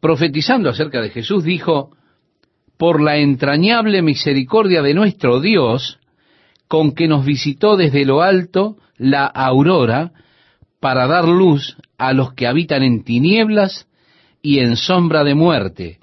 profetizando 0.00 0.70
acerca 0.70 1.00
de 1.02 1.10
Jesús, 1.10 1.44
dijo, 1.44 1.90
por 2.80 3.02
la 3.02 3.18
entrañable 3.18 4.00
misericordia 4.00 4.80
de 4.80 4.94
nuestro 4.94 5.38
Dios, 5.38 5.98
con 6.66 6.92
que 6.92 7.08
nos 7.08 7.26
visitó 7.26 7.76
desde 7.76 8.06
lo 8.06 8.22
alto 8.22 8.78
la 8.96 9.26
aurora, 9.26 10.12
para 10.80 11.06
dar 11.06 11.28
luz 11.28 11.76
a 11.98 12.14
los 12.14 12.32
que 12.32 12.46
habitan 12.46 12.82
en 12.82 13.04
tinieblas 13.04 13.86
y 14.40 14.60
en 14.60 14.76
sombra 14.76 15.24
de 15.24 15.34
muerte, 15.34 15.98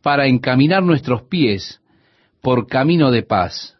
para 0.00 0.28
encaminar 0.28 0.84
nuestros 0.84 1.24
pies 1.24 1.80
por 2.40 2.68
camino 2.68 3.10
de 3.10 3.24
paz. 3.24 3.76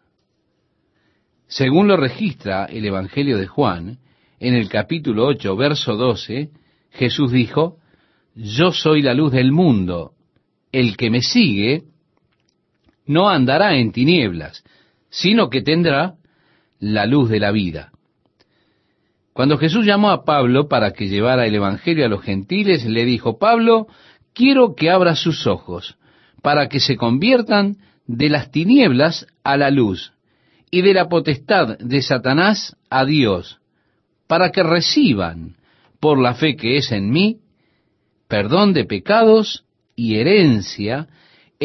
Según 1.47 1.87
lo 1.87 1.95
registra 1.95 2.65
el 2.65 2.85
Evangelio 2.85 3.37
de 3.37 3.47
Juan, 3.47 3.99
en 4.41 4.53
el 4.53 4.67
capítulo 4.67 5.27
8, 5.27 5.55
verso 5.55 5.95
12, 5.95 6.49
Jesús 6.91 7.31
dijo, 7.31 7.77
Yo 8.35 8.73
soy 8.73 9.01
la 9.01 9.13
luz 9.13 9.31
del 9.31 9.53
mundo, 9.53 10.11
el 10.73 10.97
que 10.97 11.09
me 11.09 11.21
sigue 11.21 11.92
no 13.05 13.29
andará 13.29 13.75
en 13.75 13.91
tinieblas, 13.91 14.63
sino 15.09 15.49
que 15.49 15.61
tendrá 15.61 16.15
la 16.79 17.05
luz 17.05 17.29
de 17.29 17.39
la 17.39 17.51
vida. 17.51 17.91
Cuando 19.33 19.57
Jesús 19.57 19.85
llamó 19.85 20.11
a 20.11 20.25
Pablo 20.25 20.67
para 20.67 20.91
que 20.91 21.07
llevara 21.07 21.45
el 21.45 21.55
Evangelio 21.55 22.05
a 22.05 22.09
los 22.09 22.21
gentiles, 22.21 22.85
le 22.85 23.03
dijo, 23.03 23.39
Pablo, 23.39 23.87
quiero 24.33 24.75
que 24.75 24.91
abra 24.91 25.15
sus 25.15 25.47
ojos, 25.47 25.97
para 26.41 26.69
que 26.69 26.79
se 26.79 26.97
conviertan 26.97 27.77
de 28.05 28.29
las 28.29 28.51
tinieblas 28.51 29.25
a 29.43 29.57
la 29.57 29.71
luz, 29.71 30.13
y 30.69 30.81
de 30.81 30.93
la 30.93 31.09
potestad 31.09 31.77
de 31.79 32.01
Satanás 32.01 32.75
a 32.89 33.05
Dios, 33.05 33.59
para 34.27 34.51
que 34.51 34.61
reciban, 34.61 35.55
por 35.99 36.19
la 36.19 36.35
fe 36.35 36.55
que 36.55 36.77
es 36.77 36.91
en 36.91 37.09
mí, 37.09 37.37
perdón 38.27 38.73
de 38.73 38.85
pecados 38.85 39.63
y 39.95 40.15
herencia 40.15 41.07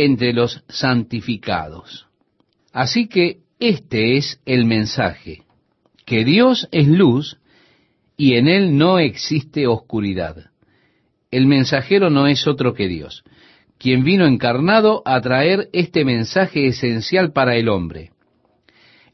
entre 0.04 0.32
los 0.32 0.62
santificados. 0.68 2.06
Así 2.72 3.08
que 3.08 3.38
este 3.58 4.16
es 4.16 4.40
el 4.46 4.64
mensaje, 4.64 5.42
que 6.04 6.24
Dios 6.24 6.68
es 6.70 6.86
luz 6.86 7.38
y 8.16 8.34
en 8.34 8.46
él 8.46 8.78
no 8.78 9.00
existe 9.00 9.66
oscuridad. 9.66 10.50
El 11.32 11.46
mensajero 11.46 12.10
no 12.10 12.28
es 12.28 12.46
otro 12.46 12.74
que 12.74 12.86
Dios, 12.86 13.24
quien 13.76 14.04
vino 14.04 14.24
encarnado 14.24 15.02
a 15.04 15.20
traer 15.20 15.68
este 15.72 16.04
mensaje 16.04 16.68
esencial 16.68 17.32
para 17.32 17.56
el 17.56 17.68
hombre. 17.68 18.12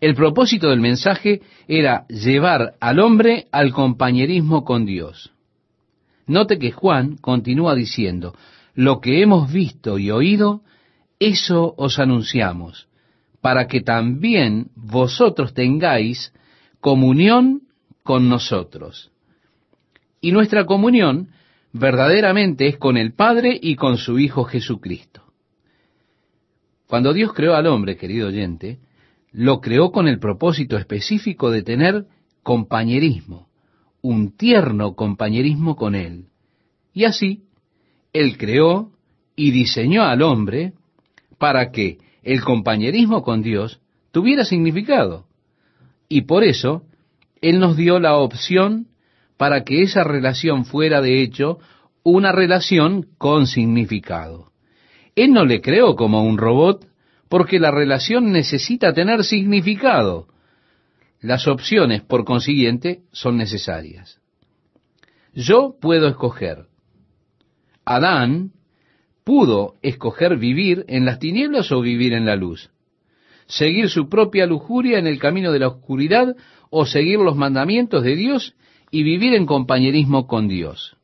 El 0.00 0.14
propósito 0.14 0.68
del 0.68 0.80
mensaje 0.80 1.40
era 1.66 2.06
llevar 2.08 2.74
al 2.78 3.00
hombre 3.00 3.46
al 3.52 3.72
compañerismo 3.72 4.64
con 4.64 4.84
Dios. 4.84 5.32
Note 6.26 6.58
que 6.58 6.72
Juan 6.72 7.16
continúa 7.16 7.74
diciendo, 7.74 8.34
lo 8.74 9.00
que 9.00 9.22
hemos 9.22 9.52
visto 9.52 9.98
y 9.98 10.10
oído, 10.10 10.62
eso 11.18 11.74
os 11.76 11.98
anunciamos, 11.98 12.88
para 13.40 13.66
que 13.66 13.80
también 13.80 14.70
vosotros 14.74 15.54
tengáis 15.54 16.32
comunión 16.80 17.62
con 18.02 18.28
nosotros. 18.28 19.10
Y 20.20 20.32
nuestra 20.32 20.64
comunión 20.64 21.28
verdaderamente 21.72 22.68
es 22.68 22.78
con 22.78 22.96
el 22.96 23.12
Padre 23.12 23.58
y 23.60 23.76
con 23.76 23.98
su 23.98 24.18
Hijo 24.18 24.44
Jesucristo. 24.44 25.22
Cuando 26.86 27.12
Dios 27.12 27.32
creó 27.32 27.54
al 27.54 27.66
hombre, 27.66 27.96
querido 27.96 28.28
oyente, 28.28 28.78
lo 29.32 29.60
creó 29.60 29.90
con 29.90 30.06
el 30.06 30.20
propósito 30.20 30.76
específico 30.76 31.50
de 31.50 31.62
tener 31.62 32.06
compañerismo, 32.42 33.48
un 34.00 34.36
tierno 34.36 34.94
compañerismo 34.94 35.74
con 35.74 35.94
Él. 35.94 36.26
Y 36.92 37.04
así, 37.04 37.42
Él 38.12 38.38
creó 38.38 38.92
y 39.34 39.50
diseñó 39.50 40.04
al 40.04 40.22
hombre 40.22 40.74
para 41.44 41.72
que 41.72 41.98
el 42.22 42.40
compañerismo 42.40 43.22
con 43.22 43.42
Dios 43.42 43.82
tuviera 44.12 44.46
significado. 44.46 45.26
Y 46.08 46.22
por 46.22 46.42
eso, 46.42 46.84
Él 47.42 47.60
nos 47.60 47.76
dio 47.76 47.98
la 47.98 48.16
opción 48.16 48.86
para 49.36 49.62
que 49.62 49.82
esa 49.82 50.04
relación 50.04 50.64
fuera 50.64 51.02
de 51.02 51.20
hecho 51.20 51.58
una 52.02 52.32
relación 52.32 53.08
con 53.18 53.46
significado. 53.46 54.52
Él 55.16 55.34
no 55.34 55.44
le 55.44 55.60
creó 55.60 55.96
como 55.96 56.24
un 56.24 56.38
robot 56.38 56.86
porque 57.28 57.60
la 57.60 57.70
relación 57.70 58.32
necesita 58.32 58.94
tener 58.94 59.22
significado. 59.22 60.28
Las 61.20 61.46
opciones, 61.46 62.00
por 62.00 62.24
consiguiente, 62.24 63.02
son 63.12 63.36
necesarias. 63.36 64.18
Yo 65.34 65.76
puedo 65.78 66.08
escoger. 66.08 66.68
Adán 67.84 68.52
pudo 69.24 69.74
escoger 69.82 70.36
vivir 70.36 70.84
en 70.88 71.04
las 71.04 71.18
tinieblas 71.18 71.72
o 71.72 71.80
vivir 71.80 72.12
en 72.12 72.26
la 72.26 72.36
luz. 72.36 72.70
Seguir 73.46 73.88
su 73.88 74.08
propia 74.08 74.46
lujuria 74.46 74.98
en 74.98 75.06
el 75.06 75.18
camino 75.18 75.52
de 75.52 75.58
la 75.58 75.68
oscuridad 75.68 76.36
o 76.70 76.86
seguir 76.86 77.18
los 77.18 77.36
mandamientos 77.36 78.02
de 78.02 78.16
Dios 78.16 78.54
y 78.90 79.02
vivir 79.02 79.34
en 79.34 79.46
compañerismo 79.46 80.26
con 80.26 80.48
Dios. 80.48 80.96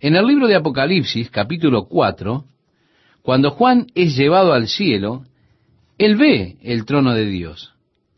En 0.00 0.16
el 0.16 0.26
libro 0.26 0.48
de 0.48 0.56
Apocalipsis, 0.56 1.30
capítulo 1.30 1.84
4, 1.84 2.44
cuando 3.22 3.52
Juan 3.52 3.86
es 3.94 4.16
llevado 4.16 4.52
al 4.52 4.66
cielo, 4.66 5.24
él 5.98 6.16
ve 6.16 6.56
el 6.62 6.84
trono 6.84 7.14
de 7.14 7.26
Dios. 7.26 7.74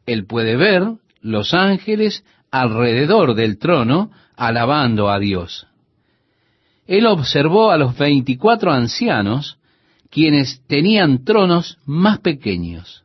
Él 0.07 0.27
puede 0.27 0.57
ver 0.57 0.95
los 1.21 1.53
ángeles 1.53 2.25
alrededor 2.51 3.35
del 3.35 3.59
trono 3.59 4.11
alabando 4.37 5.11
a 5.11 5.19
Dios. 5.19 5.67
Él 6.87 7.07
observó 7.07 7.71
a 7.71 7.77
los 7.77 7.97
veinticuatro 7.97 8.73
ancianos 8.73 9.59
quienes 10.11 10.63
tenían 10.67 11.25
tronos 11.25 11.79
más 11.85 12.19
pequeños. 12.21 13.05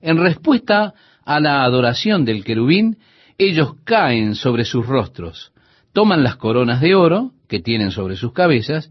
En 0.00 0.18
respuesta 0.18 0.94
a 1.24 1.40
la 1.40 1.62
adoración 1.64 2.24
del 2.24 2.44
querubín, 2.44 2.98
ellos 3.38 3.74
caen 3.84 4.34
sobre 4.34 4.64
sus 4.64 4.86
rostros, 4.86 5.52
toman 5.92 6.22
las 6.22 6.36
coronas 6.36 6.80
de 6.80 6.94
oro 6.94 7.32
que 7.48 7.60
tienen 7.60 7.90
sobre 7.90 8.16
sus 8.16 8.32
cabezas 8.32 8.90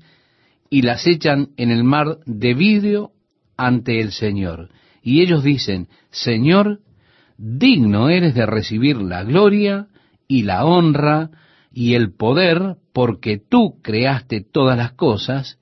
y 0.69 0.81
las 0.81 1.05
echan 1.07 1.49
en 1.57 1.71
el 1.71 1.83
mar 1.83 2.19
de 2.25 2.53
vidrio 2.53 3.11
ante 3.57 3.99
el 3.99 4.11
Señor. 4.11 4.69
Y 5.01 5.21
ellos 5.21 5.43
dicen, 5.43 5.87
Señor, 6.11 6.79
digno 7.37 8.09
eres 8.09 8.35
de 8.35 8.45
recibir 8.45 8.97
la 8.97 9.23
gloria 9.23 9.87
y 10.27 10.43
la 10.43 10.65
honra 10.65 11.29
y 11.71 11.93
el 11.93 12.13
poder, 12.13 12.77
porque 12.99 13.37
tú 13.37 13.81
creaste 13.81 14.41
todas 14.41 14.77
las 14.77 14.91
cosas, 14.91 15.57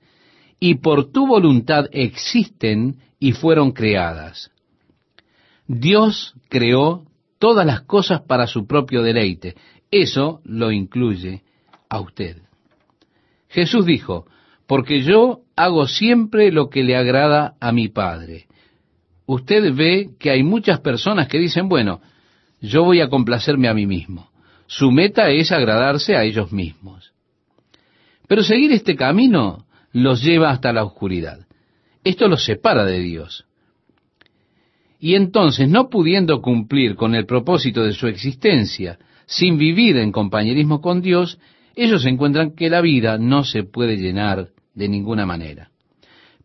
y 0.58 0.74
por 0.74 1.12
tu 1.12 1.28
voluntad 1.28 1.84
existen 1.92 2.96
y 3.20 3.30
fueron 3.30 3.70
creadas. 3.70 4.50
Dios 5.68 6.34
creó 6.48 7.04
todas 7.38 7.64
las 7.64 7.82
cosas 7.82 8.22
para 8.22 8.48
su 8.48 8.66
propio 8.66 9.02
deleite. 9.02 9.54
Eso 9.92 10.40
lo 10.42 10.72
incluye 10.72 11.44
a 11.88 12.00
usted. 12.00 12.38
Jesús 13.48 13.86
dijo, 13.86 14.26
porque 14.66 15.02
yo 15.02 15.42
hago 15.54 15.86
siempre 15.86 16.50
lo 16.50 16.68
que 16.68 16.82
le 16.82 16.96
agrada 16.96 17.54
a 17.60 17.70
mi 17.70 17.86
Padre. 17.86 18.48
Usted 19.26 19.72
ve 19.76 20.10
que 20.18 20.30
hay 20.30 20.42
muchas 20.42 20.80
personas 20.80 21.28
que 21.28 21.38
dicen, 21.38 21.68
bueno, 21.68 22.00
yo 22.60 22.82
voy 22.82 23.00
a 23.00 23.08
complacerme 23.08 23.68
a 23.68 23.74
mí 23.74 23.86
mismo. 23.86 24.28
Su 24.66 24.90
meta 24.90 25.30
es 25.30 25.52
agradarse 25.52 26.16
a 26.16 26.24
ellos 26.24 26.50
mismos. 26.50 27.12
Pero 28.28 28.44
seguir 28.44 28.70
este 28.72 28.94
camino 28.94 29.66
los 29.92 30.22
lleva 30.22 30.50
hasta 30.50 30.72
la 30.72 30.84
oscuridad. 30.84 31.46
Esto 32.04 32.28
los 32.28 32.44
separa 32.44 32.84
de 32.84 33.00
Dios. 33.00 33.46
Y 35.00 35.14
entonces, 35.14 35.68
no 35.68 35.88
pudiendo 35.88 36.40
cumplir 36.40 36.94
con 36.94 37.14
el 37.14 37.26
propósito 37.26 37.82
de 37.84 37.92
su 37.92 38.06
existencia, 38.06 38.98
sin 39.26 39.58
vivir 39.58 39.96
en 39.96 40.12
compañerismo 40.12 40.80
con 40.80 41.00
Dios, 41.00 41.38
ellos 41.74 42.04
encuentran 42.04 42.54
que 42.54 42.68
la 42.68 42.80
vida 42.80 43.18
no 43.18 43.44
se 43.44 43.62
puede 43.62 43.96
llenar 43.96 44.48
de 44.74 44.88
ninguna 44.88 45.26
manera. 45.26 45.70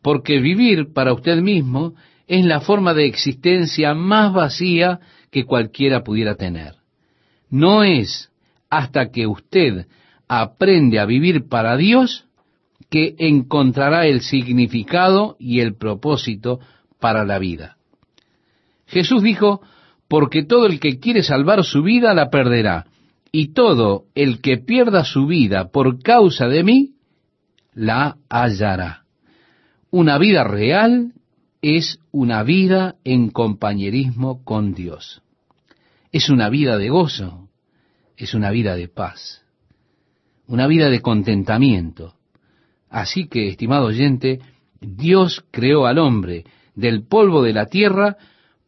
Porque 0.02 0.40
vivir 0.40 0.94
para 0.94 1.14
usted 1.14 1.42
mismo 1.42 1.96
es 2.28 2.46
la 2.46 2.62
forma 2.62 2.94
de 2.94 3.06
existencia 3.06 3.94
más 3.94 4.34
vacía 4.34 5.00
que 5.32 5.46
cualquiera 5.46 6.04
pudiera 6.04 6.36
tener. 6.36 6.76
No 7.50 7.84
es 7.84 8.30
hasta 8.70 9.10
que 9.12 9.28
usted 9.28 9.88
aprende 10.42 11.00
a 11.00 11.06
vivir 11.06 11.48
para 11.48 11.78
Dios 11.78 12.26
que 12.90 13.16
encontrará 13.18 14.08
el 14.08 14.22
significado 14.22 15.36
y 15.40 15.60
el 15.60 15.76
propósito 15.76 16.60
para 17.00 17.26
la 17.26 17.40
vida. 17.40 17.78
Jesús 18.86 19.24
dijo, 19.24 19.62
porque 20.08 20.44
todo 20.44 20.68
el 20.68 20.80
que 20.80 21.00
quiere 21.00 21.24
salvar 21.24 21.64
su 21.64 21.82
vida 21.82 22.14
la 22.14 22.30
perderá, 22.30 22.86
y 23.32 23.54
todo 23.54 24.06
el 24.14 24.42
que 24.42 24.58
pierda 24.58 25.04
su 25.04 25.26
vida 25.26 25.70
por 25.70 26.02
causa 26.04 26.48
de 26.48 26.64
mí, 26.64 26.92
la 27.74 28.18
hallará. 28.30 29.06
Una 29.90 30.20
vida 30.20 30.44
real 30.44 31.14
es 31.62 32.00
una 32.12 32.44
vida 32.44 32.96
en 33.04 33.30
compañerismo 33.30 34.44
con 34.44 34.76
Dios. 34.76 35.24
Es 36.12 36.30
una 36.30 36.50
vida 36.50 36.78
de 36.78 36.90
gozo, 36.90 37.50
es 38.18 38.36
una 38.36 38.52
vida 38.52 38.76
de 38.76 38.88
paz, 38.88 39.43
una 40.48 40.68
vida 40.68 40.90
de 40.90 41.02
contentamiento. 41.02 42.16
Así 42.90 43.28
que, 43.28 43.48
estimado 43.48 43.86
oyente, 43.86 44.40
Dios 44.80 45.44
creó 45.52 45.86
al 45.86 45.98
hombre 45.98 46.44
del 46.76 47.06
polvo 47.06 47.42
de 47.42 47.54
la 47.54 47.68
tierra 47.68 48.18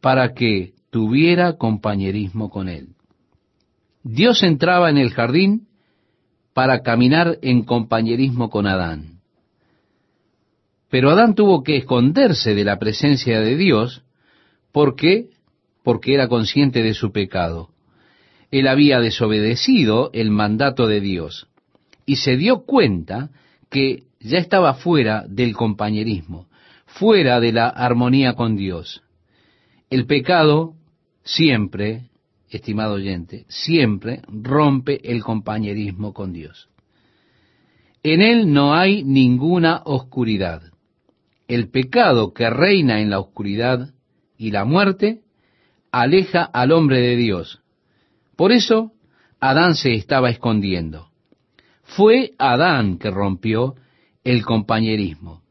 para 0.00 0.34
que 0.34 0.72
tuviera 0.90 1.56
compañerismo 1.56 2.50
con 2.50 2.68
él. 2.68 2.88
Dios 4.02 4.42
entraba 4.42 4.90
en 4.90 4.98
el 4.98 5.10
jardín 5.10 5.68
para 6.54 6.82
caminar 6.82 7.38
en 7.42 7.64
compañerismo 7.64 8.50
con 8.50 8.66
Adán. 8.66 9.20
Pero 10.88 11.10
Adán 11.10 11.34
tuvo 11.34 11.62
que 11.62 11.76
esconderse 11.76 12.54
de 12.54 12.64
la 12.64 12.78
presencia 12.78 13.40
de 13.40 13.56
Dios 13.56 14.04
porque 14.72 15.30
porque 15.82 16.14
era 16.14 16.26
consciente 16.26 16.82
de 16.82 16.94
su 16.94 17.12
pecado. 17.12 17.70
Él 18.50 18.66
había 18.66 18.98
desobedecido 18.98 20.10
el 20.12 20.30
mandato 20.30 20.88
de 20.88 21.00
Dios 21.00 21.48
y 22.06 22.16
se 22.16 22.36
dio 22.36 22.64
cuenta 22.64 23.30
que 23.68 24.04
ya 24.20 24.38
estaba 24.38 24.74
fuera 24.74 25.24
del 25.28 25.54
compañerismo, 25.54 26.46
fuera 26.86 27.40
de 27.40 27.52
la 27.52 27.68
armonía 27.68 28.34
con 28.34 28.56
Dios. 28.56 29.02
El 29.90 30.06
pecado 30.06 30.74
siempre, 31.24 32.04
estimado 32.48 32.94
oyente, 32.94 33.44
siempre 33.48 34.22
rompe 34.28 35.00
el 35.12 35.22
compañerismo 35.22 36.14
con 36.14 36.32
Dios. 36.32 36.68
En 38.02 38.22
él 38.22 38.52
no 38.52 38.74
hay 38.74 39.02
ninguna 39.02 39.82
oscuridad. 39.84 40.62
El 41.48 41.68
pecado 41.70 42.32
que 42.32 42.48
reina 42.48 43.00
en 43.00 43.10
la 43.10 43.18
oscuridad 43.18 43.90
y 44.38 44.52
la 44.52 44.64
muerte 44.64 45.22
aleja 45.90 46.44
al 46.44 46.72
hombre 46.72 47.00
de 47.00 47.16
Dios. 47.16 47.62
Por 48.36 48.52
eso 48.52 48.92
Adán 49.40 49.74
se 49.74 49.94
estaba 49.94 50.30
escondiendo. 50.30 51.08
Fue 51.86 52.32
Adán 52.38 52.98
que 52.98 53.10
rompió 53.10 53.76
el 54.24 54.44
compañerismo. 54.44 55.42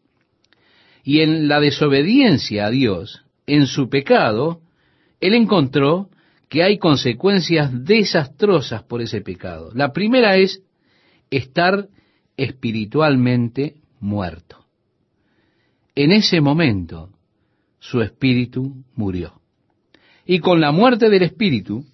Y 1.04 1.22
en 1.22 1.48
la 1.48 1.60
desobediencia 1.60 2.66
a 2.66 2.70
Dios, 2.70 3.24
en 3.48 3.68
su 3.68 3.90
pecado, 3.90 4.62
él 5.22 5.34
encontró 5.34 6.10
que 6.50 6.64
hay 6.64 6.78
consecuencias 6.78 7.72
desastrosas 7.86 8.84
por 8.84 9.02
ese 9.02 9.22
pecado. 9.22 9.72
La 9.74 9.94
primera 9.94 10.36
es 10.38 10.62
estar 11.32 11.88
espiritualmente 12.38 13.76
muerto. 14.00 14.66
En 15.96 16.12
ese 16.12 16.42
momento, 16.42 17.10
su 17.80 18.02
espíritu 18.02 18.84
murió. 18.96 19.40
Y 20.26 20.40
con 20.40 20.60
la 20.60 20.72
muerte 20.72 21.10
del 21.10 21.24
espíritu, 21.24 21.86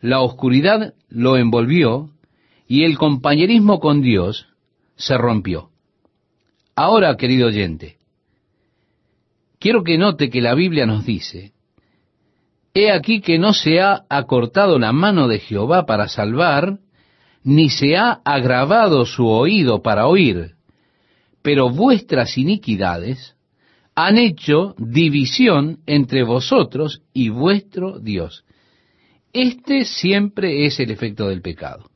la 0.00 0.20
oscuridad 0.20 0.94
lo 1.08 1.36
envolvió 1.36 2.10
y 2.72 2.84
el 2.84 2.96
compañerismo 2.96 3.80
con 3.80 4.00
Dios 4.00 4.46
se 4.96 5.18
rompió. 5.18 5.68
Ahora, 6.74 7.18
querido 7.18 7.48
oyente, 7.48 7.98
quiero 9.58 9.84
que 9.84 9.98
note 9.98 10.30
que 10.30 10.40
la 10.40 10.54
Biblia 10.54 10.86
nos 10.86 11.04
dice, 11.04 11.52
He 12.72 12.90
aquí 12.90 13.20
que 13.20 13.38
no 13.38 13.52
se 13.52 13.82
ha 13.82 14.06
acortado 14.08 14.78
la 14.78 14.90
mano 14.90 15.28
de 15.28 15.38
Jehová 15.38 15.84
para 15.84 16.08
salvar, 16.08 16.78
ni 17.44 17.68
se 17.68 17.94
ha 17.98 18.22
agravado 18.24 19.04
su 19.04 19.26
oído 19.26 19.82
para 19.82 20.06
oír, 20.06 20.52
pero 21.42 21.68
vuestras 21.68 22.38
iniquidades 22.38 23.36
han 23.94 24.16
hecho 24.16 24.74
división 24.78 25.80
entre 25.84 26.22
vosotros 26.22 27.02
y 27.12 27.28
vuestro 27.28 27.98
Dios. 27.98 28.46
Este 29.34 29.84
siempre 29.84 30.64
es 30.64 30.80
el 30.80 30.90
efecto 30.90 31.28
del 31.28 31.42
pecado. 31.42 31.91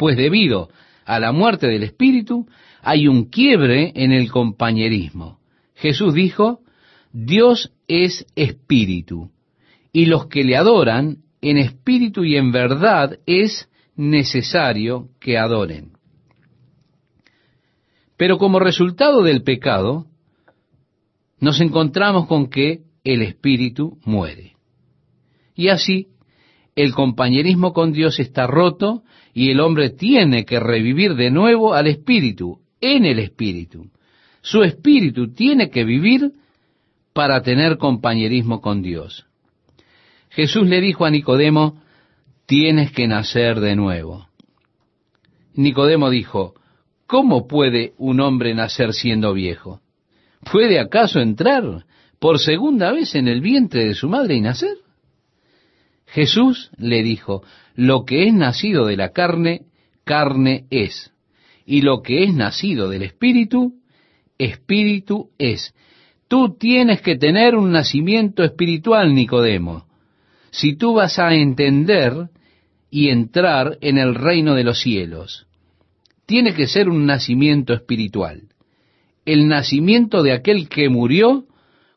Pues 0.00 0.16
debido 0.16 0.70
a 1.04 1.20
la 1.20 1.30
muerte 1.30 1.66
del 1.66 1.82
Espíritu, 1.82 2.48
hay 2.80 3.06
un 3.06 3.26
quiebre 3.26 3.92
en 3.94 4.12
el 4.12 4.30
compañerismo. 4.30 5.40
Jesús 5.74 6.14
dijo, 6.14 6.60
Dios 7.12 7.74
es 7.86 8.24
espíritu, 8.34 9.30
y 9.92 10.06
los 10.06 10.26
que 10.28 10.42
le 10.42 10.56
adoran 10.56 11.18
en 11.42 11.58
espíritu 11.58 12.24
y 12.24 12.36
en 12.36 12.50
verdad 12.50 13.18
es 13.26 13.68
necesario 13.94 15.10
que 15.20 15.36
adoren. 15.36 15.92
Pero 18.16 18.38
como 18.38 18.58
resultado 18.58 19.22
del 19.22 19.42
pecado, 19.42 20.06
nos 21.40 21.60
encontramos 21.60 22.26
con 22.26 22.48
que 22.48 22.84
el 23.04 23.20
espíritu 23.20 23.98
muere. 24.06 24.54
Y 25.54 25.68
así, 25.68 26.08
el 26.74 26.94
compañerismo 26.94 27.74
con 27.74 27.92
Dios 27.92 28.18
está 28.18 28.46
roto 28.46 29.02
y 29.32 29.50
el 29.50 29.60
hombre 29.60 29.90
tiene 29.90 30.44
que 30.44 30.58
revivir 30.60 31.14
de 31.14 31.30
nuevo 31.30 31.74
al 31.74 31.86
espíritu, 31.86 32.58
en 32.80 33.04
el 33.04 33.18
espíritu. 33.18 33.90
Su 34.42 34.62
espíritu 34.62 35.32
tiene 35.32 35.70
que 35.70 35.84
vivir 35.84 36.32
para 37.12 37.42
tener 37.42 37.78
compañerismo 37.78 38.60
con 38.60 38.82
Dios. 38.82 39.26
Jesús 40.30 40.66
le 40.66 40.80
dijo 40.80 41.04
a 41.04 41.10
Nicodemo, 41.10 41.82
tienes 42.46 42.92
que 42.92 43.06
nacer 43.06 43.60
de 43.60 43.76
nuevo. 43.76 44.28
Nicodemo 45.54 46.10
dijo, 46.10 46.54
¿cómo 47.06 47.46
puede 47.46 47.92
un 47.98 48.20
hombre 48.20 48.54
nacer 48.54 48.92
siendo 48.92 49.34
viejo? 49.34 49.80
¿Puede 50.50 50.78
acaso 50.78 51.20
entrar 51.20 51.84
por 52.18 52.38
segunda 52.38 52.92
vez 52.92 53.14
en 53.14 53.28
el 53.28 53.40
vientre 53.40 53.84
de 53.84 53.94
su 53.94 54.08
madre 54.08 54.36
y 54.36 54.40
nacer? 54.40 54.76
Jesús 56.06 56.70
le 56.76 57.02
dijo, 57.02 57.42
lo 57.74 58.04
que 58.04 58.26
es 58.26 58.34
nacido 58.34 58.86
de 58.86 58.96
la 58.96 59.10
carne, 59.10 59.62
carne 60.04 60.66
es, 60.70 61.12
y 61.64 61.82
lo 61.82 62.02
que 62.02 62.24
es 62.24 62.34
nacido 62.34 62.88
del 62.88 63.02
espíritu, 63.02 63.74
espíritu 64.38 65.30
es. 65.38 65.74
Tú 66.28 66.56
tienes 66.58 67.00
que 67.02 67.16
tener 67.16 67.56
un 67.56 67.72
nacimiento 67.72 68.44
espiritual, 68.44 69.14
Nicodemo, 69.14 69.86
si 70.50 70.76
tú 70.76 70.94
vas 70.94 71.18
a 71.18 71.34
entender 71.34 72.28
y 72.90 73.08
entrar 73.08 73.78
en 73.80 73.98
el 73.98 74.14
reino 74.14 74.54
de 74.54 74.64
los 74.64 74.80
cielos. 74.80 75.46
Tiene 76.26 76.54
que 76.54 76.66
ser 76.66 76.88
un 76.88 77.06
nacimiento 77.06 77.72
espiritual 77.72 78.50
el 79.24 79.48
nacimiento 79.48 80.22
de 80.22 80.32
aquel 80.32 80.68
que 80.68 80.88
murió 80.88 81.44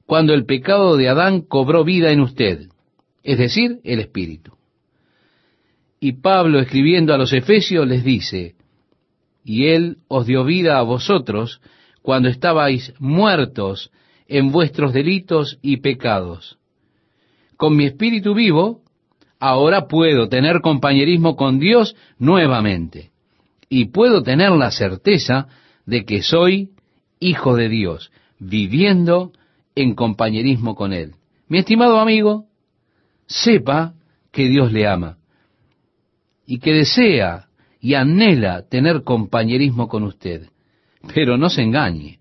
cuando 0.06 0.34
el 0.34 0.46
pecado 0.46 0.98
de 0.98 1.10
Adán 1.10 1.42
cobró 1.42 1.84
vida 1.84 2.12
en 2.12 2.20
usted, 2.20 2.68
es 3.24 3.38
decir, 3.38 3.80
el 3.84 4.00
Espíritu. 4.00 4.54
Y 6.04 6.20
Pablo 6.22 6.60
escribiendo 6.60 7.14
a 7.14 7.18
los 7.18 7.32
Efesios 7.32 7.88
les 7.88 8.04
dice, 8.04 8.56
y 9.46 9.68
Él 9.68 10.00
os 10.10 10.28
dio 10.28 10.44
vida 10.44 10.78
a 10.78 10.82
vosotros 10.82 11.62
cuando 12.02 12.28
estabais 12.28 12.94
muertos 13.00 13.90
en 14.28 14.52
vuestros 14.52 14.92
delitos 14.92 15.60
y 15.62 15.78
pecados. 15.78 16.58
Con 17.56 17.78
mi 17.78 17.86
Espíritu 17.86 18.34
vivo, 18.34 18.82
ahora 19.40 19.88
puedo 19.88 20.28
tener 20.28 20.60
compañerismo 20.60 21.38
con 21.38 21.58
Dios 21.58 21.96
nuevamente, 22.20 23.12
y 23.70 23.86
puedo 23.86 24.24
tener 24.24 24.52
la 24.52 24.72
certeza 24.72 25.48
de 25.86 26.04
que 26.04 26.22
soy 26.22 26.72
hijo 27.22 27.56
de 27.56 27.70
Dios, 27.70 28.12
viviendo 28.40 29.32
en 29.74 29.96
compañerismo 29.96 30.76
con 30.76 30.92
Él. 30.92 31.14
Mi 31.48 31.60
estimado 31.60 31.98
amigo, 32.02 32.48
sepa 33.26 33.94
que 34.34 34.50
Dios 34.50 34.74
le 34.74 34.86
ama 34.86 35.20
y 36.46 36.60
que 36.60 36.74
desea 36.74 37.48
y 37.80 37.96
anhela 37.96 38.68
tener 38.70 39.04
compañerismo 39.04 39.88
con 39.88 40.04
usted. 40.04 40.50
Pero 41.14 41.38
no 41.38 41.50
se 41.50 41.62
engañe. 41.62 42.20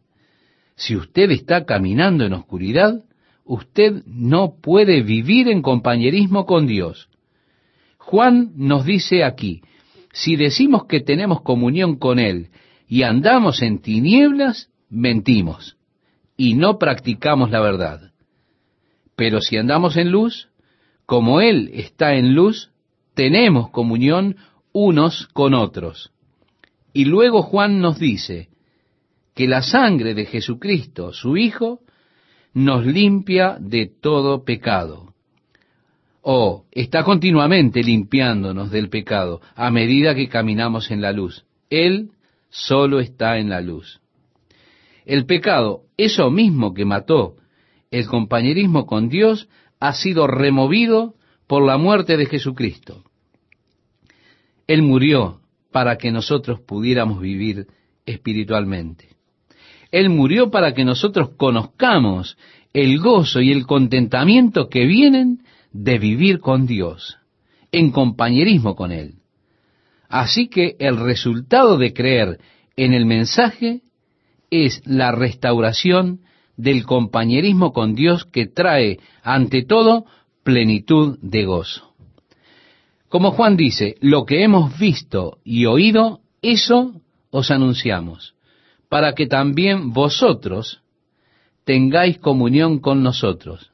Si 0.74 0.96
usted 0.96 1.30
está 1.30 1.64
caminando 1.64 2.24
en 2.24 2.32
oscuridad, 2.32 3.04
usted 3.44 4.02
no 4.06 4.54
puede 4.60 5.02
vivir 5.02 5.48
en 5.48 5.62
compañerismo 5.62 6.46
con 6.46 6.66
Dios. 6.66 7.08
Juan 7.98 8.50
nos 8.56 8.84
dice 8.84 9.22
aquí, 9.22 9.62
si 10.12 10.36
decimos 10.36 10.86
que 10.86 11.00
tenemos 11.00 11.42
comunión 11.42 11.96
con 11.96 12.18
Él 12.18 12.48
y 12.88 13.04
andamos 13.04 13.62
en 13.62 13.78
tinieblas, 13.78 14.68
mentimos 14.90 15.76
y 16.36 16.54
no 16.54 16.78
practicamos 16.78 17.50
la 17.50 17.60
verdad. 17.60 18.12
Pero 19.14 19.40
si 19.40 19.56
andamos 19.56 19.96
en 19.96 20.10
luz, 20.10 20.48
como 21.06 21.40
Él 21.40 21.70
está 21.72 22.14
en 22.14 22.34
luz, 22.34 22.71
tenemos 23.14 23.70
comunión 23.70 24.36
unos 24.72 25.28
con 25.32 25.54
otros. 25.54 26.12
Y 26.92 27.04
luego 27.04 27.42
Juan 27.42 27.80
nos 27.80 27.98
dice 27.98 28.48
que 29.34 29.48
la 29.48 29.62
sangre 29.62 30.14
de 30.14 30.26
Jesucristo, 30.26 31.12
su 31.12 31.36
Hijo, 31.36 31.80
nos 32.54 32.84
limpia 32.84 33.56
de 33.58 33.86
todo 33.86 34.44
pecado. 34.44 35.14
O 36.20 36.64
está 36.70 37.02
continuamente 37.02 37.82
limpiándonos 37.82 38.70
del 38.70 38.88
pecado 38.88 39.40
a 39.56 39.70
medida 39.70 40.14
que 40.14 40.28
caminamos 40.28 40.90
en 40.90 41.00
la 41.00 41.12
luz. 41.12 41.44
Él 41.70 42.10
solo 42.50 43.00
está 43.00 43.38
en 43.38 43.48
la 43.48 43.60
luz. 43.60 44.00
El 45.04 45.26
pecado, 45.26 45.82
eso 45.96 46.30
mismo 46.30 46.74
que 46.74 46.84
mató 46.84 47.36
el 47.90 48.06
compañerismo 48.06 48.86
con 48.86 49.08
Dios, 49.08 49.48
ha 49.80 49.92
sido 49.94 50.26
removido 50.26 51.14
por 51.52 51.66
la 51.66 51.76
muerte 51.76 52.16
de 52.16 52.24
Jesucristo. 52.24 53.04
Él 54.66 54.80
murió 54.80 55.42
para 55.70 55.98
que 55.98 56.10
nosotros 56.10 56.60
pudiéramos 56.60 57.20
vivir 57.20 57.66
espiritualmente. 58.06 59.10
Él 59.90 60.08
murió 60.08 60.50
para 60.50 60.72
que 60.72 60.82
nosotros 60.86 61.32
conozcamos 61.36 62.38
el 62.72 62.98
gozo 63.00 63.42
y 63.42 63.52
el 63.52 63.66
contentamiento 63.66 64.70
que 64.70 64.86
vienen 64.86 65.42
de 65.72 65.98
vivir 65.98 66.40
con 66.40 66.66
Dios, 66.66 67.18
en 67.70 67.90
compañerismo 67.90 68.74
con 68.74 68.90
Él. 68.90 69.16
Así 70.08 70.48
que 70.48 70.76
el 70.78 70.96
resultado 70.96 71.76
de 71.76 71.92
creer 71.92 72.40
en 72.76 72.94
el 72.94 73.04
mensaje 73.04 73.82
es 74.50 74.80
la 74.86 75.12
restauración 75.12 76.20
del 76.56 76.86
compañerismo 76.86 77.74
con 77.74 77.94
Dios 77.94 78.24
que 78.24 78.46
trae, 78.46 79.00
ante 79.22 79.62
todo, 79.62 80.06
plenitud 80.42 81.18
de 81.20 81.44
gozo. 81.44 81.92
Como 83.08 83.32
Juan 83.32 83.56
dice, 83.56 83.96
lo 84.00 84.24
que 84.24 84.42
hemos 84.42 84.78
visto 84.78 85.38
y 85.44 85.66
oído, 85.66 86.20
eso 86.40 87.00
os 87.30 87.50
anunciamos, 87.50 88.34
para 88.88 89.14
que 89.14 89.26
también 89.26 89.92
vosotros 89.92 90.82
tengáis 91.64 92.18
comunión 92.18 92.78
con 92.78 93.02
nosotros. 93.02 93.70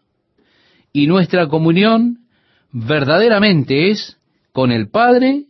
Y 0.93 1.07
nuestra 1.07 1.49
comunión 1.49 2.27
verdaderamente 2.73 3.91
es 3.91 4.19
con 4.53 4.73
el 4.73 4.91
Padre 4.91 5.45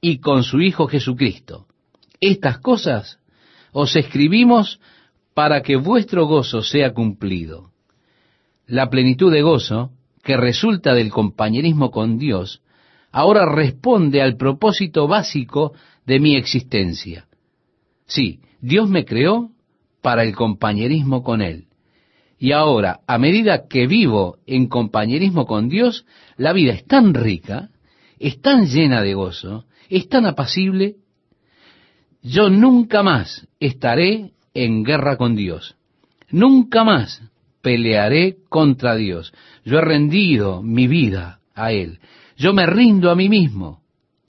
y 0.00 0.18
con 0.18 0.42
su 0.42 0.60
Hijo 0.60 0.86
Jesucristo. 0.86 1.66
Estas 2.20 2.58
cosas 2.58 3.18
os 3.72 3.96
escribimos 3.96 4.80
para 5.34 5.62
que 5.62 5.76
vuestro 5.76 6.26
gozo 6.26 6.62
sea 6.62 6.94
cumplido. 6.94 7.72
La 8.66 8.88
plenitud 8.88 9.32
de 9.32 9.42
gozo 9.42 9.90
que 10.24 10.36
resulta 10.36 10.94
del 10.94 11.10
compañerismo 11.10 11.90
con 11.90 12.18
Dios 12.18 12.62
ahora 13.12 13.46
responde 13.46 14.20
al 14.20 14.36
propósito 14.36 15.06
básico 15.06 15.72
de 16.04 16.18
mi 16.18 16.34
existencia. 16.34 17.28
Sí, 18.06 18.40
Dios 18.60 18.88
me 18.88 19.04
creó 19.04 19.50
para 20.02 20.24
el 20.24 20.34
compañerismo 20.34 21.22
con 21.22 21.40
Él. 21.40 21.66
Y 22.38 22.50
ahora, 22.50 23.00
a 23.06 23.18
medida 23.18 23.68
que 23.68 23.86
vivo 23.86 24.38
en 24.46 24.66
compañerismo 24.66 25.46
con 25.46 25.68
Dios, 25.68 26.04
la 26.36 26.52
vida 26.52 26.72
es 26.72 26.84
tan 26.86 27.14
rica, 27.14 27.70
es 28.18 28.40
tan 28.40 28.66
llena 28.66 29.00
de 29.00 29.14
gozo, 29.14 29.64
es 29.88 30.08
tan 30.08 30.26
apacible, 30.26 30.96
yo 32.20 32.50
nunca 32.50 33.02
más 33.02 33.46
estaré 33.60 34.32
en 34.54 34.82
guerra 34.82 35.16
con 35.16 35.36
Dios. 35.36 35.76
Nunca 36.30 36.82
más 36.82 37.22
pelearé 37.64 38.36
contra 38.50 38.94
Dios. 38.94 39.32
Yo 39.64 39.78
he 39.78 39.80
rendido 39.80 40.62
mi 40.62 40.86
vida 40.86 41.40
a 41.54 41.72
Él. 41.72 41.98
Yo 42.36 42.52
me 42.52 42.66
rindo 42.66 43.10
a 43.10 43.16
mí 43.16 43.30
mismo. 43.30 43.80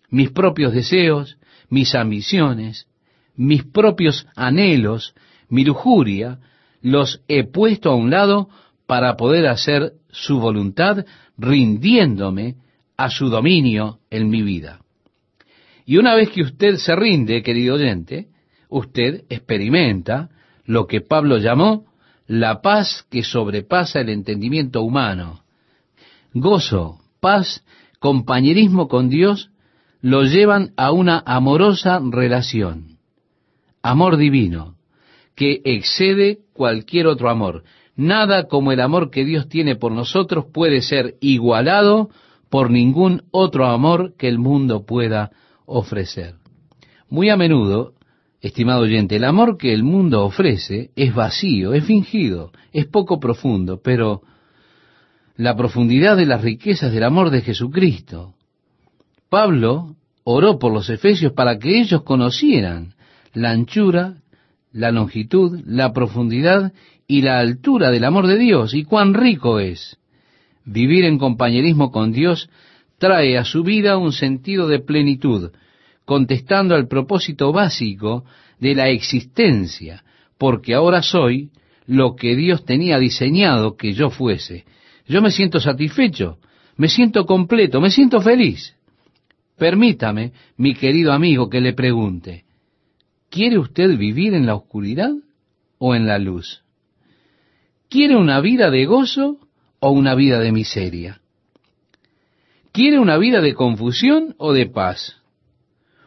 Mis 0.10 0.32
propios 0.32 0.74
deseos, 0.74 1.38
mis 1.70 1.94
ambiciones, 1.96 2.88
mis 3.36 3.66
propios 3.66 4.26
anhelos, 4.38 5.14
mi 5.50 5.66
lujuria, 5.66 6.40
los 6.82 7.22
he 7.28 7.44
puesto 7.44 7.92
a 7.92 7.96
un 7.96 8.10
lado 8.10 8.48
para 8.88 9.18
poder 9.18 9.48
hacer 9.48 9.92
su 10.10 10.40
voluntad 10.40 11.06
rindiéndome 11.38 12.56
a 12.96 13.10
su 13.10 13.28
dominio 13.28 14.00
en 14.10 14.30
mi 14.30 14.44
vida. 14.44 14.80
Y 15.86 15.98
una 15.98 16.16
vez 16.16 16.30
que 16.30 16.44
usted 16.44 16.78
se 16.78 16.96
rinde, 16.96 17.44
querido 17.44 17.76
oyente, 17.76 18.28
usted 18.70 19.26
experimenta 19.30 20.30
lo 20.64 20.88
que 20.88 21.02
Pablo 21.02 21.38
llamó 21.38 21.86
la 22.28 22.62
paz 22.62 23.06
que 23.10 23.24
sobrepasa 23.24 24.02
el 24.02 24.10
entendimiento 24.10 24.82
humano. 24.82 25.42
Gozo, 26.34 27.00
paz, 27.20 27.64
compañerismo 28.00 28.88
con 28.88 29.10
Dios 29.10 29.52
lo 30.02 30.24
llevan 30.24 30.74
a 30.78 30.92
una 30.92 31.24
amorosa 31.26 32.00
relación. 32.04 32.98
Amor 33.82 34.18
divino, 34.18 34.76
que 35.36 35.62
excede 35.66 36.40
cualquier 36.54 37.08
otro 37.08 37.30
amor. 37.30 37.64
Nada 37.96 38.48
como 38.48 38.72
el 38.72 38.82
amor 38.82 39.10
que 39.10 39.26
Dios 39.26 39.48
tiene 39.48 39.76
por 39.76 39.92
nosotros 39.92 40.46
puede 40.54 40.82
ser 40.82 41.16
igualado 41.22 42.10
por 42.50 42.70
ningún 42.70 43.24
otro 43.32 43.66
amor 43.66 44.14
que 44.18 44.28
el 44.28 44.38
mundo 44.38 44.86
pueda 44.86 45.32
ofrecer. 45.66 46.36
Muy 47.10 47.30
a 47.30 47.38
menudo 47.38 47.95
Estimado 48.46 48.82
oyente, 48.82 49.16
el 49.16 49.24
amor 49.24 49.58
que 49.58 49.74
el 49.74 49.82
mundo 49.82 50.24
ofrece 50.24 50.92
es 50.96 51.16
vacío, 51.16 51.74
es 51.74 51.84
fingido, 51.84 52.52
es 52.74 52.86
poco 52.86 53.20
profundo, 53.20 53.82
pero 53.84 54.22
la 55.36 55.56
profundidad 55.56 56.16
de 56.16 56.28
las 56.28 56.44
riquezas 56.44 56.94
del 56.94 57.06
amor 57.06 57.32
de 57.32 57.42
Jesucristo. 57.42 58.36
Pablo 59.30 59.96
oró 60.24 60.60
por 60.60 60.72
los 60.72 60.92
efesios 60.92 61.34
para 61.34 61.58
que 61.58 61.80
ellos 61.80 62.04
conocieran 62.04 62.94
la 63.34 63.50
anchura, 63.50 64.18
la 64.72 64.92
longitud, 64.92 65.62
la 65.66 65.92
profundidad 65.92 66.72
y 67.08 67.24
la 67.24 67.40
altura 67.40 67.90
del 67.90 68.04
amor 68.04 68.28
de 68.28 68.38
Dios 68.38 68.76
y 68.76 68.84
cuán 68.84 69.16
rico 69.16 69.58
es. 69.58 69.98
Vivir 70.66 71.06
en 71.06 71.18
compañerismo 71.18 71.92
con 71.92 72.12
Dios 72.12 72.48
trae 73.00 73.40
a 73.40 73.44
su 73.44 73.64
vida 73.64 73.98
un 73.98 74.12
sentido 74.12 74.68
de 74.68 74.78
plenitud, 74.78 75.50
contestando 76.06 76.76
al 76.76 76.88
propósito 76.88 77.52
básico 77.52 78.24
de 78.60 78.76
la 78.76 78.90
existencia, 78.90 80.04
porque 80.38 80.74
ahora 80.74 81.02
soy 81.02 81.50
lo 81.88 82.16
que 82.16 82.36
Dios 82.36 82.66
tenía 82.66 82.98
diseñado 83.00 83.76
que 83.76 83.94
yo 83.94 84.10
fuese. 84.10 84.66
Yo 85.08 85.22
me 85.22 85.32
siento 85.32 85.60
satisfecho, 85.60 86.38
me 86.78 86.88
siento 86.88 87.26
completo, 87.26 87.82
me 87.82 87.92
siento 87.92 88.22
feliz. 88.22 88.76
Permítame, 89.58 90.34
mi 90.58 90.74
querido 90.74 91.14
amigo, 91.14 91.50
que 91.50 91.62
le 91.62 91.74
pregunte, 91.74 92.44
¿quiere 93.30 93.58
usted 93.58 93.98
vivir 93.98 94.34
en 94.34 94.46
la 94.46 94.56
oscuridad 94.56 95.12
o 95.78 95.96
en 95.96 96.08
la 96.08 96.20
luz? 96.20 96.64
¿Quiere 97.90 98.16
una 98.16 98.42
vida 98.42 98.70
de 98.70 98.86
gozo 98.86 99.40
o 99.80 99.92
una 99.92 100.16
vida 100.16 100.40
de 100.40 100.52
miseria? 100.52 101.22
¿Quiere 102.72 103.00
una 103.00 103.18
vida 103.18 103.40
de 103.40 103.54
confusión 103.54 104.36
o 104.38 104.52
de 104.52 104.66
paz? 104.66 105.22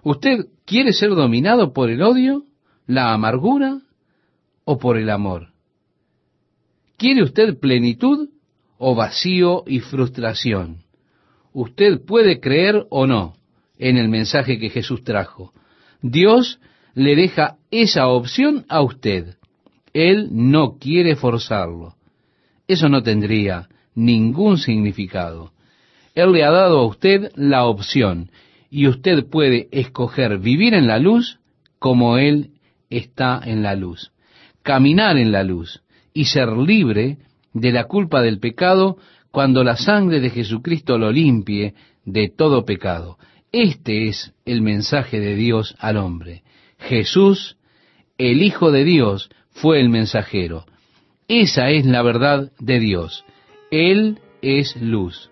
¿Usted 0.08 0.46
quiere 0.64 0.94
ser 0.94 1.10
dominado 1.10 1.74
por 1.74 1.90
el 1.90 2.00
odio, 2.00 2.44
la 2.86 3.12
amargura 3.12 3.82
o 4.64 4.78
por 4.78 4.96
el 4.96 5.10
amor? 5.10 5.48
¿Quiere 6.96 7.22
usted 7.22 7.58
plenitud 7.58 8.30
o 8.78 8.94
vacío 8.94 9.64
y 9.66 9.80
frustración? 9.80 10.78
Usted 11.52 12.06
puede 12.06 12.40
creer 12.40 12.86
o 12.88 13.06
no 13.06 13.34
en 13.78 13.98
el 13.98 14.08
mensaje 14.08 14.58
que 14.58 14.70
Jesús 14.70 15.04
trajo. 15.04 15.52
Dios 16.00 16.58
le 16.94 17.14
deja 17.14 17.58
esa 17.70 18.08
opción 18.08 18.64
a 18.70 18.80
usted. 18.80 19.36
Él 19.92 20.30
no 20.32 20.78
quiere 20.78 21.16
forzarlo. 21.16 21.96
Eso 22.66 22.88
no 22.88 23.02
tendría 23.02 23.68
ningún 23.94 24.56
significado. 24.56 25.52
Él 26.14 26.32
le 26.32 26.44
ha 26.44 26.50
dado 26.50 26.78
a 26.78 26.86
usted 26.86 27.30
la 27.34 27.66
opción 27.66 28.30
y 28.70 28.86
usted 28.86 29.26
puede 29.28 29.68
escoger 29.72 30.38
vivir 30.38 30.74
en 30.74 30.86
la 30.86 30.98
luz 30.98 31.38
como 31.78 32.18
Él 32.18 32.50
está 32.90 33.40
en 33.44 33.62
la 33.62 33.74
luz, 33.74 34.12
caminar 34.62 35.16
en 35.16 35.32
la 35.32 35.42
luz 35.42 35.82
y 36.12 36.26
ser 36.26 36.48
libre 36.48 37.18
de 37.52 37.72
la 37.72 37.84
culpa 37.84 38.22
del 38.22 38.38
pecado 38.38 38.98
cuando 39.30 39.62
la 39.64 39.76
sangre 39.76 40.20
de 40.20 40.30
Jesucristo 40.30 40.98
lo 40.98 41.12
limpie 41.12 41.74
de 42.04 42.28
todo 42.28 42.64
pecado. 42.64 43.18
Este 43.52 44.08
es 44.08 44.32
el 44.44 44.62
mensaje 44.62 45.20
de 45.20 45.34
Dios 45.34 45.74
al 45.78 45.96
hombre. 45.96 46.42
Jesús, 46.78 47.56
el 48.18 48.42
Hijo 48.42 48.70
de 48.70 48.84
Dios, 48.84 49.30
fue 49.50 49.80
el 49.80 49.88
mensajero. 49.88 50.66
Esa 51.28 51.70
es 51.70 51.86
la 51.86 52.02
verdad 52.02 52.52
de 52.58 52.78
Dios. 52.78 53.24
Él 53.70 54.18
es 54.42 54.76
luz. 54.80 55.30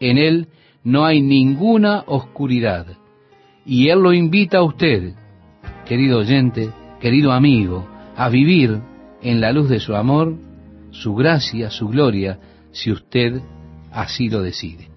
En 0.00 0.18
Él 0.18 0.48
no 0.88 1.04
hay 1.04 1.20
ninguna 1.20 2.02
oscuridad. 2.06 2.86
Y 3.66 3.90
Él 3.90 3.98
lo 3.98 4.14
invita 4.14 4.58
a 4.58 4.62
usted, 4.62 5.12
querido 5.84 6.20
oyente, 6.20 6.70
querido 6.98 7.32
amigo, 7.32 7.86
a 8.16 8.30
vivir 8.30 8.80
en 9.20 9.38
la 9.42 9.52
luz 9.52 9.68
de 9.68 9.80
su 9.80 9.94
amor, 9.94 10.34
su 10.90 11.14
gracia, 11.14 11.68
su 11.68 11.88
gloria, 11.88 12.38
si 12.72 12.90
usted 12.90 13.42
así 13.92 14.30
lo 14.30 14.40
decide. 14.40 14.87